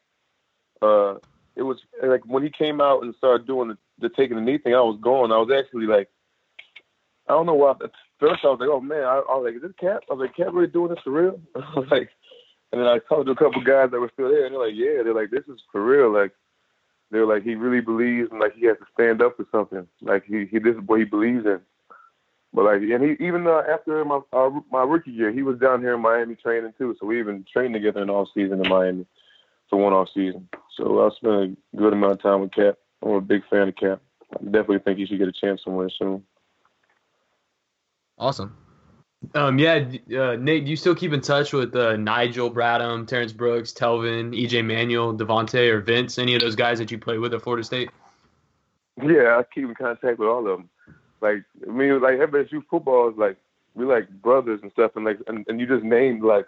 Uh, 0.82 1.16
it 1.56 1.64
was 1.64 1.78
like 2.04 2.26
when 2.26 2.44
he 2.44 2.50
came 2.50 2.80
out 2.80 3.04
and 3.04 3.14
started 3.16 3.48
doing 3.48 3.70
the, 3.70 3.78
the 4.00 4.10
taking 4.10 4.38
the 4.38 4.42
knee 4.42 4.58
thing. 4.58 4.74
I 4.74 4.82
was 4.82 5.00
going. 5.02 5.32
I 5.32 5.38
was 5.38 5.52
actually 5.52 5.86
like, 5.86 6.10
I 7.28 7.34
don't 7.34 7.46
know 7.46 7.54
why. 7.54 7.72
At 7.72 7.92
first, 8.20 8.42
I 8.44 8.48
was 8.48 8.60
like, 8.60 8.70
oh 8.70 8.82
man. 8.82 9.04
I, 9.04 9.22
I 9.30 9.36
was 9.36 9.44
like, 9.46 9.56
is 9.56 9.62
this 9.62 9.80
Cap? 9.80 10.04
I 10.10 10.14
was 10.14 10.22
like, 10.28 10.36
Cap 10.36 10.54
really 10.54 10.68
doing 10.68 10.90
this 10.90 11.04
for 11.04 11.12
real? 11.12 11.40
I 11.56 11.80
was 11.80 11.88
like, 11.92 12.10
and 12.72 12.80
then 12.80 12.88
I 12.88 13.00
talked 13.00 13.26
to 13.26 13.34
a 13.34 13.36
couple 13.36 13.62
guys 13.62 13.92
that 13.92 14.00
were 14.00 14.12
still 14.14 14.30
there, 14.30 14.46
and 14.46 14.56
they're 14.56 14.66
like, 14.66 14.76
yeah. 14.76 15.04
They're 15.04 15.14
like, 15.14 15.32
this 15.32 15.44
is 15.48 15.60
for 15.72 15.84
real. 15.84 16.12
Like, 16.12 16.32
they're 17.12 17.26
like, 17.26 17.44
he 17.44 17.56
really 17.56 17.82
believes, 17.82 18.30
and 18.32 18.40
like 18.40 18.56
he 18.56 18.66
has 18.68 18.78
to 18.78 18.86
stand 18.94 19.22
up 19.22 19.36
for 19.36 19.46
something. 19.52 19.86
Like 20.02 20.24
he, 20.26 20.46
he 20.46 20.60
this 20.60 20.76
is 20.76 20.82
what 20.86 21.00
he 21.00 21.06
believes 21.06 21.46
in. 21.46 21.60
But 22.54 22.66
like, 22.66 22.82
and 22.82 23.04
he 23.04 23.26
even 23.26 23.46
uh, 23.48 23.64
after 23.70 24.04
my 24.06 24.22
uh, 24.32 24.50
my 24.72 24.84
rookie 24.84 25.12
year, 25.12 25.32
he 25.32 25.44
was 25.44 25.60
down 25.60 25.82
here 25.82 25.96
in 25.96 26.02
Miami 26.02 26.36
training 26.36 26.74
too. 26.78 26.96
So 27.00 27.06
we 27.06 27.20
even 27.20 27.46
trained 27.52 27.74
together 27.74 28.02
in 28.02 28.10
off 28.10 28.30
season 28.34 28.64
in 28.64 28.70
Miami 28.70 29.06
for 29.72 29.80
one 29.80 29.94
off 29.94 30.10
season. 30.14 30.48
So 30.78 31.04
I 31.04 31.10
spent 31.16 31.58
a 31.74 31.76
good 31.76 31.94
amount 31.94 32.14
of 32.14 32.22
time 32.22 32.42
with 32.42 32.52
Cap. 32.52 32.78
I'm 33.02 33.14
a 33.14 33.22
big 33.22 33.42
fan 33.50 33.70
of 33.70 33.76
Cap. 33.76 34.02
I 34.32 34.44
definitely 34.44 34.80
think 34.80 35.00
he 35.00 35.08
should 35.08 35.18
get 35.18 35.28
a 35.28 35.32
chance 35.32 35.64
somewhere 35.64 35.90
soon. 35.90 36.24
Awesome. 38.20 38.56
Um, 39.34 39.60
yeah, 39.60 39.86
uh, 40.18 40.36
Nate, 40.36 40.66
do 40.66 40.72
you 40.72 40.76
still 40.76 40.96
keep 40.96 41.14
in 41.14 41.22
touch 41.22 41.54
with 41.54 41.76
uh, 41.76 41.96
Nigel 41.96 42.52
Bradham, 42.52 43.08
Terrence 43.08 43.34
Brooks, 43.34 43.72
Telvin, 43.72 44.36
EJ 44.36 44.66
Manuel, 44.66 45.14
Devonta, 45.14 45.72
or 45.72 45.80
Vince? 45.80 46.18
Any 46.18 46.36
of 46.36 46.42
those 46.42 46.56
guys 46.56 46.80
that 46.80 46.92
you 46.92 46.98
played 46.98 47.20
with 47.20 47.34
at 47.34 47.42
Florida 47.42 47.64
State? 47.64 47.90
Yeah, 49.02 49.38
I 49.40 49.44
keep 49.54 49.66
in 49.66 49.76
contact 49.76 50.20
with 50.20 50.28
all 50.28 50.40
of 50.40 50.58
them. 50.58 50.70
Like 51.22 51.44
I 51.68 51.72
mean, 51.72 52.02
like 52.02 52.16
FSU 52.16 52.64
football 52.70 53.10
is 53.10 53.18
like 53.18 53.38
we 53.76 53.86
like 53.86 54.10
brothers 54.10 54.60
and 54.64 54.72
stuff, 54.72 54.92
and 54.96 55.06
like 55.06 55.20
and, 55.28 55.46
and 55.48 55.60
you 55.60 55.68
just 55.68 55.84
named 55.84 56.24
like 56.24 56.48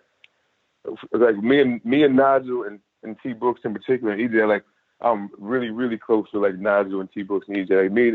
like 1.12 1.38
me 1.38 1.62
and 1.62 1.86
me 1.86 2.04
and 2.04 2.16
Nigel 2.16 2.64
and, 2.64 2.80
and 3.04 3.18
T 3.22 3.34
Brooks 3.34 3.62
in 3.64 3.74
particular, 3.74 4.16
EJ 4.16 4.48
like 4.48 4.64
I'm 5.02 5.30
really 5.38 5.70
really 5.70 5.98
close 5.98 6.30
to 6.32 6.40
like 6.40 6.58
Nigel 6.58 7.02
and 7.02 7.12
T 7.12 7.24
Brooks 7.24 7.48
and 7.48 7.58
EJ. 7.58 7.84
Like 7.84 7.92
me, 7.92 8.14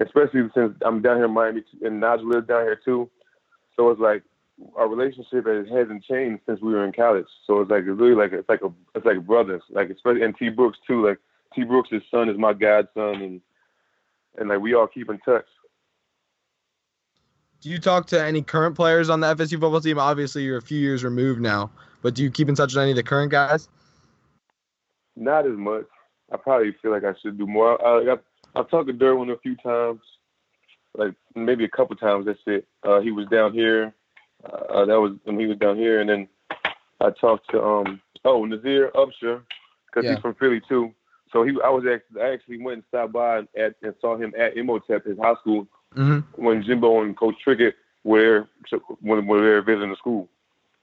especially 0.00 0.42
since 0.54 0.74
I'm 0.84 1.02
down 1.02 1.16
here 1.16 1.26
in 1.26 1.34
Miami 1.34 1.64
and 1.82 2.00
Nigel 2.00 2.28
lives 2.28 2.48
down 2.48 2.62
here 2.62 2.80
too, 2.84 3.10
so 3.76 3.90
it's 3.90 4.00
like 4.00 4.22
our 4.76 4.88
relationship 4.88 5.46
has, 5.46 5.66
hasn't 5.68 6.04
changed 6.04 6.42
since 6.46 6.60
we 6.60 6.72
were 6.72 6.84
in 6.84 6.92
college. 6.92 7.26
So 7.46 7.60
it's 7.60 7.70
like 7.70 7.84
it's 7.86 8.00
really 8.00 8.14
like 8.14 8.32
it's 8.32 8.48
like 8.48 8.62
a 8.62 8.72
it's 8.94 9.06
like 9.06 9.26
brothers. 9.26 9.62
Like 9.70 9.90
especially 9.90 10.22
and 10.22 10.36
T 10.36 10.48
Brooks 10.48 10.78
too. 10.86 11.06
Like 11.06 11.18
T 11.54 11.64
Brooks' 11.64 11.90
son 12.10 12.28
is 12.28 12.38
my 12.38 12.52
godson, 12.52 13.22
and 13.22 13.40
and 14.38 14.48
like 14.48 14.60
we 14.60 14.74
all 14.74 14.86
keep 14.86 15.10
in 15.10 15.18
touch. 15.18 15.46
Do 17.60 17.70
you 17.70 17.78
talk 17.78 18.06
to 18.08 18.22
any 18.22 18.42
current 18.42 18.76
players 18.76 19.10
on 19.10 19.20
the 19.20 19.34
FSU 19.34 19.52
football 19.52 19.80
team? 19.80 19.98
Obviously, 19.98 20.44
you're 20.44 20.58
a 20.58 20.62
few 20.62 20.78
years 20.78 21.02
removed 21.02 21.40
now, 21.40 21.70
but 22.02 22.14
do 22.14 22.22
you 22.22 22.30
keep 22.30 22.48
in 22.48 22.54
touch 22.54 22.74
with 22.74 22.82
any 22.82 22.90
of 22.92 22.96
the 22.96 23.02
current 23.02 23.32
guys? 23.32 23.68
Not 25.18 25.46
as 25.46 25.56
much. 25.56 25.84
I 26.32 26.36
probably 26.36 26.74
feel 26.80 26.90
like 26.92 27.04
I 27.04 27.14
should 27.20 27.38
do 27.38 27.46
more. 27.46 27.84
I, 27.84 28.12
I, 28.12 28.16
I've 28.54 28.70
talked 28.70 28.88
to 28.88 28.94
Derwin 28.94 29.32
a 29.32 29.38
few 29.38 29.56
times, 29.56 30.00
like 30.96 31.14
maybe 31.34 31.64
a 31.64 31.68
couple 31.68 31.96
times. 31.96 32.26
That's 32.26 32.38
it. 32.46 32.66
Uh, 32.86 33.00
he 33.00 33.10
was 33.10 33.26
down 33.28 33.52
here. 33.52 33.92
Uh, 34.44 34.84
that 34.84 35.00
was 35.00 35.12
when 35.24 35.38
he 35.38 35.46
was 35.46 35.58
down 35.58 35.76
here, 35.76 36.00
and 36.00 36.08
then 36.08 36.28
I 37.00 37.10
talked 37.10 37.50
to 37.50 37.62
um 37.62 38.00
oh 38.24 38.42
Naseir 38.44 38.92
Upshur 38.92 39.42
because 39.86 40.04
Yeah. 40.04 40.12
he's 40.12 40.20
from 40.20 40.34
Philly 40.34 40.60
too. 40.68 40.92
So 41.32 41.42
he, 41.42 41.50
I 41.64 41.68
was 41.68 41.84
actually, 41.92 42.22
I 42.22 42.32
actually 42.32 42.62
went 42.62 42.76
and 42.78 42.84
stopped 42.88 43.12
by 43.12 43.40
at, 43.56 43.74
and 43.82 43.94
saw 44.00 44.16
him 44.16 44.32
at 44.38 44.56
Imhotep, 44.56 45.04
his 45.04 45.18
high 45.18 45.34
school, 45.40 45.66
Mm-hmm. 45.96 46.42
when 46.42 46.62
Jimbo 46.62 47.02
and 47.02 47.16
Coach 47.16 47.36
Trickett 47.44 47.72
were 48.04 48.46
when, 49.00 49.26
when 49.26 49.40
they 49.40 49.46
were 49.46 49.62
visiting 49.62 49.90
the 49.90 49.96
school. 49.96 50.28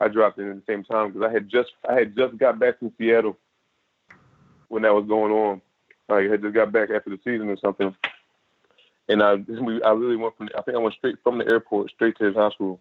I 0.02 0.08
dropped 0.08 0.40
in 0.40 0.50
at 0.50 0.56
the 0.56 0.64
same 0.68 0.84
time 0.84 1.12
because 1.12 1.28
I 1.30 1.32
had 1.32 1.48
just 1.48 1.70
I 1.88 1.94
had 1.94 2.16
just 2.16 2.38
got 2.38 2.60
back 2.60 2.80
from 2.80 2.92
Seattle 2.98 3.38
when 4.68 4.84
that 4.84 4.94
was 4.94 5.06
going 5.08 5.32
on. 5.32 5.62
I 6.10 6.24
had 6.24 6.42
just 6.42 6.54
got 6.54 6.72
back 6.72 6.90
after 6.92 7.10
the 7.10 7.20
season 7.24 7.50
or 7.50 7.58
something, 7.58 7.96
and 9.10 9.24
I 9.24 9.36
we, 9.36 9.82
I 9.82 9.92
really 9.92 10.16
went 10.16 10.38
from 10.38 10.50
I 10.58 10.62
think 10.62 10.76
I 10.76 10.80
went 10.80 10.96
straight 10.96 11.16
from 11.24 11.40
the 11.40 11.50
airport 11.50 11.90
straight 11.92 12.18
to 12.18 12.26
his 12.26 12.36
high 12.36 12.52
school. 12.52 12.80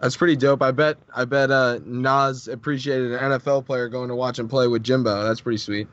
That's 0.00 0.16
pretty 0.16 0.36
dope. 0.36 0.62
I 0.62 0.70
bet 0.70 0.98
I 1.14 1.26
bet 1.26 1.50
uh, 1.50 1.80
Nas 1.84 2.48
appreciated 2.48 3.12
an 3.12 3.18
NFL 3.18 3.66
player 3.66 3.88
going 3.88 4.08
to 4.08 4.16
watch 4.16 4.38
him 4.38 4.48
play 4.48 4.66
with 4.66 4.82
Jimbo. 4.82 5.24
That's 5.24 5.40
pretty 5.40 5.58
sweet. 5.58 5.88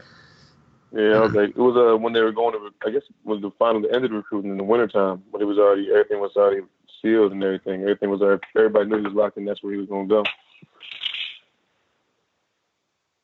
Yeah, 0.91 1.17
I 1.17 1.19
was 1.19 1.31
like, 1.33 1.49
it 1.49 1.57
was 1.57 1.75
uh, 1.77 1.97
when 1.97 2.13
they 2.13 2.21
were 2.21 2.31
going 2.31 2.53
to, 2.53 2.87
I 2.87 2.91
guess, 2.91 3.03
it 3.03 3.15
was 3.23 3.41
the 3.41 3.51
final, 3.59 3.81
the 3.81 3.93
end 3.93 4.05
of 4.05 4.11
the 4.11 4.17
recruiting 4.17 4.51
in 4.51 4.57
the 4.57 4.63
wintertime, 4.63 5.23
when 5.31 5.41
it 5.41 5.45
was 5.45 5.57
already, 5.57 5.89
everything 5.91 6.19
was 6.19 6.31
already 6.35 6.61
sealed 7.01 7.31
and 7.31 7.43
everything. 7.43 7.81
Everything 7.81 8.09
was, 8.09 8.21
everybody 8.55 8.89
knew 8.89 8.97
he 8.97 9.03
was 9.03 9.13
locked 9.13 9.37
in. 9.37 9.45
That's 9.45 9.61
where 9.61 9.73
he 9.73 9.79
was 9.79 9.87
going 9.87 10.09
to 10.09 10.15
go. 10.15 10.23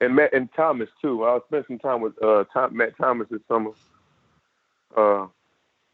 And 0.06 0.16
Matt 0.16 0.34
and 0.34 0.50
Thomas 0.56 0.90
too. 1.02 1.26
I 1.26 1.40
spent 1.48 1.66
some 1.68 1.80
time 1.80 2.02
with 2.02 2.14
uh, 2.24 2.44
Tom, 2.54 2.78
Matt 2.78 2.96
Thomas 2.98 3.28
this 3.30 3.42
summer. 3.48 3.72
Uh, 4.96 5.28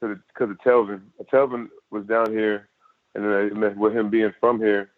because 0.01 0.49
of 0.49 0.57
Telvin. 0.65 1.01
Telvin 1.31 1.69
was 1.91 2.05
down 2.05 2.31
here, 2.31 2.67
and 3.15 3.23
then 3.23 3.31
I 3.31 3.43
met 3.57 3.77
with 3.77 3.95
him 3.95 4.09
being 4.09 4.33
from 4.39 4.59
here. 4.59 4.89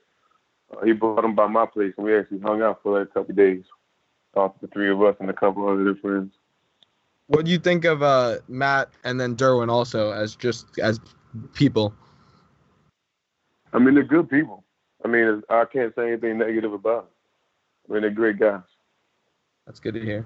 Uh, 0.71 0.83
he 0.85 0.93
brought 0.93 1.23
him 1.23 1.35
by 1.35 1.47
my 1.47 1.65
place, 1.65 1.93
and 1.97 2.05
we 2.05 2.17
actually 2.17 2.39
hung 2.39 2.61
out 2.61 2.79
for 2.81 2.99
like 2.99 3.09
a 3.09 3.13
couple 3.13 3.31
of 3.31 3.37
days. 3.37 3.63
Off 4.35 4.53
the 4.61 4.67
three 4.67 4.89
of 4.89 4.99
us 5.03 5.15
and 5.19 5.29
a 5.29 5.33
couple 5.33 5.69
of 5.69 5.79
other 5.79 5.95
friends. 5.95 6.33
What 7.27 7.45
do 7.45 7.51
you 7.51 7.59
think 7.59 7.85
of 7.85 8.01
uh, 8.01 8.37
Matt 8.47 8.89
and 9.03 9.19
then 9.19 9.35
Derwin 9.35 9.69
also 9.69 10.11
as 10.11 10.35
just 10.35 10.79
as 10.79 10.99
people? 11.53 11.93
I 13.73 13.77
mean, 13.77 13.93
they're 13.93 14.03
good 14.03 14.27
people. 14.27 14.63
I 15.05 15.07
mean, 15.07 15.43
I 15.51 15.65
can't 15.65 15.93
say 15.95 16.07
anything 16.07 16.39
negative 16.39 16.73
about 16.73 17.03
them. 17.03 17.11
I 17.87 17.93
mean, 17.93 18.01
they're 18.01 18.09
great 18.09 18.39
guys. 18.39 18.61
That's 19.65 19.79
good 19.79 19.93
to 19.93 20.01
hear. 20.01 20.25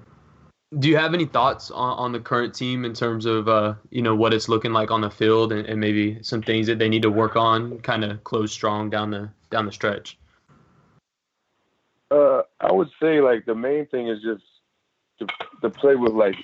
Do 0.78 0.88
you 0.88 0.96
have 0.96 1.14
any 1.14 1.24
thoughts 1.24 1.70
on, 1.70 1.98
on 1.98 2.12
the 2.12 2.20
current 2.20 2.54
team 2.54 2.84
in 2.84 2.92
terms 2.92 3.24
of 3.24 3.48
uh, 3.48 3.74
you 3.90 4.02
know 4.02 4.14
what 4.14 4.34
it's 4.34 4.48
looking 4.48 4.72
like 4.72 4.90
on 4.90 5.00
the 5.00 5.10
field 5.10 5.52
and, 5.52 5.66
and 5.66 5.80
maybe 5.80 6.22
some 6.22 6.42
things 6.42 6.66
that 6.66 6.78
they 6.78 6.88
need 6.88 7.02
to 7.02 7.10
work 7.10 7.36
on, 7.36 7.78
kind 7.80 8.04
of 8.04 8.22
close 8.24 8.52
strong 8.52 8.90
down 8.90 9.10
the 9.10 9.30
down 9.50 9.64
the 9.64 9.72
stretch? 9.72 10.18
Uh, 12.10 12.42
I 12.60 12.72
would 12.72 12.90
say 13.00 13.20
like 13.20 13.46
the 13.46 13.54
main 13.54 13.86
thing 13.86 14.08
is 14.08 14.20
just 14.22 14.44
to, 15.20 15.26
to 15.62 15.70
play 15.70 15.94
with 15.94 16.12
like 16.12 16.36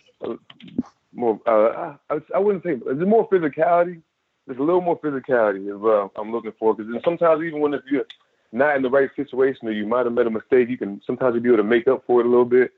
more. 1.12 1.40
Uh, 1.46 1.96
I, 2.08 2.20
I 2.34 2.38
wouldn't 2.38 2.64
say 2.64 2.76
there's 2.82 3.06
more 3.06 3.28
physicality. 3.28 4.00
There's 4.46 4.58
a 4.58 4.62
little 4.62 4.80
more 4.80 4.98
physicality 5.00 5.74
as 5.74 5.80
well. 5.80 6.12
I'm 6.16 6.32
looking 6.32 6.52
for 6.58 6.74
because 6.74 6.92
sometimes 7.04 7.42
even 7.42 7.60
when 7.60 7.74
if 7.74 7.82
you're 7.90 8.06
not 8.52 8.76
in 8.76 8.82
the 8.82 8.90
right 8.90 9.10
situation 9.16 9.68
or 9.68 9.72
you 9.72 9.86
might 9.86 10.06
have 10.06 10.14
made 10.14 10.26
a 10.26 10.30
mistake, 10.30 10.68
you 10.68 10.78
can 10.78 11.02
sometimes 11.06 11.34
you 11.34 11.40
be 11.40 11.48
able 11.48 11.58
to 11.58 11.64
make 11.64 11.88
up 11.88 12.04
for 12.06 12.20
it 12.20 12.26
a 12.26 12.28
little 12.28 12.44
bit. 12.44 12.72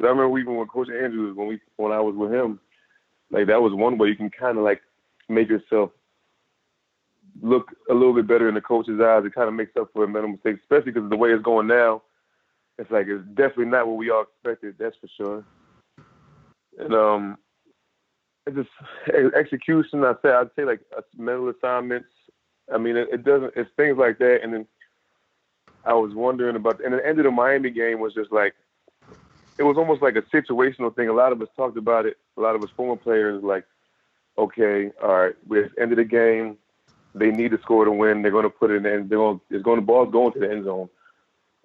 Because 0.00 0.08
I 0.08 0.16
remember 0.16 0.38
even 0.38 0.56
when 0.56 0.66
Coach 0.66 0.88
Andrews 0.88 1.36
when 1.36 1.46
we 1.46 1.60
when 1.76 1.92
I 1.92 2.00
was 2.00 2.14
with 2.16 2.32
him, 2.32 2.58
like 3.30 3.48
that 3.48 3.60
was 3.60 3.74
one 3.74 3.98
way 3.98 4.08
you 4.08 4.16
can 4.16 4.30
kind 4.30 4.56
of 4.56 4.64
like 4.64 4.80
make 5.28 5.50
yourself 5.50 5.90
look 7.42 7.68
a 7.90 7.92
little 7.92 8.14
bit 8.14 8.26
better 8.26 8.48
in 8.48 8.54
the 8.54 8.62
coach's 8.62 9.00
eyes. 9.00 9.24
It 9.26 9.34
kind 9.34 9.48
of 9.48 9.54
makes 9.54 9.76
up 9.78 9.90
for 9.92 10.04
a 10.04 10.08
mental 10.08 10.30
mistake, 10.32 10.56
especially 10.62 10.92
because 10.92 11.10
the 11.10 11.16
way 11.16 11.30
it's 11.32 11.42
going 11.42 11.66
now 11.66 12.02
it's 12.80 12.90
like 12.90 13.08
it's 13.08 13.24
definitely 13.34 13.66
not 13.66 13.86
what 13.86 13.98
we 13.98 14.08
all 14.08 14.22
expected. 14.22 14.76
That's 14.78 14.96
for 14.96 15.08
sure. 15.14 15.44
And 16.78 16.94
um, 16.94 17.38
it's 18.46 18.56
just 18.56 19.34
execution. 19.34 20.02
I 20.02 20.14
say 20.22 20.30
I'd 20.30 20.48
say 20.56 20.64
like 20.64 20.80
mental 21.14 21.50
assignments. 21.50 22.08
I 22.72 22.78
mean, 22.78 22.96
it, 22.96 23.08
it, 23.12 23.22
doesn't. 23.22 23.52
It's 23.54 23.68
things 23.76 23.98
like 23.98 24.18
that. 24.20 24.38
And 24.42 24.54
then 24.54 24.66
I 25.84 25.92
was 25.92 26.14
wondering 26.14 26.56
about. 26.56 26.82
And 26.82 26.94
the 26.94 27.06
end 27.06 27.18
of 27.18 27.24
the 27.24 27.30
Miami 27.30 27.68
game 27.68 28.00
was 28.00 28.14
just 28.14 28.32
like 28.32 28.54
it 29.58 29.62
was 29.62 29.76
almost 29.76 30.02
like 30.02 30.16
a 30.16 30.22
situational 30.22 30.94
thing. 30.94 31.08
A 31.08 31.12
lot 31.12 31.32
of 31.32 31.42
us 31.42 31.48
talked 31.56 31.76
about 31.76 32.06
it. 32.06 32.16
A 32.36 32.40
lot 32.40 32.56
of 32.56 32.62
us 32.62 32.70
former 32.76 32.96
players 32.96 33.42
like, 33.42 33.64
okay, 34.38 34.90
all 35.02 35.14
right, 35.14 35.34
we're 35.46 35.64
at 35.64 35.74
the 35.74 35.82
end 35.82 35.92
of 35.92 35.96
the 35.98 36.04
game. 36.04 36.56
They 37.14 37.30
need 37.30 37.50
to 37.50 37.60
score 37.60 37.84
to 37.84 37.90
win. 37.90 38.22
They're 38.22 38.30
going 38.30 38.44
to 38.44 38.50
put 38.50 38.70
it 38.70 38.86
in. 38.86 39.08
They're 39.08 39.18
going. 39.18 39.40
It's 39.50 39.64
going. 39.64 39.80
The 39.80 39.86
ball's 39.86 40.12
going 40.12 40.32
to 40.34 40.38
the 40.38 40.50
end 40.50 40.64
zone 40.64 40.88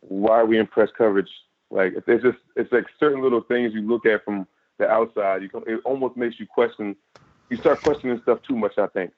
why 0.08 0.40
are 0.40 0.46
we 0.46 0.60
in 0.60 0.68
press 0.68 0.90
coverage? 0.98 1.30
Like 1.72 1.94
it's 1.96 2.24
just 2.24 2.38
it's 2.56 2.72
like 2.72 2.86
certain 3.00 3.22
little 3.22 3.42
things 3.42 3.74
you 3.74 3.82
look 3.82 4.06
at 4.06 4.24
from 4.24 4.48
the 4.78 4.88
outside. 4.88 5.42
You 5.42 5.50
come, 5.50 5.64
it 5.68 5.82
almost 5.84 6.16
makes 6.16 6.40
you 6.40 6.46
question. 6.46 6.96
You 7.50 7.58
start 7.58 7.82
questioning 7.82 8.20
stuff 8.24 8.40
too 8.48 8.56
much, 8.56 8.78
I 8.78 8.88
think, 8.88 9.12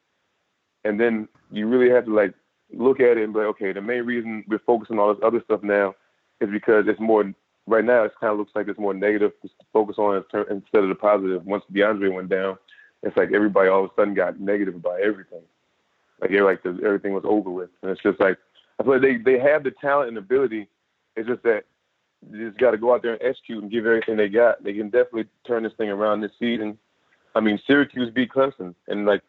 and 0.84 0.99
then 0.99 1.27
you 1.51 1.67
really 1.67 1.89
have 1.89 2.06
to 2.06 2.13
like 2.13 2.34
look 2.73 2.99
at 2.99 3.17
it 3.17 3.23
and 3.23 3.34
be 3.34 3.39
like, 3.39 3.47
okay, 3.49 3.73
the 3.73 3.82
main 3.82 4.03
reason 4.03 4.43
we're 4.47 4.60
focusing 4.60 4.97
on 4.97 5.08
all 5.08 5.13
this 5.13 5.23
other 5.23 5.41
stuff 5.43 5.63
now 5.63 5.95
is 6.41 6.49
because 6.49 6.86
it's 6.88 6.99
more 6.99 7.34
right 7.67 7.86
now. 7.86 8.03
It 8.03 8.13
kind 8.19 8.32
of 8.32 8.39
looks 8.39 8.53
like 8.56 8.67
it's 8.67 8.80
more 8.80 8.93
negative 8.93 9.34
to 9.41 9.49
focus 9.71 9.97
on 9.97 10.23
instead 10.49 10.84
of 10.84 10.89
the 10.89 10.95
positive. 10.95 11.45
Once 11.45 11.63
Deondre 11.71 12.13
went 12.13 12.30
down, 12.30 12.58
it's 13.03 13.15
like 13.17 13.34
everybody 13.34 13.69
all 13.69 13.84
of 13.84 13.91
a 13.91 13.93
sudden 13.95 14.13
got 14.15 14.39
negative 14.39 14.75
about 14.75 15.01
everything. 15.01 15.41
Like 16.19 16.32
like 16.32 16.63
the, 16.63 16.80
everything 16.84 17.13
was 17.13 17.23
over 17.25 17.51
with, 17.51 17.69
and 17.82 17.91
it's 17.91 18.01
just 18.01 18.19
like 18.19 18.38
I 18.80 18.84
feel 18.84 18.93
like 18.93 19.01
they 19.01 19.17
they 19.17 19.39
have 19.39 19.63
the 19.63 19.71
talent 19.71 20.10
and 20.10 20.17
ability 20.17 20.67
it's 21.17 21.27
just 21.27 21.43
that 21.43 21.65
you 22.32 22.47
just 22.47 22.60
got 22.60 22.71
to 22.71 22.77
go 22.77 22.93
out 22.93 23.01
there 23.01 23.13
and 23.13 23.21
execute 23.21 23.62
and 23.62 23.71
give 23.71 23.86
everything 23.86 24.15
they 24.15 24.30
got. 24.30 24.63
They 24.63 24.73
can 24.73 24.89
definitely 24.89 25.25
turn 25.45 25.63
this 25.63 25.73
thing 25.77 25.89
around 25.89 26.21
this 26.21 26.32
season. 26.39 26.77
I 27.36 27.39
mean, 27.41 27.60
Syracuse 27.67 28.13
beat 28.13 28.32
Clemson, 28.32 28.73
and 28.88 29.06
like 29.06 29.21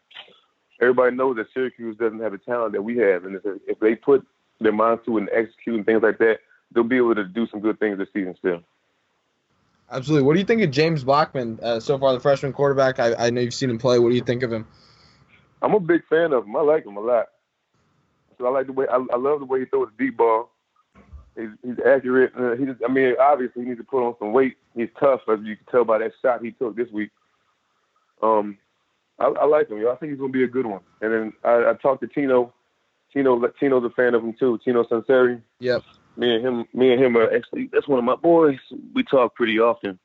everybody 0.81 1.17
knows 1.17 1.37
that 1.37 1.47
Syracuse 1.53 1.97
doesn't 1.97 2.21
have 2.21 2.33
the 2.33 2.39
talent 2.39 2.73
that 2.75 2.83
we 2.83 2.97
have, 2.99 3.25
and 3.25 3.41
if 3.67 3.81
they 3.81 3.95
put 3.95 4.25
their 4.61 4.73
minds 4.73 5.03
to 5.07 5.17
it 5.17 5.21
and 5.23 5.31
execute 5.33 5.77
and 5.77 5.87
things 5.87 6.03
like 6.03 6.19
that, 6.19 6.39
they'll 6.73 6.85
be 6.85 6.97
able 6.97 7.15
to 7.15 7.25
do 7.25 7.47
some 7.49 7.61
good 7.61 7.79
things 7.79 7.99
this 7.99 8.09
season 8.13 8.35
still. 8.39 8.61
Absolutely. 9.91 10.27
What 10.27 10.35
do 10.35 10.41
you 10.41 10.45
think 10.45 10.63
of 10.63 10.71
James 10.71 11.03
Blackman 11.03 11.59
uh, 11.63 11.81
so 11.81 11.99
far, 11.99 12.13
the 12.13 12.21
freshman 12.21 12.53
quarterback? 12.53 12.99
I, 12.99 13.15
I 13.15 13.31
know 13.31 13.41
you've 13.41 13.55
seen 13.55 13.71
him 13.71 13.79
play. 13.79 13.99
What 13.99 14.11
do 14.11 14.17
you 14.17 14.23
think 14.23 14.43
of 14.43 14.53
him? 14.53 14.67
I'm 15.63 15.75
a 15.75 15.81
big 15.81 16.07
fan 16.09 16.33
of 16.33 16.45
him. 16.45 16.55
I 16.55 16.61
like 16.61 16.85
him 16.85 16.97
a 16.97 17.01
lot. 17.01 17.29
So 18.37 18.47
I 18.47 18.51
like 18.51 18.67
the 18.67 18.73
way 18.73 18.87
I, 18.91 18.97
I 18.97 19.17
love 19.17 19.41
the 19.41 19.47
way 19.47 19.61
he 19.61 19.65
throws 19.67 19.89
the 19.97 20.05
deep 20.05 20.17
ball. 20.17 20.51
He's, 21.37 21.49
he's 21.65 21.79
accurate. 21.87 22.33
Uh, 22.39 22.55
he 22.57 22.67
just, 22.67 22.81
I 22.87 22.93
mean, 22.93 23.15
obviously 23.21 23.63
he 23.63 23.69
needs 23.69 23.81
to 23.81 23.85
put 23.85 24.07
on 24.07 24.15
some 24.19 24.33
weight. 24.33 24.57
He's 24.77 24.89
tough, 25.01 25.21
as 25.29 25.41
you 25.43 25.57
can 25.57 25.67
tell 25.71 25.85
by 25.85 25.99
that 25.99 26.13
shot 26.21 26.45
he 26.45 26.53
took 26.53 26.77
this 26.77 26.91
week. 26.91 27.11
Um, 28.23 28.59
I, 29.19 29.27
I 29.27 29.47
like 29.47 29.71
him. 29.71 29.79
Yo. 29.79 29.91
I 29.91 29.97
think 29.97 30.13
he's 30.13 30.21
gonna 30.21 30.33
be 30.33 30.45
a 30.45 30.49
good 30.49 30.67
one. 30.67 30.81
And 31.01 31.13
then 31.13 31.33
I, 31.45 31.71
I 31.71 31.75
talked 31.81 32.03
to 32.03 32.09
Tino. 32.09 32.53
Tino, 33.13 33.41
Tino's 33.61 33.85
a 33.85 33.91
fan 33.91 34.15
of 34.15 34.23
him 34.23 34.35
too. 34.39 34.59
Tino 34.65 34.85
Sunseri. 34.85 35.41
Yep. 35.61 35.83
Me 36.19 36.35
and 36.35 36.45
him, 36.45 36.65
me 36.75 36.93
and 36.93 37.03
him 37.03 37.17
are 37.17 37.33
actually 37.33 37.71
that's 37.73 37.89
one 37.89 37.99
of 37.99 38.05
my 38.05 38.17
boys. 38.17 38.59
We 38.93 39.05
talk 39.05 39.35
pretty 39.37 39.59
often, 39.61 39.99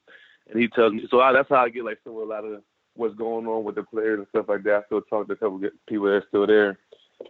and 0.49 0.61
he 0.61 0.67
tells 0.67 0.93
me. 0.93 1.07
So 1.09 1.19
I, 1.19 1.33
that's 1.33 1.49
how 1.49 1.65
I 1.65 1.69
get 1.69 1.83
like 1.83 1.99
some 2.03 2.15
of 2.15 2.21
a 2.21 2.25
lot 2.25 2.45
of 2.45 2.61
what's 2.95 3.15
going 3.15 3.47
on 3.47 3.63
with 3.63 3.75
the 3.75 3.83
players 3.83 4.19
and 4.19 4.27
stuff 4.29 4.45
like 4.47 4.63
that. 4.63 4.75
I 4.75 4.85
still 4.85 5.01
talk 5.01 5.27
to 5.27 5.33
a 5.33 5.35
couple 5.35 5.59
people 5.89 6.05
that 6.05 6.13
are 6.13 6.25
still 6.27 6.45
there, 6.45 6.77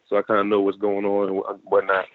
so 0.08 0.18
I 0.18 0.22
kind 0.22 0.42
of 0.42 0.48
know 0.48 0.62
what's 0.62 0.78
going 0.78 1.06
on 1.06 1.30
and 1.30 1.60
whatnot. 1.64 2.06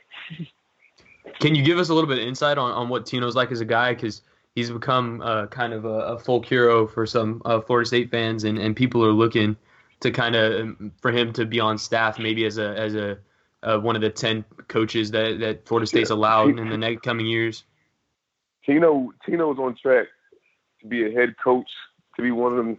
Can 1.41 1.55
you 1.55 1.63
give 1.63 1.79
us 1.79 1.89
a 1.89 1.95
little 1.95 2.09
bit 2.09 2.19
of 2.19 2.27
insight 2.27 2.59
on, 2.59 2.73
on 2.73 2.89
what 2.89 3.07
Tino's 3.07 3.37
like 3.37 3.51
as 3.51 3.61
a 3.61 3.65
guy? 3.65 3.95
Because 3.95 4.23
he's 4.55 4.71
become 4.71 5.21
uh, 5.23 5.47
kind 5.47 5.73
of 5.73 5.85
a, 5.85 5.89
a, 5.89 6.19
folk 6.19 6.45
hero 6.45 6.87
for 6.87 7.07
some 7.07 7.41
uh, 7.45 7.61
Florida 7.61 7.87
State 7.87 8.11
fans, 8.11 8.45
and, 8.45 8.59
and 8.59 8.75
people 8.75 9.05
are 9.05 9.13
looking 9.13 9.57
to 10.01 10.11
kind 10.11 10.37
of 10.37 10.61
um, 10.61 10.93
for 11.01 11.11
him 11.11 11.33
to 11.33 11.45
be 11.45 11.61
on 11.61 11.79
staff, 11.79 12.19
maybe 12.19 12.45
as 12.45 12.59
a 12.59 12.77
as 12.79 12.95
a 12.95 13.19
uh, 13.63 13.79
one 13.79 13.97
of 13.97 14.03
the 14.03 14.11
ten 14.11 14.45
coaches 14.69 15.11
that, 15.11 15.41
that 15.41 15.67
Florida 15.67 15.87
State's 15.87 16.11
allowed 16.11 16.59
in 16.59 16.69
the 16.69 16.77
next 16.77 17.03
coming 17.03 17.27
years. 17.27 17.65
Tino 18.65 19.13
Tino's 19.27 19.59
on 19.59 19.77
track 19.81 20.07
to 20.81 20.87
be 20.87 21.07
a 21.07 21.11
head 21.11 21.35
coach, 21.43 21.69
to 22.17 22.23
be 22.23 22.31
one 22.31 22.53
of 22.53 22.59
them. 22.59 22.79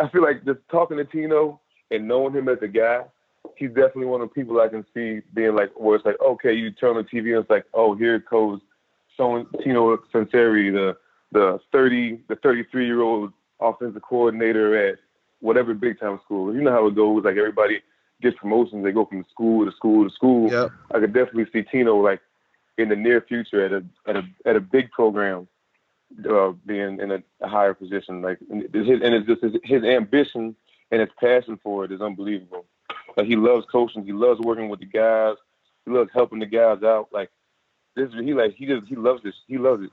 I 0.00 0.08
feel 0.08 0.22
like 0.22 0.44
just 0.44 0.60
talking 0.70 0.96
to 0.98 1.04
Tino 1.04 1.60
and 1.90 2.06
knowing 2.06 2.34
him 2.34 2.48
as 2.48 2.58
a 2.60 2.68
guy, 2.68 3.02
he's 3.56 3.68
definitely 3.68 4.06
one 4.06 4.20
of 4.20 4.28
the 4.28 4.34
people 4.34 4.60
I 4.60 4.68
can 4.68 4.84
see 4.92 5.20
being 5.34 5.54
like, 5.54 5.70
where 5.78 5.96
it's 5.96 6.04
like, 6.04 6.20
okay, 6.20 6.52
you 6.52 6.70
turn 6.70 6.96
on 6.96 7.06
the 7.10 7.18
TV 7.18 7.34
and 7.34 7.42
it's 7.42 7.50
like, 7.50 7.64
oh, 7.72 7.94
here 7.94 8.18
goes 8.18 8.60
showing 9.16 9.46
Tino 9.62 9.96
Sunseri, 10.12 10.72
the 10.72 10.96
the 11.30 11.60
30, 11.72 12.20
the 12.28 12.36
33 12.36 12.86
year 12.86 13.02
old 13.02 13.32
offensive 13.60 14.02
coordinator 14.02 14.88
at 14.88 14.98
whatever 15.40 15.74
big 15.74 16.00
time 16.00 16.18
school. 16.24 16.54
You 16.54 16.62
know 16.62 16.72
how 16.72 16.86
it 16.86 16.94
goes. 16.94 17.24
Like 17.24 17.36
everybody 17.36 17.80
gets 18.20 18.36
promotions, 18.38 18.84
they 18.84 18.92
go 18.92 19.04
from 19.04 19.24
school 19.30 19.64
to 19.64 19.72
school 19.72 20.08
to 20.08 20.14
school. 20.14 20.50
Yep. 20.50 20.72
I 20.94 21.00
could 21.00 21.12
definitely 21.12 21.46
see 21.52 21.62
Tino 21.62 21.96
like 21.96 22.20
in 22.76 22.88
the 22.88 22.96
near 22.96 23.20
future 23.20 23.64
at 23.64 23.72
a 23.72 23.84
at 24.06 24.16
a 24.16 24.22
at 24.46 24.56
a 24.56 24.60
big 24.60 24.90
program, 24.90 25.48
uh, 26.28 26.52
being 26.66 27.00
in 27.00 27.10
a, 27.10 27.22
a 27.40 27.48
higher 27.48 27.74
position. 27.74 28.22
Like 28.22 28.38
and, 28.50 28.62
his, 28.74 29.00
and 29.02 29.14
it's 29.14 29.26
just 29.26 29.42
his, 29.42 29.52
his 29.64 29.84
ambition 29.84 30.56
and 30.90 31.00
his 31.00 31.10
passion 31.20 31.58
for 31.62 31.84
it 31.84 31.92
is 31.92 32.00
unbelievable. 32.00 32.64
Like 33.16 33.26
he 33.26 33.36
loves 33.36 33.66
coaching. 33.70 34.04
He 34.04 34.12
loves 34.12 34.40
working 34.40 34.68
with 34.68 34.80
the 34.80 34.86
guys. 34.86 35.36
He 35.84 35.90
loves 35.92 36.10
helping 36.12 36.38
the 36.38 36.46
guys 36.46 36.82
out. 36.82 37.08
Like 37.12 37.30
this, 37.96 38.10
he 38.12 38.34
like 38.34 38.54
he 38.54 38.66
just 38.66 38.86
he 38.86 38.96
loves 38.96 39.22
this. 39.22 39.34
He 39.46 39.58
loves 39.58 39.84
it. 39.84 39.90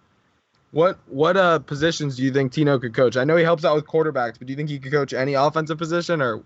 What 0.71 0.99
what 1.07 1.38
uh 1.38 1.59
positions 1.59 2.17
do 2.17 2.23
you 2.23 2.31
think 2.31 2.51
Tino 2.51 2.79
could 2.79 2.93
coach? 2.93 3.17
I 3.17 3.23
know 3.23 3.35
he 3.35 3.43
helps 3.43 3.65
out 3.65 3.75
with 3.75 3.85
quarterbacks, 3.85 4.38
but 4.38 4.47
do 4.47 4.51
you 4.53 4.57
think 4.57 4.69
he 4.69 4.79
could 4.79 4.91
coach 4.91 5.13
any 5.13 5.33
offensive 5.33 5.77
position 5.77 6.21
or? 6.21 6.43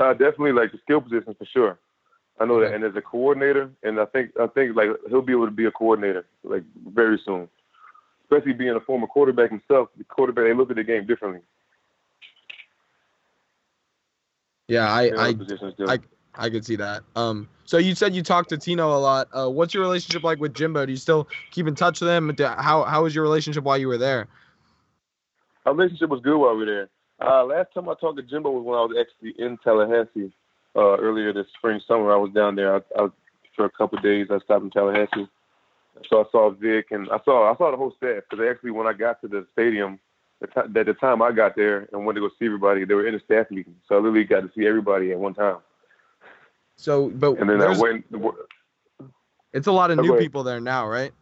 Uh, 0.00 0.12
definitely 0.12 0.52
like 0.52 0.72
the 0.72 0.78
skill 0.78 1.00
positions 1.00 1.36
for 1.38 1.44
sure. 1.44 1.78
I 2.40 2.46
know 2.46 2.58
that, 2.60 2.72
and 2.72 2.82
as 2.84 2.96
a 2.96 3.02
coordinator, 3.02 3.70
and 3.82 4.00
I 4.00 4.06
think 4.06 4.30
I 4.40 4.46
think 4.46 4.74
like 4.74 4.88
he'll 5.10 5.20
be 5.20 5.32
able 5.32 5.44
to 5.44 5.50
be 5.50 5.66
a 5.66 5.70
coordinator 5.70 6.24
like 6.42 6.62
very 6.88 7.20
soon. 7.24 7.48
Especially 8.24 8.54
being 8.54 8.74
a 8.74 8.80
former 8.80 9.06
quarterback 9.06 9.50
himself, 9.50 9.90
the 9.98 10.04
quarterback 10.04 10.44
they 10.44 10.54
look 10.54 10.70
at 10.70 10.76
the 10.76 10.84
game 10.84 11.06
differently. 11.06 11.42
Yeah, 14.68 14.90
I 14.90 15.10
I, 15.18 15.34
I 15.86 15.98
I 16.34 16.48
could 16.48 16.64
see 16.64 16.76
that. 16.76 17.02
Um, 17.14 17.46
so 17.66 17.76
you 17.76 17.94
said 17.94 18.14
you 18.14 18.22
talked 18.22 18.48
to 18.50 18.56
Tino 18.56 18.96
a 18.96 19.00
lot. 19.00 19.28
Uh, 19.36 19.50
what's 19.50 19.74
your 19.74 19.82
relationship 19.82 20.22
like 20.22 20.40
with 20.40 20.54
Jimbo? 20.54 20.86
Do 20.86 20.92
you 20.92 20.96
still 20.96 21.28
keep 21.50 21.66
in 21.66 21.74
touch 21.74 22.00
with 22.00 22.08
him? 22.08 22.34
How 22.38 22.84
how 22.84 23.02
was 23.02 23.14
your 23.14 23.24
relationship 23.24 23.64
while 23.64 23.76
you 23.76 23.88
were 23.88 23.98
there? 23.98 24.28
Our 25.66 25.74
relationship 25.74 26.08
was 26.08 26.20
good 26.22 26.38
while 26.38 26.54
we 26.54 26.60
were 26.60 26.64
there. 26.64 26.88
Uh, 27.20 27.44
last 27.44 27.68
time 27.74 27.88
I 27.88 27.94
talked 27.94 28.16
to 28.16 28.22
Jimbo 28.22 28.50
was 28.50 28.64
when 28.64 28.78
I 28.78 28.82
was 28.82 28.96
actually 28.98 29.34
in 29.44 29.58
Tallahassee 29.58 30.32
uh, 30.76 30.96
earlier 30.98 31.32
this 31.32 31.46
spring 31.58 31.80
summer. 31.86 32.12
I 32.12 32.16
was 32.16 32.32
down 32.32 32.56
there. 32.56 32.76
I, 32.76 32.80
I 32.98 33.08
for 33.56 33.66
a 33.66 33.70
couple 33.70 33.98
of 33.98 34.04
days. 34.04 34.28
I 34.30 34.38
stopped 34.40 34.64
in 34.64 34.70
Tallahassee, 34.70 35.28
so 36.08 36.20
I 36.20 36.24
saw 36.32 36.50
Vic 36.50 36.86
and 36.92 37.08
I 37.10 37.18
saw 37.24 37.52
I 37.52 37.56
saw 37.56 37.70
the 37.70 37.76
whole 37.76 37.92
staff 37.96 38.22
because 38.30 38.44
actually 38.48 38.70
when 38.70 38.86
I 38.86 38.92
got 38.92 39.20
to 39.22 39.28
the 39.28 39.46
stadium, 39.52 39.98
the 40.40 40.46
t- 40.46 40.78
at 40.80 40.86
the 40.86 40.94
time 40.94 41.20
I 41.20 41.32
got 41.32 41.56
there 41.56 41.88
and 41.92 42.06
went 42.06 42.16
to 42.16 42.20
go 42.20 42.30
see 42.38 42.46
everybody, 42.46 42.84
they 42.84 42.94
were 42.94 43.06
in 43.06 43.14
a 43.14 43.20
staff 43.20 43.50
meeting, 43.50 43.74
so 43.88 43.96
I 43.96 43.98
literally 43.98 44.24
got 44.24 44.40
to 44.40 44.50
see 44.56 44.66
everybody 44.66 45.12
at 45.12 45.18
one 45.18 45.34
time. 45.34 45.58
So, 46.76 47.10
but 47.10 47.38
And 47.38 47.50
then 47.50 47.60
I 47.60 47.78
went. 47.78 48.06
it's 49.52 49.66
a 49.66 49.72
lot 49.72 49.90
of 49.90 49.98
Oh, 49.98 50.02
new 50.02 50.16
people 50.16 50.42
there 50.42 50.60
now, 50.60 50.86
right? 50.86 51.12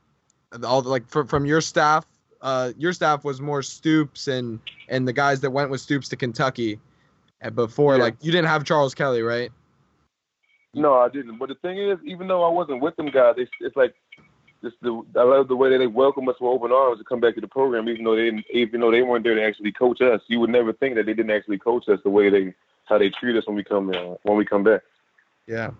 All 0.62 0.82
the, 0.82 0.88
like 0.88 1.08
from 1.08 1.26
from 1.26 1.44
your 1.46 1.60
staff. 1.60 2.06
Uh, 2.40 2.72
your 2.78 2.92
staff 2.92 3.24
was 3.24 3.40
more 3.40 3.62
Stoops 3.62 4.28
and 4.28 4.60
and 4.88 5.06
the 5.08 5.12
guys 5.12 5.40
that 5.40 5.50
went 5.50 5.70
with 5.70 5.80
Stoops 5.80 6.08
to 6.10 6.16
Kentucky. 6.16 6.78
Before, 7.54 7.96
Yeah. 7.96 8.02
like 8.02 8.16
you 8.20 8.32
didn't 8.32 8.48
have 8.48 8.64
Charles 8.64 8.94
Kelly, 8.94 9.22
right? 9.22 9.52
No, 10.74 10.94
I 10.94 11.08
didn't. 11.08 11.38
But 11.38 11.48
the 11.48 11.54
thing 11.56 11.78
is, 11.78 11.98
even 12.04 12.28
though 12.28 12.42
I 12.42 12.50
wasn't 12.50 12.82
with 12.82 12.96
them 12.96 13.10
guys, 13.10 13.34
it's, 13.38 13.50
it's 13.60 13.76
like 13.76 13.94
just 14.62 14.76
the 14.82 15.02
I 15.16 15.22
love 15.22 15.48
the 15.48 15.56
way 15.56 15.70
that 15.70 15.78
they 15.78 15.86
welcome 15.86 16.28
us 16.28 16.34
with 16.40 16.48
open 16.48 16.72
arms 16.72 16.98
to 16.98 17.04
come 17.04 17.20
back 17.20 17.36
to 17.36 17.40
the 17.40 17.46
program, 17.48 17.88
even 17.88 18.04
though 18.04 18.16
they 18.16 18.24
didn't, 18.24 18.44
even 18.52 18.80
though 18.80 18.90
they 18.90 19.02
weren't 19.02 19.24
there 19.24 19.34
to 19.36 19.42
actually 19.42 19.72
coach 19.72 20.00
us. 20.00 20.20
You 20.26 20.40
would 20.40 20.50
never 20.50 20.72
think 20.72 20.96
that 20.96 21.06
they 21.06 21.14
didn't 21.14 21.30
actually 21.30 21.58
coach 21.58 21.88
us 21.88 22.00
the 22.02 22.10
way 22.10 22.28
they 22.28 22.54
how 22.86 22.98
they 22.98 23.10
treat 23.10 23.36
us 23.36 23.46
when 23.46 23.54
we 23.56 23.62
come 23.64 23.90
uh, 23.90 24.14
when 24.22 24.36
we 24.36 24.44
come 24.44 24.64
back. 24.64 24.82
Yeah, 25.46 25.70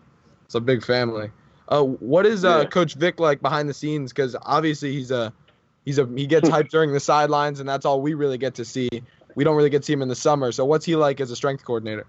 it's 0.44 0.55
a 0.55 0.61
big 0.61 0.85
family. 0.85 1.31
Uh, 1.68 1.83
what 1.83 2.25
is 2.25 2.44
uh, 2.44 2.61
Yeah. 2.62 2.68
Coach 2.68 2.94
Vic 2.94 3.18
like 3.21 3.42
behind 3.42 3.68
the 3.68 3.75
scenes? 3.75 4.12
Because 4.12 4.35
obviously 4.42 4.92
he's 4.92 5.11
a 5.11 5.33
he's 5.85 5.99
a 5.99 6.07
he 6.07 6.27
gets 6.27 6.49
hyped 6.49 6.71
during 6.71 6.93
the 6.93 7.01
sidelines, 7.01 7.61
and 7.61 7.69
that's 7.69 7.87
all 7.87 8.01
we 8.01 8.14
really 8.14 8.38
get 8.38 8.55
to 8.57 8.64
see. 8.64 8.88
We 9.35 9.45
don't 9.45 9.57
really 9.57 9.71
get 9.71 9.83
to 9.83 9.87
see 9.87 9.93
him 9.93 10.03
in 10.03 10.09
the 10.09 10.17
summer. 10.17 10.53
So 10.53 10.64
what's 10.64 10.85
he 10.85 10.97
like 10.97 11.21
as 11.21 11.31
a 11.31 11.37
strength 11.37 11.64
coordinator? 11.64 12.07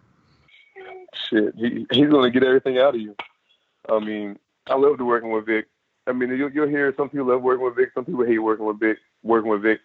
Shit, 1.29 1.53
he, 1.55 1.85
he's 1.91 2.09
gonna 2.09 2.31
get 2.31 2.43
everything 2.43 2.77
out 2.77 2.95
of 2.95 3.01
you. 3.01 3.15
I 3.87 3.99
mean, 3.99 4.37
I 4.67 4.75
loved 4.75 5.01
working 5.01 5.31
with 5.31 5.45
Vic. 5.45 5.67
I 6.07 6.11
mean, 6.11 6.29
you'll, 6.29 6.51
you'll 6.51 6.67
hear 6.67 6.93
some 6.97 7.09
people 7.09 7.27
love 7.27 7.41
working 7.41 7.65
with 7.65 7.75
Vic, 7.75 7.91
some 7.93 8.05
people 8.05 8.25
hate 8.25 8.39
working 8.39 8.65
with 8.65 8.79
Vic. 8.79 8.97
Working 9.21 9.51
with 9.51 9.63
Vic, 9.63 9.81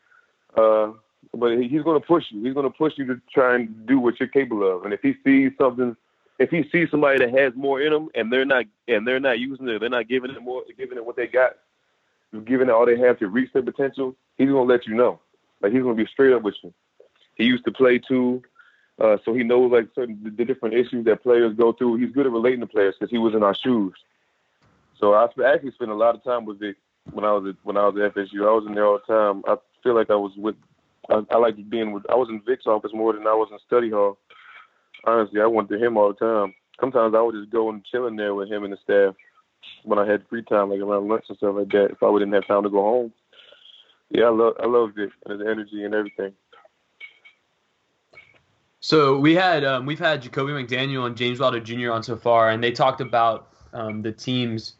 uh, 0.56 0.92
but 1.32 1.58
he, 1.58 1.68
he's 1.68 1.82
gonna 1.82 2.00
push 2.00 2.24
you. 2.30 2.44
He's 2.44 2.54
gonna 2.54 2.70
push 2.70 2.92
you 2.96 3.06
to 3.06 3.20
try 3.32 3.56
and 3.56 3.86
do 3.86 3.98
what 3.98 4.20
you're 4.20 4.28
capable 4.28 4.76
of. 4.76 4.84
And 4.84 4.94
if 4.94 5.00
he 5.02 5.14
sees 5.24 5.52
something, 5.58 5.96
if 6.38 6.50
he 6.50 6.64
sees 6.70 6.90
somebody 6.90 7.18
that 7.18 7.36
has 7.36 7.52
more 7.56 7.80
in 7.80 7.92
them 7.92 8.08
and 8.14 8.32
they're 8.32 8.44
not 8.44 8.66
and 8.86 9.06
they're 9.06 9.20
not 9.20 9.38
using 9.38 9.68
it, 9.68 9.80
they're 9.80 9.88
not 9.88 10.08
giving 10.08 10.30
it 10.30 10.40
more, 10.40 10.62
giving 10.78 10.96
it 10.96 11.04
what 11.04 11.16
they 11.16 11.26
got, 11.26 11.56
giving 12.40 12.68
it 12.68 12.72
all 12.72 12.86
they 12.86 12.98
have 12.98 13.18
to 13.18 13.28
reach 13.28 13.52
their 13.52 13.62
potential. 13.62 14.14
He's 14.36 14.48
gonna 14.48 14.62
let 14.62 14.86
you 14.86 14.94
know. 14.94 15.20
Like 15.60 15.72
he's 15.72 15.82
gonna 15.82 15.94
be 15.94 16.06
straight 16.06 16.32
up 16.32 16.42
with 16.42 16.54
you. 16.62 16.72
He 17.36 17.44
used 17.44 17.64
to 17.64 17.72
play 17.72 17.98
too. 17.98 18.42
Uh, 19.00 19.16
so 19.24 19.34
he 19.34 19.42
knows 19.42 19.72
like 19.72 19.88
certain 19.94 20.20
the, 20.22 20.44
different 20.44 20.74
issues 20.74 21.04
that 21.04 21.22
players 21.22 21.56
go 21.56 21.72
through. 21.72 21.96
He's 21.96 22.12
good 22.12 22.26
at 22.26 22.32
relating 22.32 22.60
to 22.60 22.66
players 22.66 22.94
because 22.98 23.10
he 23.10 23.18
was 23.18 23.34
in 23.34 23.42
our 23.42 23.54
shoes. 23.54 23.94
So 25.00 25.14
I 25.14 25.24
actually 25.24 25.72
spent 25.72 25.90
a 25.90 25.94
lot 25.94 26.14
of 26.14 26.22
time 26.22 26.44
with 26.44 26.60
Vic 26.60 26.76
when 27.12 27.24
I 27.24 27.32
was 27.32 27.48
at, 27.48 27.56
when 27.64 27.76
I 27.76 27.86
was 27.88 27.96
at 28.00 28.14
FSU. 28.14 28.46
I 28.46 28.52
was 28.52 28.64
in 28.66 28.74
there 28.74 28.86
all 28.86 29.00
the 29.04 29.12
time. 29.12 29.42
I 29.46 29.56
feel 29.82 29.94
like 29.94 30.10
I 30.10 30.16
was 30.16 30.32
with. 30.36 30.56
I, 31.10 31.22
I 31.30 31.36
liked 31.38 31.68
being 31.68 31.92
with. 31.92 32.08
I 32.08 32.14
was 32.14 32.28
in 32.28 32.40
Vic's 32.46 32.66
office 32.66 32.92
more 32.94 33.12
than 33.12 33.26
I 33.26 33.34
was 33.34 33.48
in 33.50 33.58
study 33.66 33.90
hall. 33.90 34.18
Honestly, 35.04 35.40
I 35.40 35.46
went 35.46 35.68
to 35.70 35.78
him 35.78 35.96
all 35.96 36.08
the 36.08 36.14
time. 36.14 36.54
Sometimes 36.80 37.14
I 37.14 37.20
would 37.20 37.34
just 37.34 37.50
go 37.50 37.70
and 37.70 37.84
chill 37.84 38.06
in 38.06 38.16
there 38.16 38.34
with 38.34 38.48
him 38.48 38.64
and 38.64 38.72
the 38.72 38.78
staff 38.82 39.14
when 39.84 39.98
I 39.98 40.06
had 40.06 40.26
free 40.28 40.42
time, 40.42 40.70
like 40.70 40.80
around 40.80 41.08
lunch 41.08 41.24
and 41.28 41.38
stuff 41.38 41.54
like 41.56 41.68
that. 41.70 41.90
If 41.92 42.02
I 42.02 42.12
didn't 42.12 42.32
have 42.32 42.46
time 42.46 42.62
to 42.62 42.70
go 42.70 42.82
home. 42.82 43.12
Yeah, 44.10 44.24
I 44.24 44.30
love 44.30 44.54
I 44.62 44.66
love 44.66 44.90
Vic 44.94 45.10
and 45.24 45.40
his 45.40 45.48
energy 45.48 45.84
and 45.84 45.94
everything. 45.94 46.32
So 48.80 49.18
we 49.18 49.34
had 49.34 49.64
um, 49.64 49.86
we've 49.86 49.98
had 49.98 50.22
Jacobbi 50.22 50.66
McDaniel 50.66 51.06
and 51.06 51.16
James 51.16 51.40
Wilder 51.40 51.60
Jr. 51.60 51.90
on 51.90 52.02
so 52.02 52.16
far, 52.16 52.50
and 52.50 52.62
they 52.62 52.70
talked 52.70 53.00
about 53.00 53.48
um, 53.72 54.02
the 54.02 54.12
teams 54.12 54.74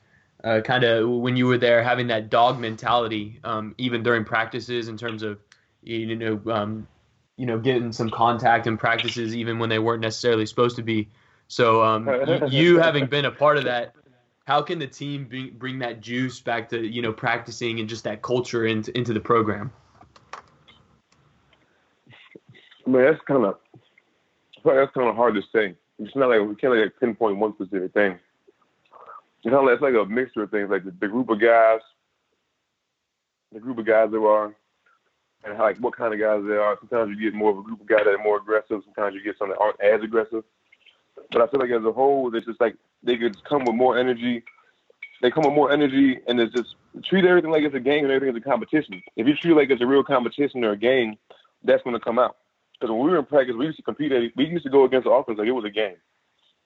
uh, 0.45 0.61
kind 0.61 0.85
of 0.85 1.09
when 1.09 1.37
you 1.37 1.47
were 1.47 1.57
there 1.57 1.83
having 1.83 2.07
that 2.09 2.29
dog 2.29 2.61
mentality, 2.61 3.41
um, 3.45 3.75
even 3.79 4.03
during 4.03 4.25
practices 4.25 4.89
in 4.89 4.97
terms 4.97 5.23
of 5.23 5.39
you 5.83 6.15
know 6.15 6.41
um, 6.53 6.87
you 7.37 7.47
know 7.47 7.59
getting 7.59 7.93
some 7.93 8.11
contact 8.11 8.67
in 8.67 8.77
practices 8.77 9.35
even 9.35 9.59
when 9.59 9.71
they 9.71 9.79
weren't 9.79 10.03
necessarily 10.03 10.45
supposed 10.45 10.77
to 10.77 10.83
be. 10.83 11.09
So 11.49 11.83
um, 11.83 12.05
y- 12.07 12.43
you 12.49 12.79
having 12.79 13.07
been 13.07 13.25
a 13.25 13.31
part 13.31 13.57
of 13.57 13.65
that, 13.65 13.95
how 14.45 14.61
can 14.61 14.79
the 14.79 14.87
team 14.87 15.25
bring, 15.25 15.51
bring 15.57 15.79
that 15.79 16.01
juice 16.01 16.41
back 16.41 16.69
to 16.71 16.87
you 16.87 17.03
know 17.03 17.13
practicing 17.13 17.81
and 17.81 17.89
just 17.89 18.05
that 18.05 18.23
culture 18.23 18.67
into 18.67 18.97
into 18.97 19.13
the 19.13 19.21
program? 19.21 19.73
I 22.87 22.91
mean, 22.91 23.03
that's 23.03 23.21
kind 23.27 23.45
of 23.45 23.57
that's 24.65 24.93
kind 24.93 25.09
of 25.09 25.17
hard 25.17 25.35
to 25.35 25.43
say. 25.53 25.75
It's 25.99 26.15
not 26.17 26.29
like 26.29 26.41
we 26.41 26.55
can't 26.57 26.75
like 26.75 26.93
pinpoint 27.01 27.39
one 27.39 27.55
specific 27.55 27.93
thing. 27.93 28.19
It's 29.43 29.53
kind 29.53 29.69
of 29.69 29.73
it's 29.73 29.83
like 29.83 29.95
a 29.95 30.05
mixture 30.05 30.43
of 30.43 30.51
things, 30.51 30.71
like 30.71 30.85
the, 30.85 30.95
the 31.01 31.09
group 31.09 31.31
of 31.31 31.41
guys, 31.41 31.81
the 33.53 33.61
group 33.61 33.79
of 33.79 33.87
guys 33.87 34.11
there 34.11 34.27
are, 34.27 34.55
and 35.45 35.57
how, 35.57 35.63
like 35.63 35.79
what 35.79 35.97
kind 35.97 36.13
of 36.13 36.21
guys 36.21 36.43
there 36.47 36.63
are. 36.63 36.77
Sometimes 36.81 37.17
you 37.17 37.31
get 37.31 37.37
more 37.37 37.51
of 37.51 37.59
a 37.59 37.63
group 37.63 37.81
of 37.81 37.87
guys 37.87 38.03
that 38.05 38.15
are 38.15 38.23
more 38.23 38.39
aggressive. 38.39 38.83
Sometimes 38.85 39.15
you 39.15 39.23
get 39.23 39.39
some 39.39 39.49
that 39.49 39.59
aren't 39.59 39.81
as 39.81 40.03
aggressive. 40.03 40.45
But 41.31 41.43
I 41.43 41.47
feel 41.47 41.61
like 41.61 41.71
as 41.71 41.85
a 41.85 41.93
whole, 41.93 42.35
it's 42.35 42.47
just 42.47 42.61
like 42.61 42.77
they 43.05 43.17
could 43.17 43.43
come 43.45 43.65
with 43.65 43.75
more 43.75 43.99
energy. 43.99 44.43
They 45.23 45.31
come 45.31 45.45
with 45.45 45.55
more 45.55 45.71
energy, 45.71 46.19
and 46.27 46.41
it's 46.41 46.55
just 46.55 46.75
treat 47.05 47.25
everything 47.25 47.51
like 47.51 47.63
it's 47.63 47.75
a 47.75 47.81
game 47.81 48.05
and 48.05 48.13
everything 48.13 48.37
is 48.37 48.43
a 48.43 48.49
competition. 48.49 49.03
If 49.17 49.27
you 49.27 49.35
treat 49.37 49.53
it 49.53 49.57
like 49.57 49.71
it's 49.71 49.83
a 49.83 49.87
real 49.87 50.05
competition 50.05 50.65
or 50.65 50.73
a 50.73 50.77
game, 50.77 51.17
that's 51.63 51.83
going 51.83 51.95
to 51.95 52.01
come 52.01 52.19
out. 52.19 52.37
Because 52.73 52.91
when 52.91 53.05
we 53.05 53.11
were 53.11 53.19
in 53.19 53.25
practice, 53.25 53.55
we 53.57 53.67
used 53.67 53.79
to 53.79 53.83
compete. 53.83 54.13
At, 54.13 54.23
we 54.37 54.47
used 54.47 54.65
to 54.65 54.71
go 54.71 54.85
against 54.85 55.05
the 55.05 55.11
offense 55.11 55.39
like 55.39 55.49
it 55.49 55.53
was 55.53 55.65
a 55.65 55.71
game, 55.71 55.97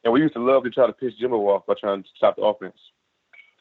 and 0.05 0.13
we 0.13 0.21
used 0.21 0.35
to 0.35 0.45
love 0.45 0.65
to 0.65 0.71
try 0.71 0.87
to 0.87 0.93
piss 0.93 1.15
Jimbo 1.15 1.37
off 1.49 1.67
by 1.67 1.75
trying 1.79 2.03
to 2.03 2.09
stop 2.17 2.37
the 2.37 2.43
offense. 2.43 2.77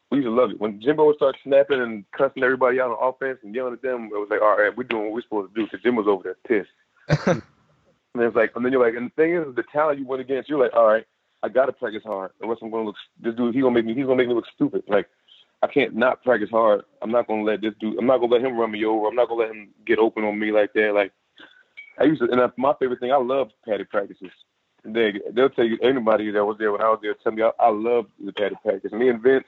We 0.10 0.20
used 0.20 0.28
to 0.28 0.32
love 0.32 0.52
it 0.52 0.60
when 0.60 0.82
Jimbo 0.82 1.06
would 1.06 1.18
start 1.18 1.36
snapping 1.44 1.82
and 1.82 2.06
cussing 2.12 2.44
everybody 2.44 2.80
out 2.80 2.92
on 2.92 3.10
offense 3.10 3.40
and 3.44 3.54
yelling 3.54 3.74
at 3.74 3.82
them. 3.82 4.06
It 4.06 4.18
was 4.18 4.30
like, 4.30 4.42
all 4.42 4.58
right, 4.58 4.76
we're 4.76 4.84
doing 4.84 5.04
what 5.06 5.14
we're 5.14 5.22
supposed 5.22 5.54
to 5.54 5.60
do 5.60 5.66
because 5.66 5.84
Jimbo's 5.84 6.08
over 6.08 6.24
there 6.24 6.38
pissed. 6.48 7.28
and 7.28 8.24
it's 8.24 8.36
like, 8.36 8.54
and 8.56 8.64
then 8.64 8.72
you're 8.72 8.84
like, 8.84 8.96
and 8.96 9.12
the 9.12 9.22
thing 9.22 9.36
is, 9.36 9.54
the 9.56 9.64
talent 9.72 10.00
you 10.00 10.08
went 10.08 10.22
against, 10.22 10.50
you're 10.50 10.60
like, 10.60 10.74
all 10.74 10.88
right, 10.88 11.06
I 11.44 11.50
gotta 11.50 11.72
practice 11.72 12.04
hard, 12.04 12.32
or 12.42 12.52
else 12.52 12.60
I'm 12.62 12.72
gonna 12.72 12.86
look. 12.86 12.96
This 13.22 13.36
dude, 13.36 13.54
he 13.54 13.62
gonna 13.62 13.74
make 13.74 13.86
me. 13.86 13.94
He's 13.94 14.06
gonna 14.06 14.18
make 14.18 14.28
me 14.28 14.34
look 14.34 14.48
stupid. 14.56 14.84
Like, 14.88 15.08
I 15.62 15.68
can't 15.68 15.96
not 15.96 16.24
practice 16.24 16.50
hard. 16.50 16.82
I'm 17.02 17.12
not 17.12 17.28
gonna 17.28 17.44
let 17.44 17.62
this 17.62 17.74
dude. 17.80 17.98
I'm 17.98 18.08
not 18.08 18.20
gonna 18.20 18.34
let 18.34 18.44
him 18.44 18.58
run 18.58 18.72
me 18.72 18.86
over. 18.86 19.08
I'm 19.08 19.16
not 19.16 19.30
gonna 19.30 19.42
let 19.42 19.52
him 19.52 19.70
get 19.86 20.00
open 20.00 20.24
on 20.24 20.40
me 20.40 20.52
like 20.52 20.74
that. 20.74 20.94
Like. 20.94 21.12
I 22.00 22.04
used 22.04 22.22
to, 22.22 22.30
and 22.32 22.52
my 22.58 22.74
favorite 22.80 23.00
thing. 23.00 23.12
I 23.12 23.18
love 23.18 23.50
padded 23.66 23.90
practices. 23.90 24.30
They 24.84 25.14
they'll 25.34 25.50
tell 25.50 25.66
you 25.66 25.78
anybody 25.82 26.32
that 26.32 26.46
was 26.46 26.58
there 26.60 26.72
when 26.72 26.82
I 26.82 26.90
was 26.90 27.00
there 27.02 27.16
tell 27.16 27.32
me 27.32 27.42
I, 27.42 27.52
I 27.60 27.70
love 27.70 28.06
the 28.24 28.32
padded 28.32 28.58
practice. 28.64 28.92
Me 28.92 29.10
and 29.10 29.22
Vince, 29.22 29.48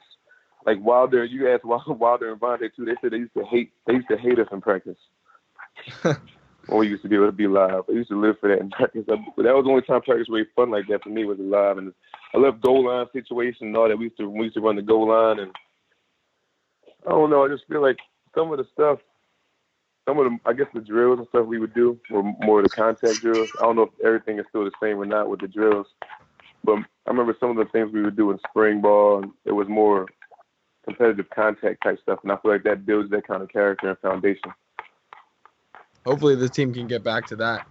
like 0.66 0.78
Wilder, 0.80 1.24
you 1.24 1.50
asked 1.50 1.64
Wilder 1.64 2.32
and 2.32 2.40
Vontae 2.40 2.74
too. 2.74 2.84
They 2.84 2.96
said 3.00 3.12
they 3.12 3.18
used 3.18 3.34
to 3.34 3.44
hate 3.44 3.72
they 3.86 3.94
used 3.94 4.08
to 4.08 4.18
hate 4.18 4.38
us 4.38 4.48
in 4.52 4.60
practice. 4.60 4.98
when 6.66 6.80
we 6.80 6.88
used 6.88 7.02
to 7.02 7.08
be 7.08 7.16
able 7.16 7.26
to 7.26 7.32
be 7.32 7.46
live, 7.46 7.84
I 7.88 7.92
used 7.92 8.10
to 8.10 8.20
live 8.20 8.36
for 8.40 8.48
that 8.48 8.60
in 8.60 8.70
practice. 8.70 9.04
That 9.06 9.18
was 9.36 9.64
the 9.64 9.70
only 9.70 9.82
time 9.82 10.02
practice 10.02 10.28
really 10.28 10.46
fun 10.54 10.70
like 10.70 10.86
that 10.88 11.02
for 11.02 11.10
me 11.10 11.24
was 11.24 11.38
live. 11.38 11.78
And 11.78 11.92
I 12.34 12.38
love 12.38 12.60
goal 12.60 12.86
line 12.86 13.06
situation 13.12 13.68
and 13.68 13.76
all 13.76 13.88
that. 13.88 13.96
We 13.96 14.04
used 14.04 14.18
to 14.18 14.28
we 14.28 14.44
used 14.44 14.54
to 14.54 14.60
run 14.60 14.76
the 14.76 14.82
goal 14.82 15.08
line 15.08 15.40
and 15.40 15.52
I 17.06 17.10
don't 17.10 17.30
know. 17.30 17.44
I 17.44 17.48
just 17.48 17.66
feel 17.66 17.82
like 17.82 17.98
some 18.34 18.52
of 18.52 18.58
the 18.58 18.66
stuff 18.72 18.98
some 20.08 20.18
of 20.18 20.24
the, 20.24 20.38
I 20.44 20.52
guess 20.52 20.66
the 20.74 20.80
drills 20.80 21.18
and 21.18 21.28
stuff 21.28 21.46
we 21.46 21.58
would 21.58 21.74
do 21.74 21.98
were 22.10 22.22
more 22.40 22.62
the 22.62 22.68
contact 22.68 23.20
drills. 23.20 23.50
I 23.58 23.62
don't 23.62 23.76
know 23.76 23.82
if 23.82 24.04
everything 24.04 24.38
is 24.38 24.46
still 24.48 24.64
the 24.64 24.72
same 24.82 24.98
or 24.98 25.06
not 25.06 25.28
with 25.28 25.40
the 25.40 25.48
drills, 25.48 25.86
but 26.64 26.78
I 26.78 27.10
remember 27.10 27.36
some 27.38 27.50
of 27.50 27.56
the 27.56 27.70
things 27.70 27.92
we 27.92 28.02
would 28.02 28.16
do 28.16 28.30
in 28.30 28.38
spring 28.48 28.80
ball. 28.80 29.24
It 29.44 29.52
was 29.52 29.68
more 29.68 30.06
competitive 30.84 31.30
contact 31.30 31.82
type 31.84 31.98
stuff, 32.02 32.20
and 32.22 32.32
I 32.32 32.36
feel 32.36 32.50
like 32.50 32.64
that 32.64 32.86
builds 32.86 33.10
that 33.10 33.26
kind 33.26 33.42
of 33.42 33.50
character 33.50 33.88
and 33.88 33.98
foundation. 33.98 34.52
Hopefully, 36.06 36.34
the 36.34 36.48
team 36.48 36.72
can 36.72 36.86
get 36.86 37.02
back 37.02 37.26
to 37.28 37.36
that. 37.36 37.66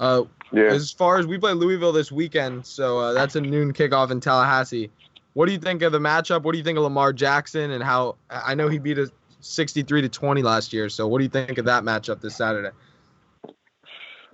Uh, 0.00 0.24
Yeah, 0.52 0.64
As 0.64 0.90
far 0.92 1.18
as 1.18 1.26
we 1.26 1.38
play 1.38 1.52
Louisville 1.52 1.92
this 1.92 2.12
weekend, 2.12 2.66
so 2.66 2.98
uh, 2.98 3.12
that's 3.12 3.34
a 3.34 3.40
noon 3.40 3.72
kickoff 3.72 4.10
in 4.10 4.20
Tallahassee. 4.20 4.90
What 5.32 5.46
do 5.46 5.52
you 5.52 5.58
think 5.58 5.82
of 5.82 5.90
the 5.90 5.98
matchup? 5.98 6.42
What 6.42 6.52
do 6.52 6.58
you 6.58 6.64
think 6.64 6.78
of 6.78 6.84
Lamar 6.84 7.12
Jackson 7.12 7.72
and 7.72 7.82
how 7.82 8.16
I 8.30 8.54
know 8.54 8.68
he 8.68 8.78
beat 8.78 8.98
us 8.98 9.10
63 9.44 10.02
to 10.02 10.08
20 10.08 10.42
last 10.42 10.72
year. 10.72 10.88
So 10.88 11.06
what 11.06 11.18
do 11.18 11.24
you 11.24 11.30
think 11.30 11.58
of 11.58 11.66
that 11.66 11.84
matchup 11.84 12.20
this 12.20 12.36
Saturday? 12.36 12.70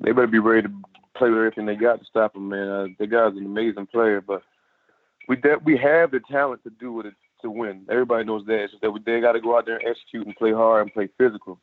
they 0.02 0.12
better 0.12 0.26
be 0.26 0.38
ready 0.38 0.66
to 0.66 0.74
play 1.14 1.28
with 1.28 1.38
everything 1.38 1.66
they 1.66 1.74
got 1.74 1.98
to 1.98 2.04
stop 2.06 2.34
him, 2.34 2.48
man. 2.48 2.68
Uh, 2.68 2.86
the 2.98 3.06
guy's 3.06 3.36
an 3.36 3.44
amazing 3.44 3.86
player, 3.86 4.20
but 4.20 4.42
we 5.28 5.36
de- 5.36 5.58
we 5.64 5.76
have 5.76 6.10
the 6.10 6.20
talent 6.30 6.62
to 6.64 6.70
do 6.70 7.00
it 7.00 7.12
to 7.42 7.50
win. 7.50 7.84
Everybody 7.90 8.24
knows 8.24 8.44
that. 8.46 8.62
It's 8.62 8.72
just 8.72 8.82
that 8.82 8.90
we, 8.90 9.00
they 9.04 9.20
got 9.20 9.32
to 9.32 9.40
go 9.40 9.58
out 9.58 9.66
there 9.66 9.76
and 9.76 9.86
execute 9.86 10.26
and 10.26 10.34
play 10.36 10.52
hard 10.52 10.82
and 10.82 10.92
play 10.92 11.08
physical, 11.18 11.60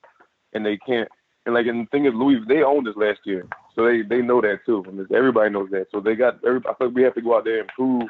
and 0.54 0.64
they 0.66 0.78
can't. 0.78 1.10
And 1.48 1.54
like, 1.54 1.66
and 1.66 1.88
the 1.88 1.90
thing 1.92 2.06
is, 2.06 2.14
Louis, 2.14 2.42
they 2.46 2.62
owned 2.62 2.90
us 2.90 2.96
last 2.98 3.22
year, 3.24 3.48
so 3.74 3.86
they 3.86 4.02
they 4.02 4.22
know 4.22 4.42
that 4.42 4.66
too. 4.66 4.84
And 4.86 5.10
everybody 5.14 5.50
knows 5.50 5.70
that. 5.72 5.88
So 5.94 6.02
they 6.02 6.14
got. 6.14 6.44
Everybody, 6.46 6.70
I 6.70 6.74
think 6.74 6.94
we 6.94 7.04
have 7.04 7.16
to 7.16 7.22
go 7.22 7.38
out 7.38 7.46
there 7.46 7.62
and 7.62 7.70
prove 7.70 8.10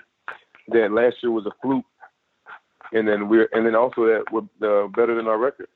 that 0.70 0.92
last 0.92 1.18
year 1.22 1.32
was 1.32 1.46
a 1.46 1.52
fluke, 1.62 1.86
and 2.94 3.08
then 3.08 3.30
we're 3.30 3.48
and 3.52 3.64
then 3.64 3.76
also 3.76 4.08
that 4.08 4.24
we're 4.32 4.86
uh, 4.86 4.88
better 4.88 5.14
than 5.14 5.28
our 5.28 5.38
record. 5.38 5.68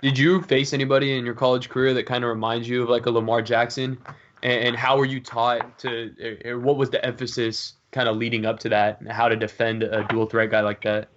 Did 0.00 0.16
you 0.16 0.40
face 0.42 0.72
anybody 0.72 1.18
in 1.18 1.24
your 1.24 1.34
college 1.34 1.68
career 1.68 1.92
that 1.92 2.06
kind 2.06 2.22
of 2.22 2.28
reminds 2.28 2.68
you 2.68 2.84
of 2.84 2.88
like 2.88 3.06
a 3.06 3.10
Lamar 3.10 3.42
Jackson? 3.42 3.98
And, 4.44 4.68
and 4.68 4.76
how 4.76 4.96
were 4.96 5.06
you 5.06 5.18
taught 5.18 5.76
to, 5.80 6.40
or 6.44 6.60
what 6.60 6.76
was 6.76 6.90
the 6.90 7.04
emphasis 7.04 7.72
kind 7.90 8.08
of 8.08 8.16
leading 8.16 8.46
up 8.46 8.60
to 8.60 8.68
that, 8.68 9.00
and 9.00 9.10
how 9.10 9.26
to 9.26 9.34
defend 9.34 9.82
a 9.82 10.06
dual 10.08 10.26
threat 10.26 10.52
guy 10.52 10.60
like 10.60 10.82
that? 10.82 11.08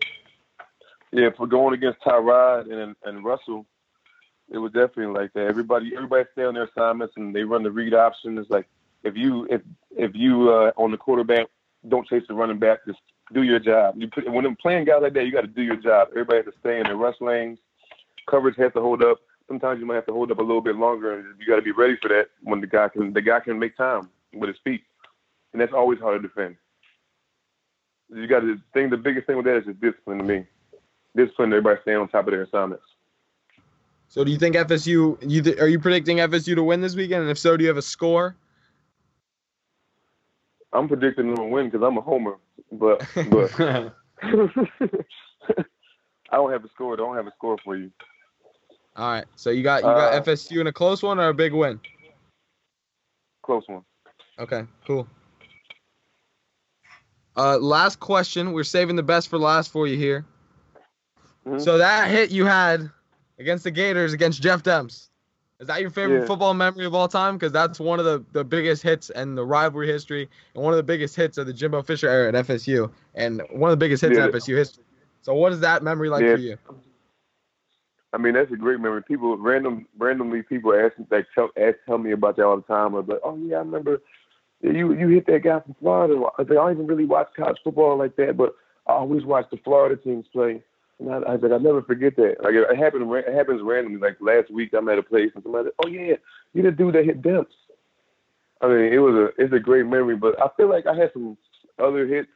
Yeah, 1.12 1.30
for 1.38 1.46
going 1.46 1.76
against 1.76 2.02
Tyrod 2.02 2.74
and 2.74 2.96
and 3.04 3.24
Russell, 3.24 3.68
it 4.52 4.58
was 4.58 4.72
definitely 4.74 5.08
like 5.08 5.34
that. 5.34 5.48
Everybody 5.48 5.94
everybody 5.96 6.26
stay 6.34 6.44
on 6.44 6.54
their 6.54 6.66
assignments 6.66 7.14
and 7.18 7.34
they 7.34 7.44
run 7.44 7.64
the 7.64 7.72
read 7.72 7.94
option. 7.94 8.38
It's 8.38 8.50
like 8.50 8.68
if 9.04 9.16
you 9.16 9.48
if 9.50 9.62
if 9.92 10.12
you 10.14 10.52
uh, 10.52 10.72
on 10.78 10.92
the 10.92 10.98
quarterback 10.98 11.48
don't 11.88 12.08
chase 12.08 12.24
the 12.28 12.34
running 12.34 12.60
back, 12.60 12.80
just 12.86 13.00
do 13.34 13.44
your 13.44 13.60
job. 13.60 13.96
You 13.98 14.08
put 14.08 14.30
when 14.30 14.46
I'm 14.46 14.58
playing 14.58 14.86
guys 14.86 15.02
like 15.02 15.14
that, 15.14 15.26
you 15.26 15.32
got 15.32 15.42
to 15.42 15.48
do 15.48 15.64
your 15.64 15.78
job. 15.78 16.10
Everybody 16.12 16.38
has 16.44 16.54
to 16.54 16.60
stay 16.60 16.80
in 16.80 16.84
their 16.84 16.98
rush 16.98 17.16
lanes. 17.22 17.60
Coverage 18.30 18.58
has 18.58 18.74
to 18.74 18.82
hold 18.82 19.04
up. 19.04 19.20
Sometimes 19.48 19.80
you 19.80 19.86
might 19.86 19.96
have 19.96 20.06
to 20.06 20.14
hold 20.14 20.32
up 20.32 20.40
a 20.40 20.44
little 20.44 20.62
bit 20.62 20.76
longer, 20.76 21.18
and 21.18 21.40
you 21.40 21.48
got 21.48 21.56
to 21.56 21.62
be 21.62 21.72
ready 21.72 21.98
for 22.02 22.10
that 22.10 22.28
when 22.44 22.62
the 22.62 22.68
guy 22.68 22.90
can 22.90 23.14
the 23.14 23.22
guy 23.22 23.40
can 23.40 23.58
make 23.58 23.76
time 23.78 24.10
with 24.34 24.50
his 24.50 24.60
feet, 24.64 24.84
and 25.54 25.62
that's 25.62 25.74
always 25.74 26.00
hard 26.00 26.22
to 26.22 26.28
defend. 26.28 26.58
You 28.14 28.28
got 28.28 28.42
to 28.42 28.58
think 28.74 28.92
the 28.92 28.98
biggest 28.98 29.28
thing 29.28 29.38
with 29.38 29.46
that 29.46 29.58
is 29.58 29.66
just 29.66 29.80
discipline 29.80 30.18
to 30.18 30.24
me. 30.26 30.46
Discipline, 31.16 31.54
everybody 31.54 31.80
staying 31.82 31.98
on 31.98 32.10
top 32.10 32.28
of 32.28 32.32
their 32.32 32.44
assignments. 32.44 32.84
So 34.12 34.26
do 34.26 34.32
you 34.32 34.38
think 34.38 34.58
FSU? 34.58 35.18
You 35.26 35.42
th- 35.42 35.58
are 35.60 35.70
you 35.70 35.80
predicting 35.80 36.18
FSU 36.18 36.54
to 36.56 36.64
win 36.64 36.82
this 36.82 36.98
weekend? 36.98 37.22
And 37.22 37.32
if 37.32 37.40
so, 37.40 37.56
do 37.56 37.64
you 37.64 37.70
have 37.70 37.78
a 37.78 37.82
score? 37.82 38.36
I'm 40.74 40.90
predicting 40.90 41.28
them 41.28 41.38
to 41.38 41.44
win 41.44 41.70
because 41.70 41.82
I'm 41.82 41.98
a 41.98 42.02
homer, 42.02 42.36
but 42.74 43.08
but 43.30 43.58
I 44.22 44.36
don't 46.34 46.52
have 46.52 46.66
a 46.66 46.70
score. 46.74 46.92
I 46.94 46.98
don't 46.98 47.16
have 47.16 47.26
a 47.26 47.32
score 47.32 47.58
for 47.64 47.78
you. 47.78 47.90
All 48.98 49.10
right. 49.10 49.24
So 49.38 49.50
you 49.50 49.64
got 49.64 49.78
you 49.78 49.84
got 49.88 50.14
Uh, 50.14 50.22
FSU 50.22 50.60
in 50.60 50.68
a 50.68 50.74
close 50.74 51.02
one 51.02 51.18
or 51.18 51.30
a 51.30 51.34
big 51.34 51.54
win? 51.54 51.80
Close 53.44 53.64
one. 53.68 53.86
Okay, 54.40 54.66
cool. 54.86 55.08
Uh, 57.38 57.58
last 57.60 58.02
question. 58.02 58.52
We're 58.52 58.66
saving 58.66 58.98
the 58.98 59.04
best 59.04 59.30
for 59.30 59.38
last 59.38 59.72
for 59.72 59.88
you 59.88 59.96
here. 59.96 60.26
Mhm. 61.48 61.62
So 61.62 61.78
that 61.78 62.12
hit 62.12 62.30
you 62.32 62.46
had 62.46 62.92
against 63.42 63.64
the 63.66 63.72
Gators 63.72 64.14
against 64.14 64.42
Jeff 64.42 64.64
Demps. 64.64 65.10
Is 65.60 65.68
that 65.68 65.82
your 65.82 65.90
favorite 65.92 66.22
Yeah. 66.22 66.26
football 66.26 66.54
memory 66.54 66.86
of 66.86 66.96
all 66.96 67.08
time? 67.08 67.36
Because 67.36 67.52
that's 67.52 67.80
one 67.80 68.00
of 68.00 68.06
the, 68.06 68.24
the 68.32 68.44
biggest 68.44 68.82
hits 68.82 69.10
in 69.12 69.36
the 69.36 69.46
rivalry 69.46 69.88
history 69.88 70.28
and 70.56 70.64
one 70.64 70.74
of 70.74 70.78
the 70.78 70.84
biggest 70.84 71.16
hits 71.16 71.38
of 71.38 71.46
the 71.46 71.54
Jimbo 71.54 71.84
Fisher 71.84 72.08
era 72.08 72.30
at 72.30 72.34
FSU 72.36 72.90
and 73.14 73.42
one 73.52 73.70
of 73.72 73.78
the 73.78 73.84
biggest 73.84 74.02
hits 74.02 74.18
Yeah. 74.18 74.26
in 74.26 74.32
FSU 74.32 74.56
history. 74.56 74.84
So 75.22 75.36
what 75.36 75.52
is 75.52 75.60
that 75.60 75.84
memory 75.84 76.10
like 76.10 76.24
Yeah. 76.24 76.36
for 76.36 76.42
you? 76.42 76.58
I 78.14 78.18
mean, 78.18 78.34
that's 78.34 78.52
a 78.52 78.58
great 78.58 78.80
memory. 78.80 79.04
People 79.04 79.38
random 79.38 79.88
randomly 79.98 80.42
people 80.42 80.74
ask 80.74 80.94
like 81.12 81.28
tell 81.34 81.50
ask 81.58 81.78
tell 81.86 81.98
me 81.98 82.12
about 82.12 82.36
that 82.38 82.46
all 82.46 82.58
the 82.58 82.64
time. 82.64 82.94
I'm 82.96 83.08
like, 83.08 83.20
oh 83.24 83.38
yeah, 83.38 83.58
I 83.58 83.60
remember 83.60 84.02
you 84.62 84.94
you 84.94 85.08
hit 85.10 85.28
that 85.28 85.44
guy 85.44 85.60
from 85.62 85.76
Florida. 85.80 86.22
I 86.38 86.42
I 86.42 86.44
don't 86.44 86.72
even 86.72 86.88
really 86.88 87.06
watch 87.06 87.30
college 87.38 87.58
football 87.64 87.98
like 87.98 88.16
that, 88.18 88.36
but 88.36 88.54
I 88.88 88.94
always 88.94 89.24
watch 89.24 89.46
the 89.52 89.58
Florida 89.58 89.96
teams 89.96 90.26
play. 90.34 90.62
I, 91.10 91.16
I 91.16 91.34
was 91.34 91.42
like, 91.42 91.52
I 91.52 91.58
never 91.58 91.82
forget 91.82 92.16
that. 92.18 92.36
Like 92.44 92.54
it 92.54 92.78
happened. 92.78 93.12
It 93.14 93.34
happens 93.34 93.62
randomly. 93.64 94.00
Like 94.00 94.18
last 94.20 94.52
week, 94.52 94.72
I'm 94.74 94.90
at 94.90 95.00
a 95.00 95.04
place 95.04 95.32
and 95.34 95.44
somebody, 95.44 95.70
oh 95.84 95.88
yeah, 95.88 96.16
you 96.54 96.64
the 96.64 96.72
dude 96.72 96.96
that 96.96 97.06
hit 97.06 97.22
Demps. 97.22 97.48
I 98.62 98.68
mean, 98.68 98.94
it 98.94 99.00
was 99.00 99.16
a 99.16 99.42
it's 99.42 99.54
a 99.54 99.60
great 99.60 99.86
memory, 99.86 100.16
but 100.16 100.40
I 100.42 100.48
feel 100.56 100.70
like 100.70 100.86
I 100.86 100.96
had 100.96 101.12
some 101.14 101.38
other 101.80 102.06
hits. 102.06 102.30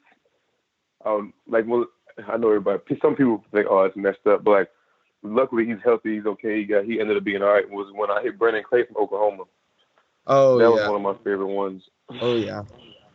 Um, 1.05 1.33
like 1.47 1.65
well, 1.67 1.85
I 2.27 2.37
know 2.37 2.49
everybody. 2.49 2.79
Some 3.01 3.15
people 3.15 3.43
think, 3.51 3.67
oh, 3.69 3.83
it's 3.83 3.95
messed 3.95 4.25
up, 4.27 4.43
but 4.43 4.51
like 4.51 4.69
luckily 5.21 5.65
he's 5.65 5.83
healthy. 5.83 6.15
He's 6.15 6.25
okay. 6.25 6.57
He 6.57 6.65
got 6.65 6.85
he 6.85 6.99
ended 6.99 7.17
up 7.17 7.23
being 7.23 7.41
all 7.41 7.49
right. 7.49 7.69
Was 7.69 7.91
when 7.93 8.09
I 8.09 8.23
hit 8.23 8.39
Brennan 8.39 8.63
Clay 8.67 8.85
from 8.85 8.97
Oklahoma. 8.97 9.43
Oh 10.27 10.57
that 10.57 10.71
was 10.71 10.89
one 10.89 11.05
of 11.05 11.17
my 11.17 11.23
favorite 11.23 11.53
ones. 11.53 11.83
Oh 12.21 12.35
yeah. 12.35 12.63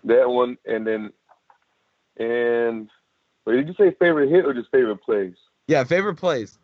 That 0.05 0.29
one, 0.29 0.57
and 0.65 0.87
then 0.87 1.13
and 2.19 2.89
wait, 3.51 3.57
did 3.57 3.69
you 3.69 3.75
say 3.75 3.95
favorite 3.99 4.31
hit 4.31 4.45
or 4.45 4.55
just 4.55 4.71
favorite 4.71 5.03
plays? 5.03 5.35
Yeah, 5.69 5.85
favorite 5.85 6.17
plays. 6.17 6.59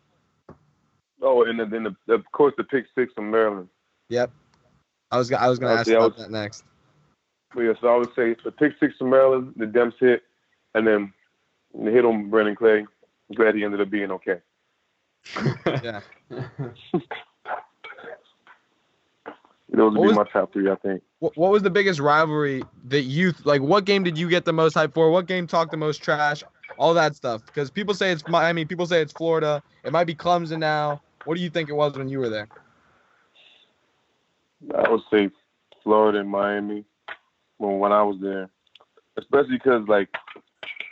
Oh, 1.21 1.43
and 1.45 1.59
then, 1.59 1.69
then 1.69 1.95
the, 2.07 2.13
of 2.13 2.23
course 2.31 2.53
the 2.57 2.63
pick 2.63 2.85
six 2.95 3.11
from 3.13 3.31
Maryland. 3.31 3.69
Yep. 4.09 4.31
I 5.11 5.17
was 5.17 5.31
I 5.31 5.47
was 5.47 5.59
gonna 5.59 5.73
ask 5.73 5.89
about 5.89 6.15
was- 6.15 6.21
that 6.25 6.31
next. 6.31 6.63
Yeah, 7.57 7.73
so 7.81 7.87
I 7.87 7.97
would 7.97 8.13
say 8.13 8.35
the 8.43 8.51
pick 8.51 8.73
six 8.79 8.95
from 8.97 9.09
Maryland, 9.09 9.53
the 9.55 9.65
Demps 9.65 9.93
hit, 9.99 10.23
and 10.75 10.85
then 10.85 11.13
the 11.73 11.89
hit 11.89 12.03
on 12.05 12.29
Brennan 12.29 12.55
Clay. 12.55 12.85
Glad 13.35 13.55
he 13.55 13.63
ended 13.63 13.81
up 13.81 13.89
being 13.89 14.11
okay. 14.11 14.39
Yeah. 15.83 16.01
Those 19.69 19.91
would 19.93 19.99
What 19.99 20.01
be 20.03 20.07
was- 20.07 20.15
my 20.17 20.23
top 20.31 20.53
three, 20.53 20.69
I 20.71 20.75
think. 20.75 21.03
What, 21.19 21.35
what 21.35 21.51
was 21.51 21.61
the 21.63 21.69
biggest 21.69 21.99
rivalry 21.99 22.63
that 22.85 23.01
you 23.03 23.33
like? 23.43 23.61
What 23.61 23.85
game 23.85 24.03
did 24.03 24.17
you 24.17 24.29
get 24.29 24.45
the 24.45 24.53
most 24.53 24.73
hype 24.75 24.93
for? 24.93 25.09
What 25.11 25.25
game 25.25 25.45
talked 25.47 25.71
the 25.71 25.77
most 25.77 26.01
trash? 26.01 26.43
All 26.77 26.93
that 26.93 27.15
stuff. 27.15 27.45
Because 27.45 27.69
people 27.69 27.93
say 27.93 28.11
it's 28.11 28.27
Miami, 28.27 28.65
people 28.65 28.85
say 28.85 29.01
it's 29.01 29.13
Florida. 29.13 29.63
It 29.83 29.91
might 29.91 30.05
be 30.05 30.15
Clemson 30.15 30.59
now. 30.59 31.01
What 31.25 31.37
do 31.37 31.43
you 31.43 31.49
think 31.49 31.69
it 31.69 31.73
was 31.73 31.97
when 31.97 32.09
you 32.09 32.19
were 32.19 32.29
there? 32.29 32.47
I 34.75 34.89
would 34.89 35.01
say 35.11 35.29
Florida 35.83 36.19
and 36.19 36.29
Miami 36.29 36.83
when 37.57 37.79
when 37.79 37.91
I 37.91 38.03
was 38.03 38.17
there, 38.21 38.49
especially 39.17 39.57
because 39.57 39.87
like 39.87 40.09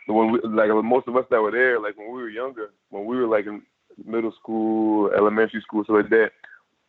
when 0.07 0.31
we 0.31 0.39
like 0.41 0.69
most 0.83 1.07
of 1.07 1.15
us 1.15 1.25
that 1.31 1.41
were 1.41 1.51
there, 1.51 1.79
like 1.79 1.97
when 1.97 2.07
we 2.07 2.21
were 2.21 2.29
younger, 2.29 2.71
when 2.89 3.05
we 3.05 3.17
were 3.17 3.27
like 3.27 3.45
in 3.45 3.61
middle 4.05 4.31
school, 4.33 5.11
elementary 5.11 5.61
school, 5.61 5.83
so 5.85 5.93
like 5.93 6.09
that, 6.09 6.31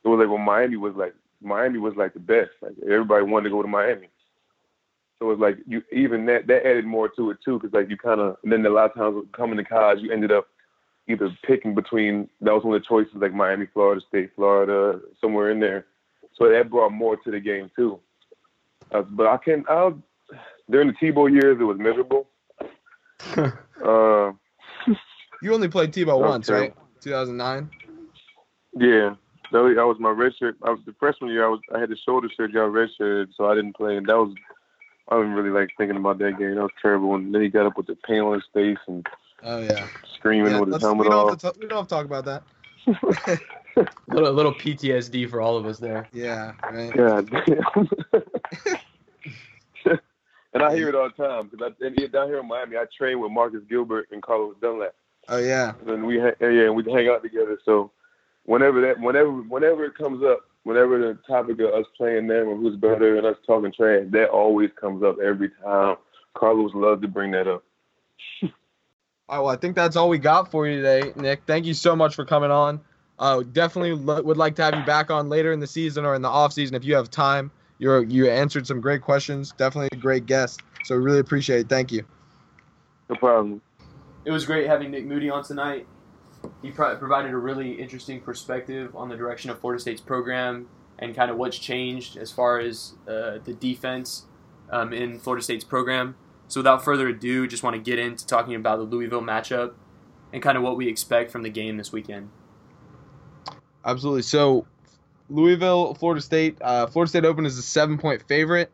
it 0.04 0.08
was 0.08 0.18
like 0.18 0.28
when 0.28 0.44
Miami 0.44 0.76
was 0.76 0.94
like 0.94 1.14
Miami 1.42 1.78
was 1.78 1.94
like 1.96 2.14
the 2.14 2.20
best. 2.20 2.50
Like 2.60 2.74
everybody 2.82 3.24
wanted 3.24 3.44
to 3.44 3.54
go 3.54 3.62
to 3.62 3.68
Miami. 3.68 4.08
So 5.18 5.30
it's 5.30 5.40
like 5.40 5.58
you 5.66 5.82
even 5.92 6.26
that 6.26 6.46
that 6.46 6.66
added 6.66 6.84
more 6.84 7.08
to 7.10 7.30
it 7.30 7.38
too, 7.44 7.58
because 7.58 7.72
like 7.72 7.88
you 7.88 7.96
kind 7.96 8.20
of 8.20 8.36
then 8.44 8.64
a 8.66 8.70
lot 8.70 8.90
of 8.90 8.94
times 8.94 9.24
coming 9.34 9.56
to 9.56 9.64
college, 9.64 10.00
you 10.00 10.12
ended 10.12 10.30
up 10.30 10.48
either 11.08 11.30
picking 11.46 11.74
between 11.74 12.28
that 12.40 12.52
was 12.52 12.64
one 12.64 12.74
of 12.76 12.82
the 12.82 12.86
choices 12.86 13.14
like 13.14 13.32
Miami, 13.32 13.66
Florida 13.72 14.00
State, 14.08 14.30
Florida, 14.36 15.00
somewhere 15.20 15.50
in 15.50 15.60
there. 15.60 15.86
So 16.36 16.50
that 16.50 16.68
brought 16.70 16.92
more 16.92 17.16
to 17.16 17.30
the 17.30 17.40
game 17.40 17.70
too. 17.74 17.98
Uh, 18.92 19.02
but 19.02 19.26
I 19.26 19.38
can 19.38 19.64
I 19.68 19.92
during 20.70 20.88
the 20.88 20.94
Tebow 20.94 21.30
years 21.32 21.58
it 21.60 21.64
was 21.64 21.78
miserable. 21.78 22.28
uh, 23.36 24.32
You 25.42 25.54
only 25.54 25.68
played 25.68 25.92
Tebow 25.92 26.20
once, 26.20 26.48
right? 26.50 26.74
2009. 27.00 27.70
yeah, 28.78 29.14
that 29.52 29.58
was, 29.58 29.76
that 29.76 29.86
was 29.86 29.96
my 30.00 30.10
red 30.10 30.32
shirt. 30.38 30.56
I 30.62 30.70
was 30.70 30.80
the 30.86 30.94
freshman 30.98 31.30
year. 31.30 31.46
I 31.46 31.48
was 31.48 31.60
I 31.74 31.78
had 31.78 31.88
the 31.88 31.96
shoulder 32.04 32.28
surgery, 32.36 32.54
got 32.54 32.72
red 32.72 32.88
shirt, 32.98 33.30
so 33.36 33.46
I 33.46 33.54
didn't 33.54 33.76
play. 33.76 33.96
And 33.96 34.06
that 34.06 34.16
was 34.16 34.34
I 35.08 35.16
wasn't 35.16 35.36
really 35.36 35.50
like 35.50 35.70
thinking 35.78 35.96
about 35.96 36.18
that 36.18 36.38
game. 36.38 36.54
That 36.56 36.62
was 36.62 36.70
terrible. 36.82 37.14
And 37.14 37.34
then 37.34 37.42
he 37.42 37.48
got 37.48 37.66
up 37.66 37.76
with 37.76 37.86
the 37.86 37.94
pain 37.96 38.20
on 38.20 38.34
his 38.34 38.44
face 38.52 38.78
and 38.88 39.06
Oh 39.42 39.60
yeah. 39.60 39.86
screaming 40.14 40.52
yeah 40.52 40.60
with 40.60 40.68
his 40.72 40.82
let's- 40.82 40.84
we, 40.84 40.88
helmet 40.88 41.06
don't 41.06 41.14
off. 41.14 41.30
have 41.30 41.38
to 41.38 41.52
t- 41.52 41.58
we 41.62 41.68
don't 41.68 41.78
have 41.78 41.86
to 41.88 41.94
talk 41.94 42.04
about 42.06 42.24
that. 42.24 42.42
little 44.08 44.32
little 44.32 44.54
PTSD 44.54 45.28
for 45.28 45.40
all 45.40 45.56
of 45.56 45.66
us 45.66 45.78
there. 45.78 46.08
Yeah. 46.12 46.52
Right. 46.70 46.92
God 46.92 47.28
damn. 47.30 47.88
and 50.54 50.62
I 50.62 50.74
hear 50.74 50.88
it 50.88 50.94
all 50.94 51.10
the 51.14 51.22
time 51.22 51.48
because 51.48 51.72
I, 51.80 51.84
and 51.86 52.12
down 52.12 52.28
here 52.28 52.38
in 52.38 52.46
Miami, 52.48 52.76
I 52.76 52.84
train 52.96 53.20
with 53.20 53.30
Marcus 53.30 53.62
Gilbert 53.68 54.08
and 54.12 54.22
Carlos 54.22 54.56
Dunlap. 54.60 54.94
Oh 55.28 55.38
yeah. 55.38 55.72
and 55.86 56.06
we 56.06 56.18
ha- 56.20 56.34
yeah, 56.40 56.70
we 56.70 56.82
hang 56.84 57.08
out 57.08 57.22
together. 57.22 57.58
So 57.64 57.90
whenever 58.44 58.80
that, 58.82 59.00
whenever, 59.00 59.30
whenever 59.32 59.84
it 59.84 59.96
comes 59.96 60.22
up, 60.24 60.40
whenever 60.66 60.98
the 60.98 61.16
topic 61.28 61.60
of 61.60 61.72
us 61.72 61.86
playing 61.96 62.26
them 62.26 62.48
or 62.48 62.56
who's 62.56 62.74
better 62.76 63.16
and 63.16 63.24
us 63.24 63.36
talking 63.46 63.72
trash, 63.72 64.02
that 64.10 64.30
always 64.30 64.68
comes 64.78 65.04
up 65.04 65.16
every 65.24 65.48
time. 65.62 65.96
Carlos 66.34 66.72
loves 66.74 67.00
to 67.02 67.08
bring 67.08 67.30
that 67.30 67.46
up. 67.46 67.62
All 68.42 68.50
right, 69.38 69.38
well, 69.38 69.48
I 69.48 69.56
think 69.56 69.76
that's 69.76 69.96
all 69.96 70.08
we 70.08 70.18
got 70.18 70.50
for 70.50 70.68
you 70.68 70.82
today, 70.82 71.12
Nick. 71.16 71.42
Thank 71.46 71.66
you 71.66 71.74
so 71.74 71.96
much 71.96 72.14
for 72.14 72.24
coming 72.24 72.50
on. 72.50 72.80
Uh, 73.18 73.42
definitely 73.52 73.92
lo- 73.92 74.22
would 74.22 74.36
like 74.36 74.54
to 74.56 74.62
have 74.62 74.74
you 74.74 74.84
back 74.84 75.10
on 75.10 75.28
later 75.28 75.52
in 75.52 75.58
the 75.58 75.66
season 75.66 76.04
or 76.04 76.14
in 76.14 76.22
the 76.22 76.28
off 76.28 76.52
season 76.52 76.76
if 76.76 76.84
you 76.84 76.94
have 76.94 77.10
time. 77.10 77.50
You're 77.78 78.04
you 78.04 78.28
answered 78.28 78.66
some 78.66 78.80
great 78.80 79.02
questions. 79.02 79.52
Definitely 79.56 79.96
a 79.98 80.00
great 80.00 80.26
guest. 80.26 80.60
So 80.84 80.94
really 80.94 81.18
appreciate 81.18 81.60
it. 81.60 81.68
Thank 81.68 81.90
you. 81.90 82.04
No 83.08 83.16
problem. 83.16 83.62
It 84.24 84.30
was 84.30 84.44
great 84.44 84.66
having 84.66 84.90
Nick 84.92 85.06
Moody 85.06 85.30
on 85.30 85.42
tonight. 85.42 85.86
He 86.62 86.70
pro- 86.70 86.96
provided 86.96 87.32
a 87.32 87.36
really 87.36 87.72
interesting 87.72 88.20
perspective 88.20 88.94
on 88.96 89.08
the 89.08 89.16
direction 89.16 89.50
of 89.50 89.60
Florida 89.60 89.80
State's 89.80 90.00
program 90.00 90.68
and 90.98 91.14
kind 91.14 91.30
of 91.30 91.36
what's 91.36 91.58
changed 91.58 92.16
as 92.16 92.32
far 92.32 92.58
as 92.58 92.94
uh, 93.06 93.38
the 93.44 93.56
defense 93.58 94.24
um, 94.70 94.92
in 94.92 95.18
Florida 95.18 95.42
State's 95.42 95.64
program. 95.64 96.16
So, 96.48 96.60
without 96.60 96.84
further 96.84 97.08
ado, 97.08 97.46
just 97.46 97.62
want 97.62 97.74
to 97.74 97.82
get 97.82 97.98
into 97.98 98.26
talking 98.26 98.54
about 98.54 98.78
the 98.78 98.84
Louisville 98.84 99.22
matchup 99.22 99.74
and 100.32 100.42
kind 100.42 100.56
of 100.56 100.62
what 100.62 100.76
we 100.76 100.88
expect 100.88 101.30
from 101.30 101.42
the 101.42 101.50
game 101.50 101.76
this 101.76 101.92
weekend. 101.92 102.30
Absolutely. 103.84 104.22
So, 104.22 104.66
Louisville, 105.28 105.94
Florida 105.94 106.20
State. 106.20 106.58
Uh, 106.60 106.86
Florida 106.86 107.08
State 107.08 107.24
opened 107.24 107.46
as 107.46 107.58
a 107.58 107.62
seven-point 107.62 108.22
favorite. 108.28 108.70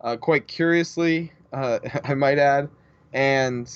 Uh, 0.00 0.16
quite 0.16 0.46
curiously, 0.46 1.32
uh, 1.52 1.78
I 2.04 2.14
might 2.14 2.38
add, 2.38 2.68
and 3.12 3.72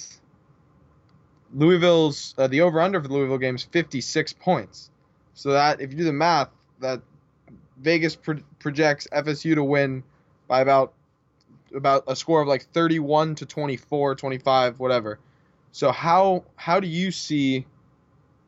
Louisville's 1.54 2.34
uh, 2.38 2.46
the 2.46 2.60
over 2.62 2.80
under 2.80 3.00
for 3.00 3.08
the 3.08 3.14
Louisville 3.14 3.38
game 3.38 3.56
is 3.56 3.64
56 3.64 4.32
points. 4.34 4.90
So 5.34 5.52
that 5.52 5.80
if 5.80 5.90
you 5.90 5.98
do 5.98 6.04
the 6.04 6.12
math, 6.12 6.50
that 6.80 7.00
Vegas 7.78 8.16
pro- 8.16 8.42
projects 8.58 9.08
FSU 9.12 9.54
to 9.54 9.64
win 9.64 10.02
by 10.48 10.60
about 10.60 10.92
about 11.74 12.04
a 12.08 12.16
score 12.16 12.42
of 12.42 12.48
like 12.48 12.64
31 12.72 13.36
to 13.36 13.46
24, 13.46 14.16
25, 14.16 14.78
whatever. 14.78 15.18
So 15.72 15.92
how 15.92 16.44
how 16.56 16.80
do 16.80 16.88
you 16.88 17.10
see? 17.10 17.66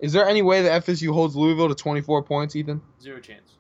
Is 0.01 0.13
there 0.13 0.29
any 0.29 0.43
way 0.43 0.63
that 0.63 0.85
FSU 0.85 1.13
holds 1.13 1.37
Louisville 1.37 1.69
to 1.69 1.75
24 1.77 2.25
points, 2.25 2.57
Ethan? 2.57 2.83
Zero 3.01 3.21
chance. 3.21 3.53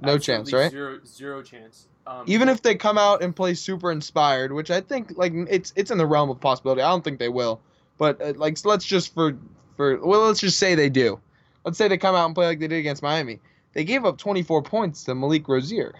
No 0.00 0.14
Absolutely 0.14 0.52
chance, 0.52 0.62
right? 0.62 0.70
Zero 0.70 0.98
zero 1.06 1.42
chance. 1.42 1.86
Um, 2.06 2.24
Even 2.26 2.48
if 2.48 2.62
they 2.62 2.74
come 2.74 2.98
out 2.98 3.22
and 3.22 3.34
play 3.34 3.54
super 3.54 3.92
inspired, 3.92 4.52
which 4.52 4.70
I 4.70 4.80
think 4.80 5.16
like 5.16 5.32
it's 5.34 5.72
it's 5.76 5.90
in 5.90 5.98
the 5.98 6.06
realm 6.06 6.30
of 6.30 6.40
possibility. 6.40 6.82
I 6.82 6.90
don't 6.90 7.04
think 7.04 7.18
they 7.18 7.28
will, 7.28 7.60
but 7.98 8.20
uh, 8.22 8.32
like 8.36 8.64
let's 8.64 8.84
just 8.84 9.12
for 9.12 9.36
for 9.76 9.98
well 10.04 10.20
let's 10.20 10.40
just 10.40 10.58
say 10.58 10.74
they 10.74 10.88
do. 10.88 11.20
Let's 11.64 11.76
say 11.76 11.88
they 11.88 11.98
come 11.98 12.14
out 12.14 12.26
and 12.26 12.34
play 12.34 12.46
like 12.46 12.60
they 12.60 12.68
did 12.68 12.78
against 12.78 13.02
Miami. 13.02 13.40
They 13.74 13.84
gave 13.84 14.04
up 14.04 14.16
24 14.16 14.62
points 14.62 15.04
to 15.04 15.14
Malik 15.14 15.46
Rosier. 15.46 15.94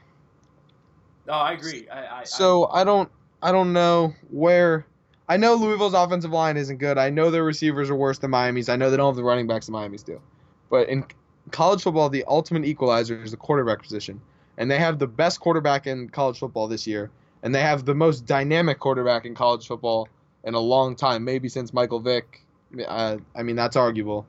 oh, 1.28 1.32
I 1.32 1.52
agree. 1.52 1.88
I, 1.90 2.20
I, 2.20 2.24
So 2.24 2.68
I 2.68 2.84
don't 2.84 3.10
I 3.42 3.52
don't 3.52 3.72
know 3.72 4.14
where 4.30 4.86
I 5.28 5.36
know 5.36 5.54
Louisville's 5.54 5.94
offensive 5.94 6.30
line 6.30 6.56
isn't 6.56 6.78
good. 6.78 6.96
I 6.96 7.10
know 7.10 7.30
their 7.30 7.44
receivers 7.44 7.90
are 7.90 7.94
worse 7.94 8.18
than 8.18 8.30
Miami's. 8.30 8.68
I 8.68 8.76
know 8.76 8.90
they 8.90 8.96
don't 8.96 9.08
have 9.08 9.16
the 9.16 9.24
running 9.24 9.46
backs 9.46 9.66
that 9.66 9.72
Miami's 9.72 10.02
do. 10.02 10.20
But 10.70 10.88
in 10.88 11.04
college 11.50 11.82
football, 11.82 12.08
the 12.08 12.24
ultimate 12.26 12.64
equalizer 12.64 13.22
is 13.22 13.32
the 13.32 13.36
quarterback 13.36 13.82
position. 13.82 14.20
And 14.56 14.70
they 14.70 14.78
have 14.78 14.98
the 14.98 15.06
best 15.06 15.40
quarterback 15.40 15.86
in 15.86 16.08
college 16.08 16.38
football 16.38 16.66
this 16.66 16.86
year. 16.86 17.10
And 17.42 17.54
they 17.54 17.60
have 17.60 17.84
the 17.84 17.94
most 17.94 18.26
dynamic 18.26 18.78
quarterback 18.78 19.26
in 19.26 19.34
college 19.34 19.66
football 19.66 20.08
in 20.44 20.54
a 20.54 20.60
long 20.60 20.96
time, 20.96 21.24
maybe 21.24 21.48
since 21.48 21.72
Michael 21.72 22.00
Vick. 22.00 22.44
I 22.88 23.18
mean, 23.42 23.56
that's 23.56 23.76
arguable. 23.76 24.26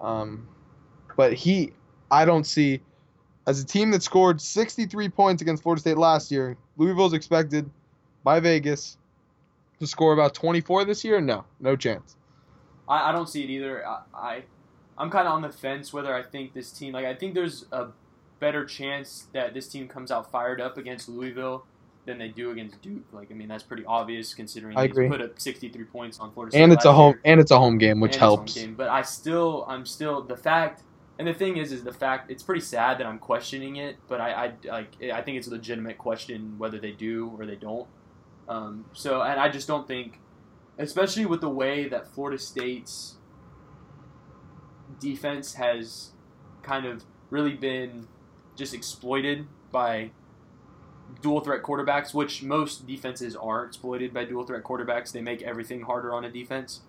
Um, 0.00 0.46
but 1.16 1.32
he, 1.32 1.72
I 2.10 2.24
don't 2.24 2.44
see, 2.44 2.80
as 3.46 3.60
a 3.60 3.66
team 3.66 3.90
that 3.92 4.02
scored 4.02 4.40
63 4.40 5.08
points 5.08 5.42
against 5.42 5.62
Florida 5.62 5.80
State 5.80 5.98
last 5.98 6.30
year, 6.30 6.56
Louisville's 6.76 7.12
expected 7.12 7.68
by 8.24 8.40
Vegas 8.40 8.98
to 9.80 9.86
score 9.86 10.12
about 10.12 10.34
24 10.34 10.84
this 10.84 11.04
year? 11.04 11.20
No, 11.20 11.44
no 11.60 11.76
chance. 11.76 12.16
I, 12.88 13.10
I 13.10 13.12
don't 13.12 13.28
see 13.28 13.44
it 13.44 13.50
either. 13.50 13.86
I, 13.86 14.00
I 14.14 14.42
I'm 14.96 15.10
kind 15.10 15.28
of 15.28 15.34
on 15.34 15.42
the 15.42 15.50
fence 15.50 15.92
whether 15.92 16.14
I 16.14 16.22
think 16.22 16.54
this 16.54 16.70
team 16.70 16.92
like 16.92 17.06
I 17.06 17.14
think 17.14 17.34
there's 17.34 17.66
a 17.70 17.88
better 18.40 18.64
chance 18.64 19.26
that 19.32 19.54
this 19.54 19.68
team 19.68 19.88
comes 19.88 20.10
out 20.10 20.30
fired 20.30 20.60
up 20.60 20.76
against 20.76 21.08
Louisville 21.08 21.64
than 22.08 22.18
they 22.18 22.28
do 22.28 22.50
against 22.50 22.82
Duke. 22.82 23.04
Like 23.12 23.30
I 23.30 23.34
mean 23.34 23.46
that's 23.48 23.62
pretty 23.62 23.84
obvious 23.86 24.34
considering 24.34 24.76
I 24.76 24.82
they 24.86 24.90
agree. 24.90 25.08
put 25.08 25.22
up 25.22 25.40
63 25.40 25.84
points 25.84 26.18
on 26.18 26.32
Florida 26.32 26.50
State. 26.52 26.62
And 26.64 26.72
it's 26.72 26.84
a 26.84 26.92
home 26.92 27.12
year. 27.14 27.20
and 27.26 27.40
it's 27.40 27.50
a 27.52 27.58
home 27.58 27.78
game, 27.78 28.00
which 28.00 28.14
And 28.14 28.20
helps. 28.20 28.54
game. 28.54 28.74
But 28.74 28.88
I 28.88 29.02
still, 29.02 29.64
I'm 29.68 29.86
still 29.86 30.22
the 30.22 30.36
fact, 30.36 30.82
and 31.18 31.28
the 31.28 31.34
thing 31.34 31.56
is, 31.56 31.70
is 31.72 31.84
the 31.84 31.92
fact. 31.92 32.30
It's 32.30 32.42
pretty 32.42 32.60
sad 32.62 32.98
that 32.98 33.06
I'm 33.06 33.18
questioning 33.18 33.76
it, 33.76 33.96
but 34.08 34.20
I, 34.20 34.52
I 34.64 34.68
like, 34.70 34.90
I 35.12 35.22
think 35.22 35.38
it's 35.38 35.46
a 35.46 35.50
legitimate 35.52 35.98
question 35.98 36.54
whether 36.58 36.78
they 36.78 36.92
do 36.92 37.32
or 37.38 37.46
they 37.46 37.56
don't. 37.56 37.86
Um, 38.48 38.86
so, 38.92 39.20
and 39.22 39.38
I 39.38 39.48
just 39.50 39.68
don't 39.68 39.86
think, 39.86 40.20
especially 40.78 41.26
with 41.26 41.40
the 41.40 41.50
way 41.50 41.86
that 41.88 42.08
Florida 42.14 42.38
State's 42.38 43.16
defense 45.00 45.54
has 45.54 46.12
kind 46.62 46.86
of 46.86 47.04
really 47.30 47.54
been 47.54 48.08
just 48.56 48.74
exploited 48.74 49.46
by 49.70 50.10
dual 51.22 51.40
threat 51.40 51.62
quarterbacks, 51.62 52.14
which 52.14 52.42
most 52.42 52.86
defenses 52.86 53.34
are 53.36 53.64
exploited 53.64 54.12
by 54.12 54.24
dual 54.24 54.44
threat 54.44 54.62
quarterbacks. 54.62 55.12
They 55.12 55.22
make 55.22 55.42
everything 55.42 55.82
harder 55.82 56.12
on 56.12 56.24
a 56.24 56.30
defense. 56.30 56.82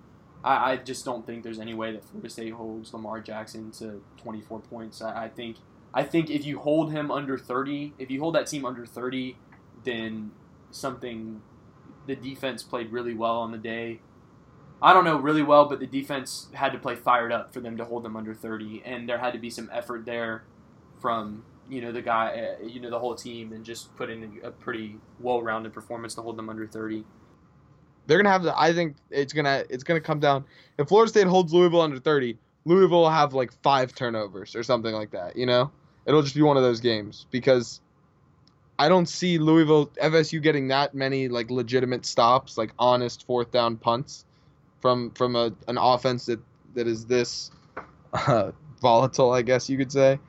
I, 0.43 0.71
I 0.71 0.77
just 0.77 1.05
don't 1.05 1.25
think 1.25 1.43
there's 1.43 1.59
any 1.59 1.73
way 1.73 1.91
that 1.91 2.03
Florida 2.05 2.29
State 2.29 2.53
holds 2.53 2.93
Lamar 2.93 3.19
Jackson 3.19 3.71
to 3.71 4.01
24 4.21 4.59
points. 4.61 5.01
I, 5.01 5.25
I 5.25 5.27
think 5.29 5.57
I 5.93 6.03
think 6.03 6.29
if 6.29 6.45
you 6.45 6.59
hold 6.59 6.91
him 6.91 7.09
under 7.09 7.37
30, 7.37 7.93
if 7.97 8.11
you 8.11 8.19
hold 8.19 8.35
that 8.35 8.47
team 8.47 8.65
under 8.65 8.85
30, 8.85 9.35
then 9.83 10.31
something 10.71 11.41
the 12.05 12.15
defense 12.15 12.63
played 12.63 12.91
really 12.91 13.13
well 13.13 13.37
on 13.37 13.51
the 13.51 13.57
day. 13.57 14.01
I 14.81 14.93
don't 14.93 15.03
know 15.03 15.17
really 15.17 15.43
well, 15.43 15.65
but 15.65 15.79
the 15.79 15.87
defense 15.87 16.47
had 16.53 16.71
to 16.71 16.77
play 16.77 16.95
fired 16.95 17.31
up 17.31 17.53
for 17.53 17.59
them 17.59 17.75
to 17.77 17.85
hold 17.85 18.03
them 18.03 18.15
under 18.15 18.33
30, 18.33 18.81
and 18.85 19.09
there 19.09 19.17
had 19.17 19.33
to 19.33 19.39
be 19.39 19.49
some 19.49 19.69
effort 19.73 20.05
there 20.05 20.43
from 21.01 21.43
you 21.69 21.81
know 21.81 21.91
the 21.91 22.01
guy, 22.01 22.55
uh, 22.61 22.65
you 22.65 22.79
know 22.79 22.89
the 22.89 22.99
whole 22.99 23.15
team, 23.15 23.53
and 23.53 23.63
just 23.63 23.95
put 23.95 24.09
in 24.09 24.39
a 24.43 24.51
pretty 24.51 24.97
well-rounded 25.19 25.73
performance 25.73 26.15
to 26.15 26.21
hold 26.21 26.37
them 26.37 26.49
under 26.49 26.67
30. 26.67 27.05
They're 28.07 28.17
gonna 28.17 28.31
have 28.31 28.43
The, 28.43 28.59
I 28.59 28.73
think 28.73 28.95
it's 29.11 29.33
gonna 29.33 29.63
it's 29.69 29.83
gonna 29.83 30.01
come 30.01 30.19
down. 30.19 30.45
If 30.77 30.87
Florida 30.87 31.09
State 31.09 31.27
holds 31.27 31.53
Louisville 31.53 31.81
under 31.81 31.99
30, 31.99 32.37
Louisville 32.65 33.01
will 33.01 33.09
have 33.09 33.33
like 33.33 33.51
five 33.61 33.93
turnovers 33.93 34.55
or 34.55 34.63
something 34.63 34.93
like 34.93 35.11
that. 35.11 35.35
You 35.35 35.45
know, 35.45 35.71
it'll 36.05 36.23
just 36.23 36.35
be 36.35 36.41
one 36.41 36.57
of 36.57 36.63
those 36.63 36.79
games 36.79 37.27
because 37.29 37.81
I 38.79 38.89
don't 38.89 39.07
see 39.07 39.37
Louisville 39.37 39.87
FSU 40.01 40.41
getting 40.41 40.69
that 40.69 40.95
many 40.95 41.27
like 41.27 41.51
legitimate 41.51 42.05
stops, 42.05 42.57
like 42.57 42.71
honest 42.79 43.25
fourth 43.27 43.51
down 43.51 43.77
punts 43.77 44.25
from 44.81 45.11
from 45.11 45.35
a 45.35 45.51
an 45.67 45.77
offense 45.77 46.25
that 46.25 46.39
that 46.73 46.87
is 46.87 47.05
this 47.05 47.51
uh, 48.13 48.51
volatile, 48.81 49.31
I 49.31 49.41
guess 49.41 49.69
you 49.69 49.77
could 49.77 49.91
say. 49.91 50.19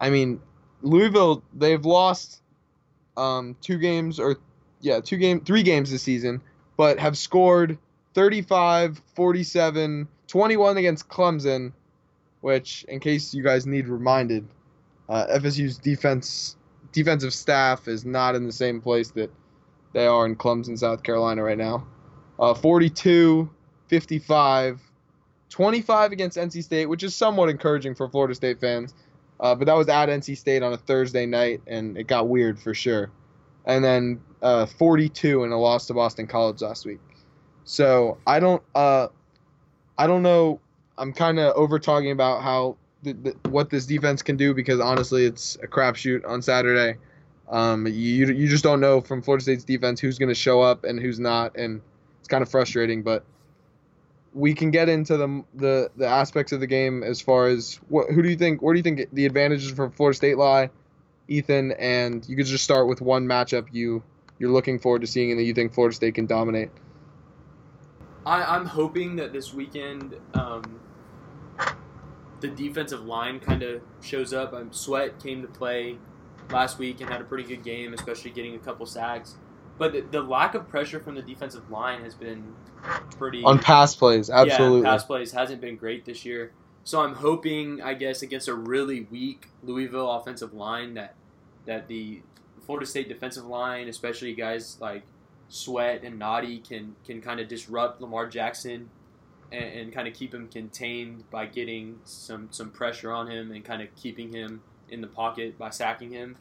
I 0.00 0.10
mean, 0.10 0.40
Louisville 0.82 1.42
they've 1.54 1.84
lost 1.84 2.42
um, 3.16 3.56
two 3.60 3.78
games 3.78 4.20
or 4.20 4.36
yeah, 4.80 5.00
two 5.00 5.16
game 5.16 5.40
three 5.40 5.62
games 5.62 5.90
this 5.90 6.02
season, 6.02 6.42
but 6.76 6.98
have 6.98 7.16
scored 7.16 7.78
35, 8.14 9.00
47, 9.14 10.08
21 10.28 10.76
against 10.76 11.08
Clemson, 11.08 11.72
which 12.40 12.84
in 12.88 13.00
case 13.00 13.34
you 13.34 13.42
guys 13.42 13.66
need 13.66 13.88
reminded, 13.88 14.46
uh, 15.08 15.26
FSU's 15.38 15.78
defense 15.78 16.56
defensive 16.92 17.34
staff 17.34 17.88
is 17.88 18.04
not 18.04 18.34
in 18.34 18.46
the 18.46 18.52
same 18.52 18.80
place 18.80 19.10
that 19.12 19.30
they 19.92 20.06
are 20.06 20.26
in 20.26 20.36
Clemson, 20.36 20.78
South 20.78 21.02
Carolina 21.02 21.42
right 21.42 21.58
now. 21.58 21.86
Uh, 22.38 22.54
42, 22.54 23.50
55, 23.88 24.80
25 25.50 26.12
against 26.12 26.36
NC 26.36 26.64
State, 26.64 26.86
which 26.86 27.02
is 27.02 27.14
somewhat 27.14 27.48
encouraging 27.48 27.94
for 27.94 28.08
Florida 28.08 28.34
State 28.34 28.60
fans. 28.60 28.94
Uh, 29.40 29.54
but 29.54 29.66
that 29.66 29.74
was 29.74 29.88
at 29.88 30.08
NC 30.08 30.36
State 30.36 30.62
on 30.62 30.72
a 30.72 30.76
Thursday 30.76 31.26
night, 31.26 31.60
and 31.66 31.98
it 31.98 32.06
got 32.06 32.28
weird 32.28 32.58
for 32.58 32.74
sure. 32.74 33.10
And 33.66 33.84
then 33.84 34.20
uh, 34.42 34.66
42 34.66 35.44
in 35.44 35.52
a 35.52 35.58
loss 35.58 35.86
to 35.86 35.94
Boston 35.94 36.26
College 36.26 36.62
last 36.62 36.86
week. 36.86 37.00
So 37.64 38.18
I 38.26 38.40
don't, 38.40 38.62
uh, 38.74 39.08
I 39.98 40.06
don't 40.06 40.22
know. 40.22 40.60
I'm 40.96 41.12
kind 41.12 41.38
of 41.40 41.54
over 41.56 41.78
talking 41.78 42.10
about 42.10 42.42
how 42.42 42.76
what 43.50 43.70
this 43.70 43.86
defense 43.86 44.22
can 44.22 44.36
do 44.36 44.54
because 44.54 44.80
honestly, 44.80 45.24
it's 45.24 45.56
a 45.56 45.66
crapshoot 45.66 46.26
on 46.26 46.40
Saturday. 46.40 46.98
Um, 47.48 47.86
you 47.86 48.26
you 48.26 48.48
just 48.48 48.64
don't 48.64 48.80
know 48.80 49.00
from 49.00 49.20
Florida 49.22 49.42
State's 49.42 49.64
defense 49.64 50.00
who's 50.00 50.18
going 50.18 50.30
to 50.30 50.34
show 50.34 50.62
up 50.62 50.84
and 50.84 50.98
who's 50.98 51.18
not, 51.18 51.56
and 51.56 51.80
it's 52.20 52.28
kind 52.28 52.42
of 52.42 52.48
frustrating. 52.48 53.02
But 53.02 53.24
we 54.34 54.52
can 54.52 54.70
get 54.70 54.88
into 54.88 55.16
the 55.16 55.44
the 55.54 55.90
the 55.96 56.06
aspects 56.06 56.52
of 56.52 56.60
the 56.60 56.66
game 56.66 57.02
as 57.02 57.20
far 57.20 57.46
as 57.46 57.80
what 57.88 58.10
who 58.10 58.22
do 58.22 58.28
you 58.28 58.36
think 58.36 58.60
where 58.60 58.74
do 58.74 58.78
you 58.78 58.82
think 58.82 59.08
the 59.12 59.24
advantages 59.24 59.70
for 59.70 59.88
Florida 59.90 60.16
State 60.16 60.36
lie, 60.36 60.70
Ethan? 61.28 61.72
And 61.72 62.28
you 62.28 62.36
could 62.36 62.46
just 62.46 62.64
start 62.64 62.88
with 62.88 63.00
one 63.00 63.26
matchup 63.26 63.68
you 63.72 64.02
you're 64.38 64.50
looking 64.50 64.80
forward 64.80 65.02
to 65.02 65.06
seeing 65.06 65.30
and 65.30 65.38
that 65.38 65.44
you 65.44 65.54
think 65.54 65.72
Florida 65.72 65.94
State 65.94 66.16
can 66.16 66.26
dominate. 66.26 66.70
I, 68.26 68.42
I'm 68.42 68.66
hoping 68.66 69.16
that 69.16 69.32
this 69.32 69.54
weekend 69.54 70.16
um, 70.34 70.80
the 72.40 72.48
defensive 72.48 73.04
line 73.04 73.38
kind 73.38 73.62
of 73.62 73.82
shows 74.02 74.32
up. 74.32 74.52
Um, 74.52 74.72
Sweat 74.72 75.22
came 75.22 75.42
to 75.42 75.48
play 75.48 75.98
last 76.50 76.78
week 76.78 77.00
and 77.00 77.08
had 77.08 77.20
a 77.20 77.24
pretty 77.24 77.44
good 77.44 77.62
game, 77.62 77.94
especially 77.94 78.30
getting 78.30 78.54
a 78.54 78.58
couple 78.58 78.84
sacks. 78.86 79.36
But 79.76 79.92
the, 79.92 80.00
the 80.02 80.22
lack 80.22 80.54
of 80.54 80.68
pressure 80.68 81.00
from 81.00 81.14
the 81.14 81.22
defensive 81.22 81.70
line 81.70 82.02
has 82.02 82.14
been 82.14 82.54
pretty 83.16 83.42
On 83.42 83.58
pass 83.58 83.94
plays, 83.94 84.30
absolutely. 84.30 84.82
Yeah, 84.82 84.92
pass 84.92 85.04
plays 85.04 85.32
hasn't 85.32 85.60
been 85.60 85.76
great 85.76 86.04
this 86.04 86.24
year. 86.24 86.52
So 86.84 87.00
I'm 87.00 87.14
hoping, 87.14 87.80
I 87.82 87.94
guess, 87.94 88.22
against 88.22 88.46
a 88.46 88.54
really 88.54 89.02
weak 89.10 89.48
Louisville 89.62 90.10
offensive 90.10 90.52
line 90.52 90.94
that 90.94 91.14
that 91.66 91.88
the 91.88 92.22
Florida 92.66 92.86
State 92.86 93.08
defensive 93.08 93.46
line, 93.46 93.88
especially 93.88 94.34
guys 94.34 94.78
like 94.80 95.02
Sweat 95.48 96.04
and 96.04 96.20
Nnadi, 96.20 96.66
can 96.66 96.94
can 97.04 97.20
kind 97.20 97.40
of 97.40 97.48
disrupt 97.48 98.00
Lamar 98.00 98.26
Jackson 98.26 98.90
and, 99.50 99.64
and 99.64 99.92
kind 99.92 100.06
of 100.06 100.14
keep 100.14 100.34
him 100.34 100.48
contained 100.48 101.28
by 101.30 101.46
getting 101.46 102.00
some 102.04 102.48
some 102.50 102.70
pressure 102.70 103.10
on 103.10 103.30
him 103.30 103.50
and 103.50 103.64
kind 103.64 103.82
of 103.82 103.94
keeping 103.96 104.32
him 104.32 104.62
in 104.88 105.00
the 105.00 105.06
pocket 105.06 105.58
by 105.58 105.70
sacking 105.70 106.10
him, 106.10 106.36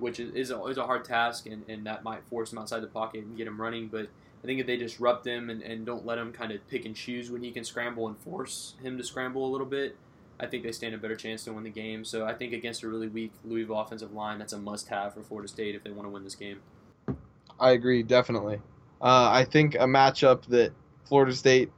which 0.00 0.18
is 0.18 0.34
is 0.34 0.50
a, 0.50 0.62
is 0.64 0.78
a 0.78 0.86
hard 0.86 1.04
task 1.04 1.46
and, 1.46 1.64
and 1.68 1.86
that 1.86 2.02
might 2.02 2.24
force 2.24 2.52
him 2.52 2.58
outside 2.58 2.80
the 2.80 2.88
pocket 2.88 3.24
and 3.24 3.36
get 3.36 3.46
him 3.46 3.60
running, 3.60 3.88
but. 3.88 4.08
I 4.42 4.46
think 4.46 4.58
if 4.58 4.66
they 4.66 4.78
disrupt 4.78 5.26
him 5.26 5.50
and, 5.50 5.60
and 5.60 5.84
don't 5.84 6.06
let 6.06 6.16
him 6.16 6.32
kind 6.32 6.50
of 6.50 6.66
pick 6.66 6.86
and 6.86 6.96
choose 6.96 7.30
when 7.30 7.42
he 7.42 7.50
can 7.50 7.62
scramble 7.62 8.08
and 8.08 8.16
force 8.16 8.72
him 8.82 8.96
to 8.96 9.04
scramble 9.04 9.44
a 9.44 9.50
little 9.50 9.66
bit, 9.66 9.98
I 10.40 10.46
think 10.46 10.62
they 10.62 10.72
stand 10.72 10.94
a 10.94 10.98
better 10.98 11.14
chance 11.14 11.44
to 11.44 11.52
win 11.52 11.64
the 11.64 11.70
game. 11.70 12.04
So 12.04 12.24
I 12.24 12.32
think 12.32 12.54
against 12.54 12.82
a 12.82 12.88
really 12.88 13.08
weak 13.08 13.32
Louisville 13.44 13.78
offensive 13.78 14.14
line, 14.14 14.38
that's 14.38 14.54
a 14.54 14.58
must-have 14.58 15.12
for 15.12 15.22
Florida 15.22 15.48
State 15.48 15.74
if 15.74 15.84
they 15.84 15.90
want 15.90 16.06
to 16.06 16.10
win 16.10 16.24
this 16.24 16.34
game. 16.34 16.60
I 17.58 17.72
agree, 17.72 18.02
definitely. 18.02 18.56
Uh, 19.02 19.28
I 19.30 19.44
think 19.44 19.74
a 19.74 19.80
matchup 19.80 20.46
that 20.46 20.72
Florida 21.04 21.34
State 21.34 21.70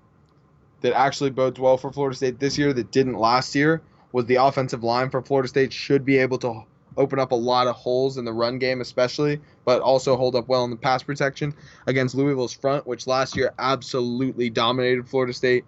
that 0.83 0.93
actually 0.93 1.31
bodes 1.31 1.59
well 1.59 1.77
for 1.77 1.93
Florida 1.93 2.17
State 2.17 2.39
this 2.39 2.57
year 2.57 2.73
that 2.73 2.93
didn't 2.93 3.15
last 3.15 3.55
year 3.55 3.83
was 4.13 4.27
the 4.27 4.37
offensive 4.37 4.85
line 4.85 5.11
for 5.11 5.23
Florida 5.23 5.49
State 5.49 5.73
should 5.73 6.05
be 6.05 6.19
able 6.19 6.39
to 6.39 6.63
open 6.97 7.19
up 7.19 7.33
a 7.33 7.37
lot 7.37 7.67
of 7.67 7.75
holes 7.77 8.19
in 8.19 8.25
the 8.25 8.33
run 8.33 8.59
game 8.59 8.81
especially, 8.81 9.41
but 9.65 9.81
also 9.83 10.17
hold 10.17 10.37
up 10.37 10.49
well 10.49 10.65
in 10.65 10.71
the 10.71 10.77
pass 10.77 11.03
protection 11.03 11.55
against 11.87 12.15
Louisville's 12.15 12.53
front, 12.53 12.87
which 12.87 13.07
last 13.07 13.37
year 13.37 13.53
absolutely 13.59 14.51
dominated 14.51 15.09
Florida 15.09 15.33
State. 15.33 15.65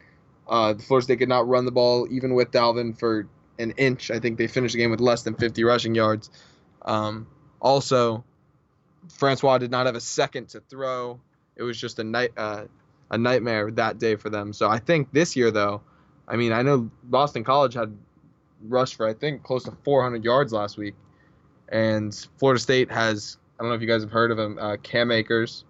Uh, 0.49 0.75
Florida 0.75 1.05
State 1.05 1.19
could 1.19 1.29
not 1.29 1.49
run 1.49 1.65
the 1.65 1.73
ball 1.73 2.07
even 2.11 2.35
with 2.35 2.51
Dalvin 2.51 2.99
for 2.99 3.27
an 3.59 3.73
inch. 3.73 4.11
I 4.11 4.19
think 4.19 4.39
they 4.39 4.47
finished 4.47 4.75
the 4.75 4.79
game 4.79 4.91
with 4.91 5.01
less 5.01 5.23
than 5.23 5.35
50 5.35 5.65
rushing 5.65 5.95
yards. 5.95 6.31
Um, 6.83 7.27
also, 7.61 8.25
Francois 9.09 9.59
did 9.59 9.71
not 9.71 9.87
have 9.87 9.95
a 9.95 10.01
second 10.01 10.51
to 10.51 10.61
throw. 10.61 11.21
It 11.57 11.63
was 11.63 11.81
just 11.81 11.99
a 11.99 12.05
night 12.05 12.33
uh, 12.37 12.65
a 13.11 13.19
nightmare 13.19 13.71
that 13.73 13.99
day 13.99 14.17
for 14.17 14.31
them. 14.31 14.53
So 14.53 14.69
I 14.69 14.79
think 14.79 15.13
this 15.13 15.37
year 15.37 15.51
though, 15.51 15.83
I 16.27 16.37
mean 16.37 16.53
I 16.53 16.63
know 16.63 16.91
Boston 17.03 17.45
College 17.45 17.75
had 17.75 17.97
rushed 18.63 18.97
for 18.97 19.07
I 19.07 19.15
think 19.15 19.43
close 19.43 19.65
to 19.65 19.73
400 19.85 20.25
yards 20.25 20.53
last 20.53 20.77
week, 20.77 20.95
and 21.75 22.29
Florida 22.39 22.61
State 22.61 22.91
has 22.93 23.37
I 23.59 23.63
don't 23.63 23.71
know 23.71 23.75
if 23.75 23.83
you 23.83 23.89
guys 23.89 24.03
have 24.03 24.13
heard 24.13 24.31
of 24.31 24.39
him, 24.39 24.59
uh, 24.59 24.77
Cam 24.83 25.11
Akers, 25.11 25.65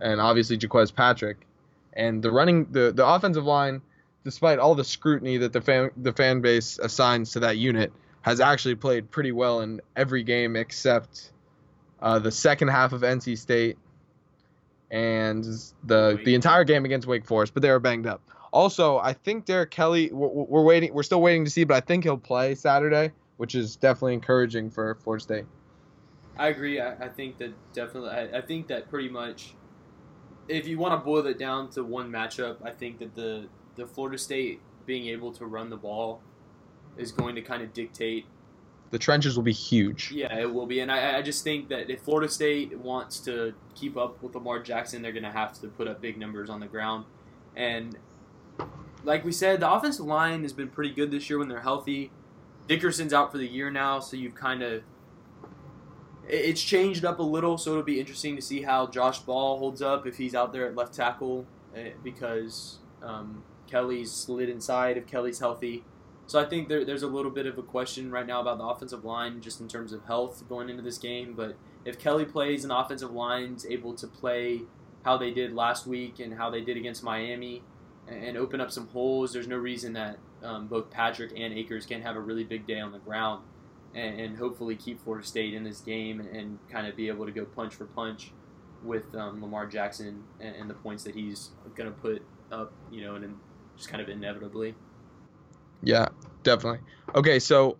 and 0.00 0.20
obviously 0.20 0.56
Jacques 0.56 0.94
Patrick, 0.94 1.46
and 1.92 2.22
the 2.22 2.30
running 2.30 2.66
the 2.70 2.92
the 2.92 3.06
offensive 3.06 3.44
line, 3.44 3.82
despite 4.24 4.60
all 4.60 4.76
the 4.76 4.84
scrutiny 4.84 5.38
that 5.38 5.52
the 5.52 5.60
fan 5.60 5.90
the 5.96 6.12
fan 6.12 6.40
base 6.40 6.78
assigns 6.78 7.32
to 7.32 7.40
that 7.40 7.58
unit, 7.58 7.92
has 8.22 8.38
actually 8.38 8.76
played 8.76 9.10
pretty 9.10 9.32
well 9.32 9.60
in 9.60 9.80
every 9.96 10.22
game 10.22 10.54
except 10.54 11.32
uh, 12.00 12.20
the 12.20 12.30
second 12.30 12.68
half 12.68 12.92
of 12.92 13.00
NC 13.00 13.36
State 13.36 13.76
and 14.88 15.44
the 15.82 16.20
the 16.24 16.36
entire 16.36 16.62
game 16.62 16.84
against 16.84 17.08
Wake 17.08 17.24
Forest, 17.24 17.54
but 17.54 17.62
they 17.62 17.70
were 17.70 17.80
banged 17.80 18.06
up. 18.06 18.22
Also, 18.52 18.98
I 18.98 19.14
think 19.14 19.46
Derrick 19.46 19.70
Kelly, 19.70 20.10
we're, 20.12 20.28
we're 20.28 20.62
waiting, 20.62 20.92
we're 20.92 21.04
still 21.04 21.22
waiting 21.22 21.44
to 21.44 21.50
see, 21.50 21.64
but 21.64 21.76
I 21.76 21.80
think 21.80 22.04
he'll 22.04 22.18
play 22.18 22.56
Saturday, 22.56 23.12
which 23.40 23.54
is 23.54 23.74
definitely 23.74 24.12
encouraging 24.12 24.68
for 24.68 24.94
Florida 24.96 25.22
State. 25.22 25.46
I 26.36 26.48
agree. 26.48 26.78
I, 26.78 26.92
I 27.06 27.08
think 27.08 27.38
that 27.38 27.54
definitely. 27.72 28.10
I, 28.10 28.36
I 28.36 28.40
think 28.42 28.66
that 28.66 28.90
pretty 28.90 29.08
much, 29.08 29.54
if 30.46 30.68
you 30.68 30.76
want 30.78 30.92
to 30.92 31.02
boil 31.02 31.26
it 31.26 31.38
down 31.38 31.70
to 31.70 31.82
one 31.82 32.12
matchup, 32.12 32.58
I 32.62 32.70
think 32.70 32.98
that 32.98 33.14
the 33.14 33.48
the 33.76 33.86
Florida 33.86 34.18
State 34.18 34.60
being 34.84 35.06
able 35.06 35.32
to 35.32 35.46
run 35.46 35.70
the 35.70 35.78
ball 35.78 36.20
is 36.98 37.12
going 37.12 37.34
to 37.34 37.40
kind 37.40 37.62
of 37.62 37.72
dictate 37.72 38.26
The 38.90 38.98
trenches 38.98 39.36
will 39.36 39.44
be 39.44 39.52
huge. 39.52 40.10
Yeah, 40.10 40.36
it 40.36 40.52
will 40.52 40.66
be, 40.66 40.80
and 40.80 40.90
I, 40.90 41.18
I 41.18 41.22
just 41.22 41.44
think 41.44 41.68
that 41.68 41.90
if 41.90 42.02
Florida 42.02 42.28
State 42.28 42.76
wants 42.76 43.20
to 43.20 43.54
keep 43.76 43.96
up 43.96 44.20
with 44.20 44.34
Lamar 44.34 44.60
Jackson, 44.60 45.00
they're 45.00 45.12
going 45.12 45.22
to 45.24 45.30
have 45.30 45.52
to 45.60 45.68
put 45.68 45.86
up 45.86 46.00
big 46.00 46.18
numbers 46.18 46.50
on 46.50 46.58
the 46.58 46.66
ground. 46.66 47.04
And 47.54 47.96
like 49.04 49.24
we 49.24 49.30
said, 49.30 49.60
the 49.60 49.70
offensive 49.70 50.04
line 50.04 50.42
has 50.42 50.52
been 50.52 50.68
pretty 50.68 50.92
good 50.92 51.12
this 51.12 51.30
year 51.30 51.38
when 51.38 51.48
they're 51.48 51.60
healthy. 51.60 52.10
Dickerson's 52.70 53.12
out 53.12 53.32
for 53.32 53.38
the 53.38 53.48
year 53.48 53.68
now, 53.68 53.98
so 53.98 54.16
you've 54.16 54.36
kind 54.36 54.62
of 54.62 54.84
it's 56.28 56.62
changed 56.62 57.04
up 57.04 57.18
a 57.18 57.22
little. 57.24 57.58
So 57.58 57.72
it'll 57.72 57.82
be 57.82 57.98
interesting 57.98 58.36
to 58.36 58.42
see 58.42 58.62
how 58.62 58.86
Josh 58.86 59.18
Ball 59.18 59.58
holds 59.58 59.82
up 59.82 60.06
if 60.06 60.18
he's 60.18 60.36
out 60.36 60.52
there 60.52 60.68
at 60.68 60.76
left 60.76 60.94
tackle, 60.94 61.46
eh, 61.74 61.90
because 62.04 62.78
um, 63.02 63.42
Kelly's 63.68 64.12
slid 64.12 64.48
inside 64.48 64.96
if 64.96 65.08
Kelly's 65.08 65.40
healthy. 65.40 65.82
So 66.28 66.38
I 66.38 66.44
think 66.44 66.68
there, 66.68 66.84
there's 66.84 67.02
a 67.02 67.08
little 67.08 67.32
bit 67.32 67.46
of 67.46 67.58
a 67.58 67.62
question 67.62 68.08
right 68.08 68.24
now 68.24 68.40
about 68.40 68.58
the 68.58 68.64
offensive 68.64 69.04
line, 69.04 69.40
just 69.40 69.60
in 69.60 69.66
terms 69.66 69.92
of 69.92 70.04
health 70.04 70.48
going 70.48 70.70
into 70.70 70.84
this 70.84 70.96
game. 70.96 71.34
But 71.36 71.56
if 71.84 71.98
Kelly 71.98 72.24
plays 72.24 72.62
and 72.62 72.72
offensive 72.72 73.10
line's 73.10 73.66
able 73.66 73.94
to 73.94 74.06
play 74.06 74.60
how 75.04 75.16
they 75.16 75.32
did 75.32 75.52
last 75.52 75.88
week 75.88 76.20
and 76.20 76.34
how 76.34 76.50
they 76.50 76.60
did 76.60 76.76
against 76.76 77.02
Miami, 77.02 77.64
and 78.06 78.36
open 78.36 78.60
up 78.60 78.70
some 78.70 78.86
holes, 78.88 79.32
there's 79.32 79.48
no 79.48 79.56
reason 79.56 79.92
that 79.94 80.20
um, 80.42 80.66
both 80.66 80.90
Patrick 80.90 81.32
and 81.36 81.52
Akers 81.54 81.86
can't 81.86 82.02
have 82.02 82.16
a 82.16 82.20
really 82.20 82.44
big 82.44 82.66
day 82.66 82.80
on 82.80 82.92
the 82.92 82.98
ground, 82.98 83.42
and, 83.94 84.20
and 84.20 84.36
hopefully 84.36 84.76
keep 84.76 85.02
Florida 85.02 85.26
State 85.26 85.54
in 85.54 85.64
this 85.64 85.80
game 85.80 86.20
and, 86.20 86.28
and, 86.30 86.58
kind 86.70 86.86
of 86.86 86.96
be 86.96 87.08
able 87.08 87.26
to 87.26 87.32
go 87.32 87.44
punch 87.44 87.74
for 87.74 87.86
punch 87.86 88.32
with 88.82 89.14
um, 89.14 89.42
Lamar 89.42 89.66
Jackson 89.66 90.22
and, 90.40 90.54
and, 90.56 90.70
the 90.70 90.74
points 90.74 91.04
that 91.04 91.14
he's 91.14 91.50
going 91.74 91.90
to 91.90 91.96
put 91.96 92.22
up, 92.50 92.72
you 92.90 93.02
know, 93.02 93.16
and, 93.16 93.24
and 93.24 93.36
just 93.76 93.90
kind 93.90 94.02
of 94.02 94.08
inevitably. 94.08 94.74
Yeah, 95.82 96.08
definitely. 96.42 96.80
Okay, 97.14 97.38
so 97.38 97.76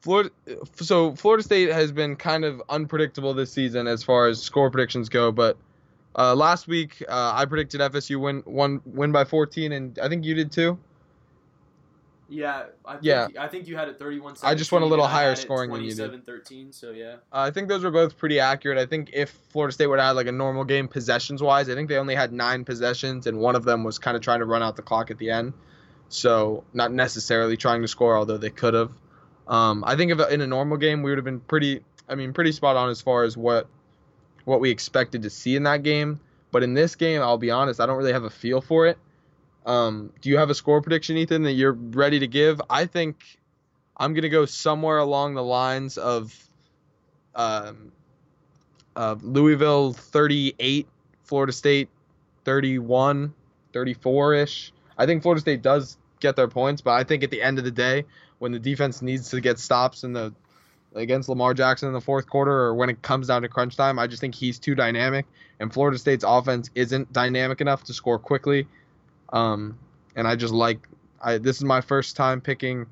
Florida, 0.00 0.30
so 0.76 1.14
Florida 1.14 1.42
State 1.42 1.70
has 1.70 1.92
been 1.92 2.16
kind 2.16 2.44
of 2.44 2.62
unpredictable 2.68 3.34
this 3.34 3.52
season 3.52 3.86
as 3.86 4.02
far 4.02 4.28
as 4.28 4.42
score 4.42 4.70
predictions 4.70 5.08
go. 5.08 5.30
But 5.30 5.58
uh, 6.16 6.34
last 6.34 6.68
week, 6.68 7.02
uh, 7.08 7.32
I 7.34 7.44
predicted 7.44 7.80
FSU 7.80 8.20
win 8.20 8.40
one 8.46 8.80
win 8.86 9.12
by 9.12 9.24
14, 9.24 9.72
and 9.72 9.98
I 9.98 10.08
think 10.08 10.24
you 10.24 10.34
did 10.34 10.52
too. 10.52 10.78
Yeah, 12.30 12.66
I 12.84 12.92
think, 12.92 13.04
Yeah. 13.04 13.28
I 13.38 13.48
think 13.48 13.66
you 13.66 13.76
had 13.76 13.88
it 13.88 13.98
31 13.98 14.36
I 14.44 14.54
just 14.54 14.70
went 14.70 14.84
a 14.84 14.88
little 14.88 15.06
higher 15.06 15.34
scoring 15.34 15.70
than 15.72 15.82
you 15.82 15.90
did. 15.90 15.96
27 15.96 16.22
13, 16.22 16.72
so 16.72 16.92
yeah. 16.92 17.14
Uh, 17.32 17.40
I 17.40 17.50
think 17.50 17.68
those 17.68 17.82
were 17.82 17.90
both 17.90 18.16
pretty 18.16 18.38
accurate. 18.38 18.78
I 18.78 18.86
think 18.86 19.10
if 19.12 19.30
Florida 19.50 19.72
State 19.72 19.88
would 19.88 19.98
have 19.98 20.08
had 20.08 20.16
like 20.16 20.28
a 20.28 20.32
normal 20.32 20.64
game 20.64 20.86
possessions 20.86 21.42
wise, 21.42 21.68
I 21.68 21.74
think 21.74 21.88
they 21.88 21.96
only 21.96 22.14
had 22.14 22.32
nine 22.32 22.64
possessions, 22.64 23.26
and 23.26 23.40
one 23.40 23.56
of 23.56 23.64
them 23.64 23.82
was 23.82 23.98
kind 23.98 24.16
of 24.16 24.22
trying 24.22 24.38
to 24.38 24.46
run 24.46 24.62
out 24.62 24.76
the 24.76 24.82
clock 24.82 25.10
at 25.10 25.18
the 25.18 25.30
end. 25.30 25.52
So 26.08 26.64
not 26.72 26.92
necessarily 26.92 27.56
trying 27.56 27.82
to 27.82 27.88
score, 27.88 28.16
although 28.16 28.38
they 28.38 28.50
could 28.50 28.74
have. 28.74 28.92
Um, 29.48 29.82
I 29.84 29.96
think 29.96 30.12
if 30.12 30.30
in 30.30 30.40
a 30.40 30.46
normal 30.46 30.76
game 30.76 31.02
we 31.02 31.10
would 31.10 31.18
have 31.18 31.24
been 31.24 31.40
pretty, 31.40 31.82
I 32.08 32.14
mean, 32.14 32.32
pretty 32.32 32.52
spot 32.52 32.76
on 32.76 32.90
as 32.90 33.00
far 33.00 33.24
as 33.24 33.36
what 33.36 33.66
what 34.44 34.60
we 34.60 34.70
expected 34.70 35.22
to 35.22 35.30
see 35.30 35.56
in 35.56 35.64
that 35.64 35.82
game. 35.82 36.20
But 36.52 36.62
in 36.62 36.74
this 36.74 36.96
game, 36.96 37.20
I'll 37.22 37.38
be 37.38 37.50
honest, 37.50 37.80
I 37.80 37.86
don't 37.86 37.96
really 37.96 38.12
have 38.12 38.24
a 38.24 38.30
feel 38.30 38.60
for 38.60 38.86
it. 38.86 38.98
Um, 39.66 40.12
do 40.20 40.30
you 40.30 40.38
have 40.38 40.50
a 40.50 40.54
score 40.54 40.80
prediction, 40.80 41.16
Ethan, 41.16 41.42
that 41.42 41.52
you're 41.52 41.72
ready 41.72 42.20
to 42.20 42.26
give? 42.26 42.60
I 42.70 42.86
think 42.86 43.22
I'm 43.96 44.14
gonna 44.14 44.28
go 44.28 44.46
somewhere 44.46 44.98
along 44.98 45.34
the 45.34 45.42
lines 45.42 45.98
of 45.98 46.34
um, 47.34 47.92
uh, 48.96 49.16
Louisville 49.20 49.92
38, 49.92 50.88
Florida 51.24 51.52
State 51.52 51.88
31, 52.44 53.34
34 53.72 54.34
ish. 54.34 54.72
I 54.96 55.06
think 55.06 55.22
Florida 55.22 55.40
State 55.40 55.62
does 55.62 55.96
get 56.20 56.36
their 56.36 56.48
points, 56.48 56.82
but 56.82 56.92
I 56.92 57.04
think 57.04 57.22
at 57.22 57.30
the 57.30 57.42
end 57.42 57.58
of 57.58 57.64
the 57.64 57.70
day, 57.70 58.04
when 58.38 58.52
the 58.52 58.58
defense 58.58 59.02
needs 59.02 59.30
to 59.30 59.40
get 59.40 59.58
stops 59.58 60.04
in 60.04 60.12
the 60.12 60.34
against 60.94 61.28
Lamar 61.28 61.54
Jackson 61.54 61.86
in 61.86 61.94
the 61.94 62.00
fourth 62.00 62.28
quarter 62.28 62.50
or 62.50 62.74
when 62.74 62.90
it 62.90 63.00
comes 63.00 63.28
down 63.28 63.42
to 63.42 63.48
crunch 63.48 63.76
time, 63.76 63.98
I 63.98 64.06
just 64.08 64.20
think 64.20 64.34
he's 64.34 64.58
too 64.58 64.74
dynamic, 64.74 65.26
and 65.60 65.72
Florida 65.72 65.98
State's 65.98 66.24
offense 66.26 66.70
isn't 66.74 67.12
dynamic 67.12 67.60
enough 67.60 67.84
to 67.84 67.94
score 67.94 68.18
quickly. 68.18 68.66
Um, 69.32 69.78
and 70.16 70.26
I 70.26 70.36
just 70.36 70.52
like 70.52 70.88
I 71.22 71.38
this 71.38 71.56
is 71.56 71.64
my 71.64 71.80
first 71.80 72.16
time 72.16 72.40
picking 72.40 72.86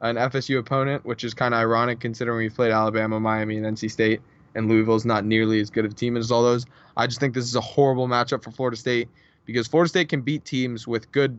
an 0.00 0.16
FSU 0.16 0.58
opponent, 0.58 1.04
which 1.04 1.24
is 1.24 1.34
kind 1.34 1.54
of 1.54 1.60
ironic 1.60 2.00
considering 2.00 2.38
we 2.38 2.48
played 2.48 2.72
Alabama, 2.72 3.20
Miami, 3.20 3.58
and 3.58 3.66
NC 3.66 3.90
State, 3.90 4.20
and 4.54 4.68
Louisville's 4.68 5.04
not 5.04 5.24
nearly 5.24 5.60
as 5.60 5.70
good 5.70 5.84
of 5.84 5.92
a 5.92 5.94
team 5.94 6.16
as 6.16 6.30
all 6.30 6.42
those. 6.42 6.66
I 6.96 7.06
just 7.06 7.20
think 7.20 7.34
this 7.34 7.44
is 7.44 7.56
a 7.56 7.60
horrible 7.60 8.08
matchup 8.08 8.42
for 8.42 8.50
Florida 8.50 8.76
State 8.76 9.08
because 9.44 9.66
Florida 9.66 9.88
State 9.88 10.08
can 10.08 10.22
beat 10.22 10.44
teams 10.44 10.86
with 10.86 11.10
good 11.12 11.38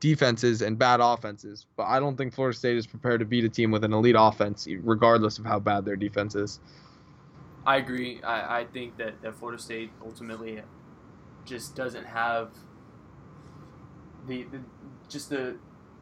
defenses 0.00 0.62
and 0.62 0.78
bad 0.78 1.00
offenses, 1.00 1.66
but 1.76 1.84
I 1.84 1.98
don't 1.98 2.16
think 2.16 2.34
Florida 2.34 2.56
State 2.56 2.76
is 2.76 2.86
prepared 2.86 3.20
to 3.20 3.26
beat 3.26 3.44
a 3.44 3.48
team 3.48 3.70
with 3.70 3.84
an 3.84 3.92
elite 3.92 4.16
offense, 4.18 4.68
regardless 4.82 5.38
of 5.38 5.44
how 5.44 5.58
bad 5.58 5.84
their 5.84 5.96
defense 5.96 6.34
is. 6.34 6.60
I 7.64 7.78
agree. 7.78 8.22
I, 8.22 8.60
I 8.60 8.64
think 8.64 8.96
that, 8.98 9.20
that 9.22 9.34
Florida 9.34 9.60
State 9.60 9.90
ultimately 10.04 10.60
just 11.44 11.74
doesn't 11.74 12.04
have 12.04 12.50
the, 14.26 14.44
the 14.44 14.60
just 15.08 15.30
the 15.30 15.56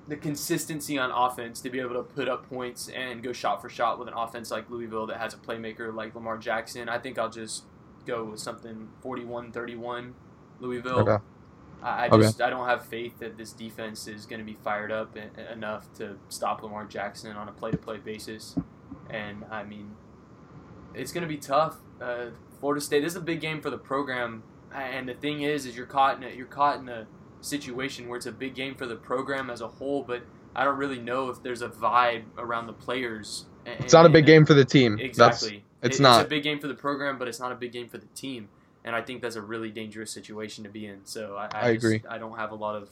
the 0.06 0.16
consistency 0.16 0.98
on 0.98 1.10
offense 1.10 1.60
to 1.62 1.70
be 1.70 1.80
able 1.80 1.94
to 1.94 2.02
put 2.02 2.28
up 2.28 2.48
points 2.48 2.88
and 2.88 3.22
go 3.22 3.32
shot 3.32 3.62
for 3.62 3.70
shot 3.70 3.98
with 3.98 4.06
an 4.08 4.14
offense 4.14 4.50
like 4.50 4.68
Louisville 4.68 5.06
that 5.06 5.16
has 5.16 5.32
a 5.32 5.38
playmaker 5.38 5.94
like 5.94 6.14
Lamar 6.14 6.36
Jackson. 6.36 6.88
I 6.90 6.98
think 6.98 7.18
I'll 7.18 7.30
just 7.30 7.64
go 8.06 8.24
with 8.24 8.40
something 8.40 8.88
41-31 9.02 10.12
Louisville. 10.60 10.98
Okay. 11.00 11.24
I 11.82 12.06
I 12.06 12.08
Okay. 12.08 12.18
just 12.22 12.40
I 12.42 12.50
don't 12.50 12.66
have 12.68 12.84
faith 12.84 13.18
that 13.20 13.36
this 13.38 13.52
defense 13.52 14.06
is 14.06 14.26
going 14.26 14.40
to 14.40 14.44
be 14.44 14.58
fired 14.62 14.92
up 14.92 15.16
enough 15.52 15.92
to 15.94 16.18
stop 16.28 16.62
Lamar 16.62 16.84
Jackson 16.84 17.34
on 17.36 17.48
a 17.48 17.52
play-to-play 17.52 17.98
basis. 17.98 18.56
And 19.08 19.44
I 19.50 19.64
mean, 19.64 19.96
it's 20.94 21.12
going 21.12 21.22
to 21.22 21.28
be 21.28 21.36
tough. 21.38 21.76
Uh, 22.00 22.26
Florida 22.60 22.80
State 22.80 23.00
this 23.00 23.12
is 23.12 23.16
a 23.16 23.20
big 23.22 23.40
game 23.40 23.60
for 23.60 23.70
the 23.70 23.78
program, 23.78 24.42
and 24.72 25.08
the 25.08 25.14
thing 25.14 25.42
is, 25.42 25.66
is 25.66 25.76
you're 25.76 25.86
caught 25.86 26.16
in 26.16 26.24
a, 26.24 26.30
you're 26.34 26.46
caught 26.46 26.78
in 26.80 26.88
a 26.88 27.06
situation 27.44 28.08
where 28.08 28.16
it's 28.16 28.26
a 28.26 28.32
big 28.32 28.54
game 28.54 28.74
for 28.74 28.86
the 28.86 28.96
program 28.96 29.50
as 29.50 29.60
a 29.60 29.68
whole, 29.68 30.02
but 30.02 30.22
I 30.56 30.64
don't 30.64 30.76
really 30.78 30.98
know 30.98 31.28
if 31.30 31.42
there's 31.42 31.62
a 31.62 31.68
vibe 31.68 32.24
around 32.38 32.66
the 32.66 32.72
players. 32.72 33.46
It's 33.66 33.92
not 33.92 34.06
a 34.06 34.08
big 34.08 34.26
game 34.26 34.44
for 34.46 34.54
the 34.54 34.64
team. 34.64 34.96
That's 34.96 35.06
Exactly. 35.06 35.64
it's 35.82 35.98
It- 35.98 36.02
not. 36.02 36.20
It's 36.20 36.26
a 36.26 36.30
big 36.30 36.42
game 36.42 36.58
for 36.60 36.68
the 36.68 36.74
program, 36.74 37.18
but 37.18 37.28
it's 37.28 37.40
not 37.40 37.50
a 37.52 37.54
big 37.54 37.72
game 37.72 37.88
for 37.88 37.98
the 37.98 38.06
team. 38.14 38.48
And 38.84 38.94
I 38.94 39.00
think 39.00 39.22
that's 39.22 39.36
a 39.36 39.42
really 39.42 39.70
dangerous 39.70 40.10
situation 40.10 40.62
to 40.64 40.70
be 40.70 40.86
in. 40.86 41.00
So 41.04 41.36
I, 41.36 41.44
I, 41.46 41.68
I 41.70 41.74
just- 41.74 41.84
agree. 41.84 42.02
I 42.08 42.18
don't 42.18 42.36
have 42.38 42.50
a 42.50 42.54
lot 42.56 42.76
of 42.76 42.88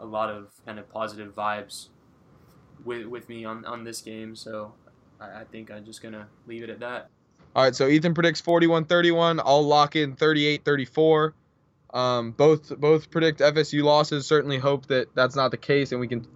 a 0.00 0.04
lot 0.06 0.30
of 0.30 0.48
kind 0.64 0.78
of 0.78 0.88
positive 0.90 1.34
vibes 1.34 1.88
with 2.84 3.06
with 3.06 3.28
me 3.28 3.44
on, 3.44 3.64
on 3.64 3.84
this 3.84 4.00
game. 4.00 4.34
So 4.36 4.72
I, 5.20 5.40
I 5.40 5.44
think 5.50 5.70
I'm 5.70 5.84
just 5.84 6.02
gonna 6.02 6.28
leave 6.46 6.62
it 6.62 6.70
at 6.70 6.80
that. 6.80 7.08
All 7.56 7.64
right, 7.64 7.74
so 7.74 7.88
Ethan 7.88 8.14
predicts 8.14 8.42
41-31. 8.42 9.40
I'll 9.44 9.66
lock 9.66 9.96
in 9.96 10.14
38-34. 10.14 11.32
Um, 11.94 12.32
both 12.32 12.78
both 12.78 13.10
predict 13.10 13.40
FSU 13.40 13.82
losses. 13.82 14.26
Certainly 14.26 14.58
hope 14.58 14.86
that 14.86 15.14
that's 15.14 15.36
not 15.36 15.50
the 15.50 15.56
case, 15.56 15.92
and 15.92 16.00
we 16.00 16.08
can 16.08 16.26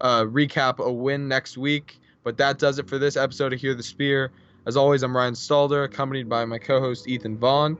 uh, 0.00 0.22
recap 0.22 0.78
a 0.78 0.90
win 0.90 1.28
next 1.28 1.58
week. 1.58 2.00
But 2.22 2.36
that 2.36 2.58
does 2.58 2.78
it 2.78 2.88
for 2.88 2.98
this 2.98 3.16
episode 3.16 3.52
of 3.52 3.60
Hear 3.60 3.74
the 3.74 3.82
Spear. 3.82 4.30
As 4.66 4.76
always, 4.76 5.02
I'm 5.02 5.16
Ryan 5.16 5.34
Stalder, 5.34 5.84
accompanied 5.84 6.28
by 6.28 6.44
my 6.44 6.58
co-host 6.58 7.08
Ethan 7.08 7.38
Vaughn, 7.38 7.78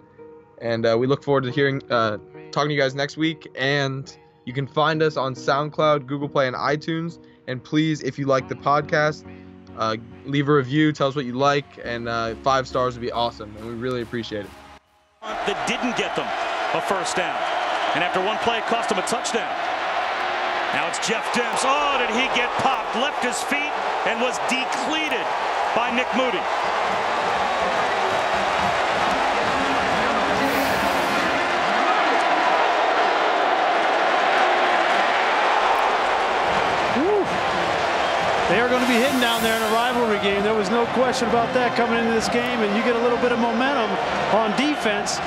and 0.60 0.86
uh, 0.86 0.96
we 0.98 1.06
look 1.06 1.22
forward 1.22 1.44
to 1.44 1.50
hearing, 1.50 1.82
uh, 1.90 2.16
talking 2.50 2.70
to 2.70 2.74
you 2.74 2.80
guys 2.80 2.94
next 2.94 3.16
week. 3.16 3.46
And 3.54 4.16
you 4.46 4.54
can 4.54 4.66
find 4.66 5.02
us 5.02 5.16
on 5.16 5.34
SoundCloud, 5.34 6.06
Google 6.06 6.28
Play, 6.28 6.48
and 6.48 6.56
iTunes. 6.56 7.18
And 7.46 7.62
please, 7.62 8.02
if 8.02 8.18
you 8.18 8.26
like 8.26 8.48
the 8.48 8.54
podcast, 8.54 9.24
uh, 9.76 9.96
leave 10.24 10.48
a 10.48 10.54
review, 10.54 10.92
tell 10.92 11.08
us 11.08 11.14
what 11.14 11.26
you 11.26 11.34
like, 11.34 11.66
and 11.84 12.08
uh, 12.08 12.34
five 12.36 12.66
stars 12.66 12.94
would 12.94 13.02
be 13.02 13.12
awesome, 13.12 13.54
and 13.58 13.66
we 13.66 13.74
really 13.74 14.00
appreciate 14.02 14.46
it. 14.46 14.50
That 15.22 15.68
didn't 15.68 15.96
get 15.96 16.16
them 16.16 16.49
a 16.74 16.80
first 16.80 17.16
down. 17.16 17.36
And 17.94 18.04
after 18.04 18.20
one 18.22 18.38
play, 18.38 18.58
it 18.58 18.66
cost 18.66 18.90
him 18.90 18.98
a 18.98 19.06
touchdown. 19.06 19.50
Now 20.72 20.86
it's 20.86 21.02
Jeff 21.02 21.26
Demps. 21.34 21.66
Oh, 21.66 21.98
did 21.98 22.10
he 22.14 22.30
get 22.38 22.48
popped? 22.62 22.94
Left 22.94 23.24
his 23.24 23.42
feet 23.42 23.74
and 24.06 24.20
was 24.20 24.38
decleated 24.46 25.26
by 25.74 25.90
Nick 25.90 26.06
Moody. 26.14 26.38
They 38.48 38.58
are 38.58 38.68
going 38.68 38.82
to 38.82 38.88
be 38.88 38.94
hitting 38.94 39.20
down 39.20 39.42
there 39.44 39.56
in 39.56 39.62
a 39.62 39.74
rivalry 39.74 40.18
game. 40.18 40.42
There 40.42 40.54
was 40.54 40.70
no 40.70 40.84
question 40.86 41.28
about 41.28 41.54
that 41.54 41.76
coming 41.76 41.98
into 41.98 42.10
this 42.10 42.28
game, 42.28 42.58
and 42.62 42.76
you 42.76 42.82
get 42.82 42.96
a 42.96 42.98
little 42.98 43.18
bit 43.18 43.30
of 43.30 43.38
momentum 43.38 43.90
on 44.34 44.50
defense 44.58 45.20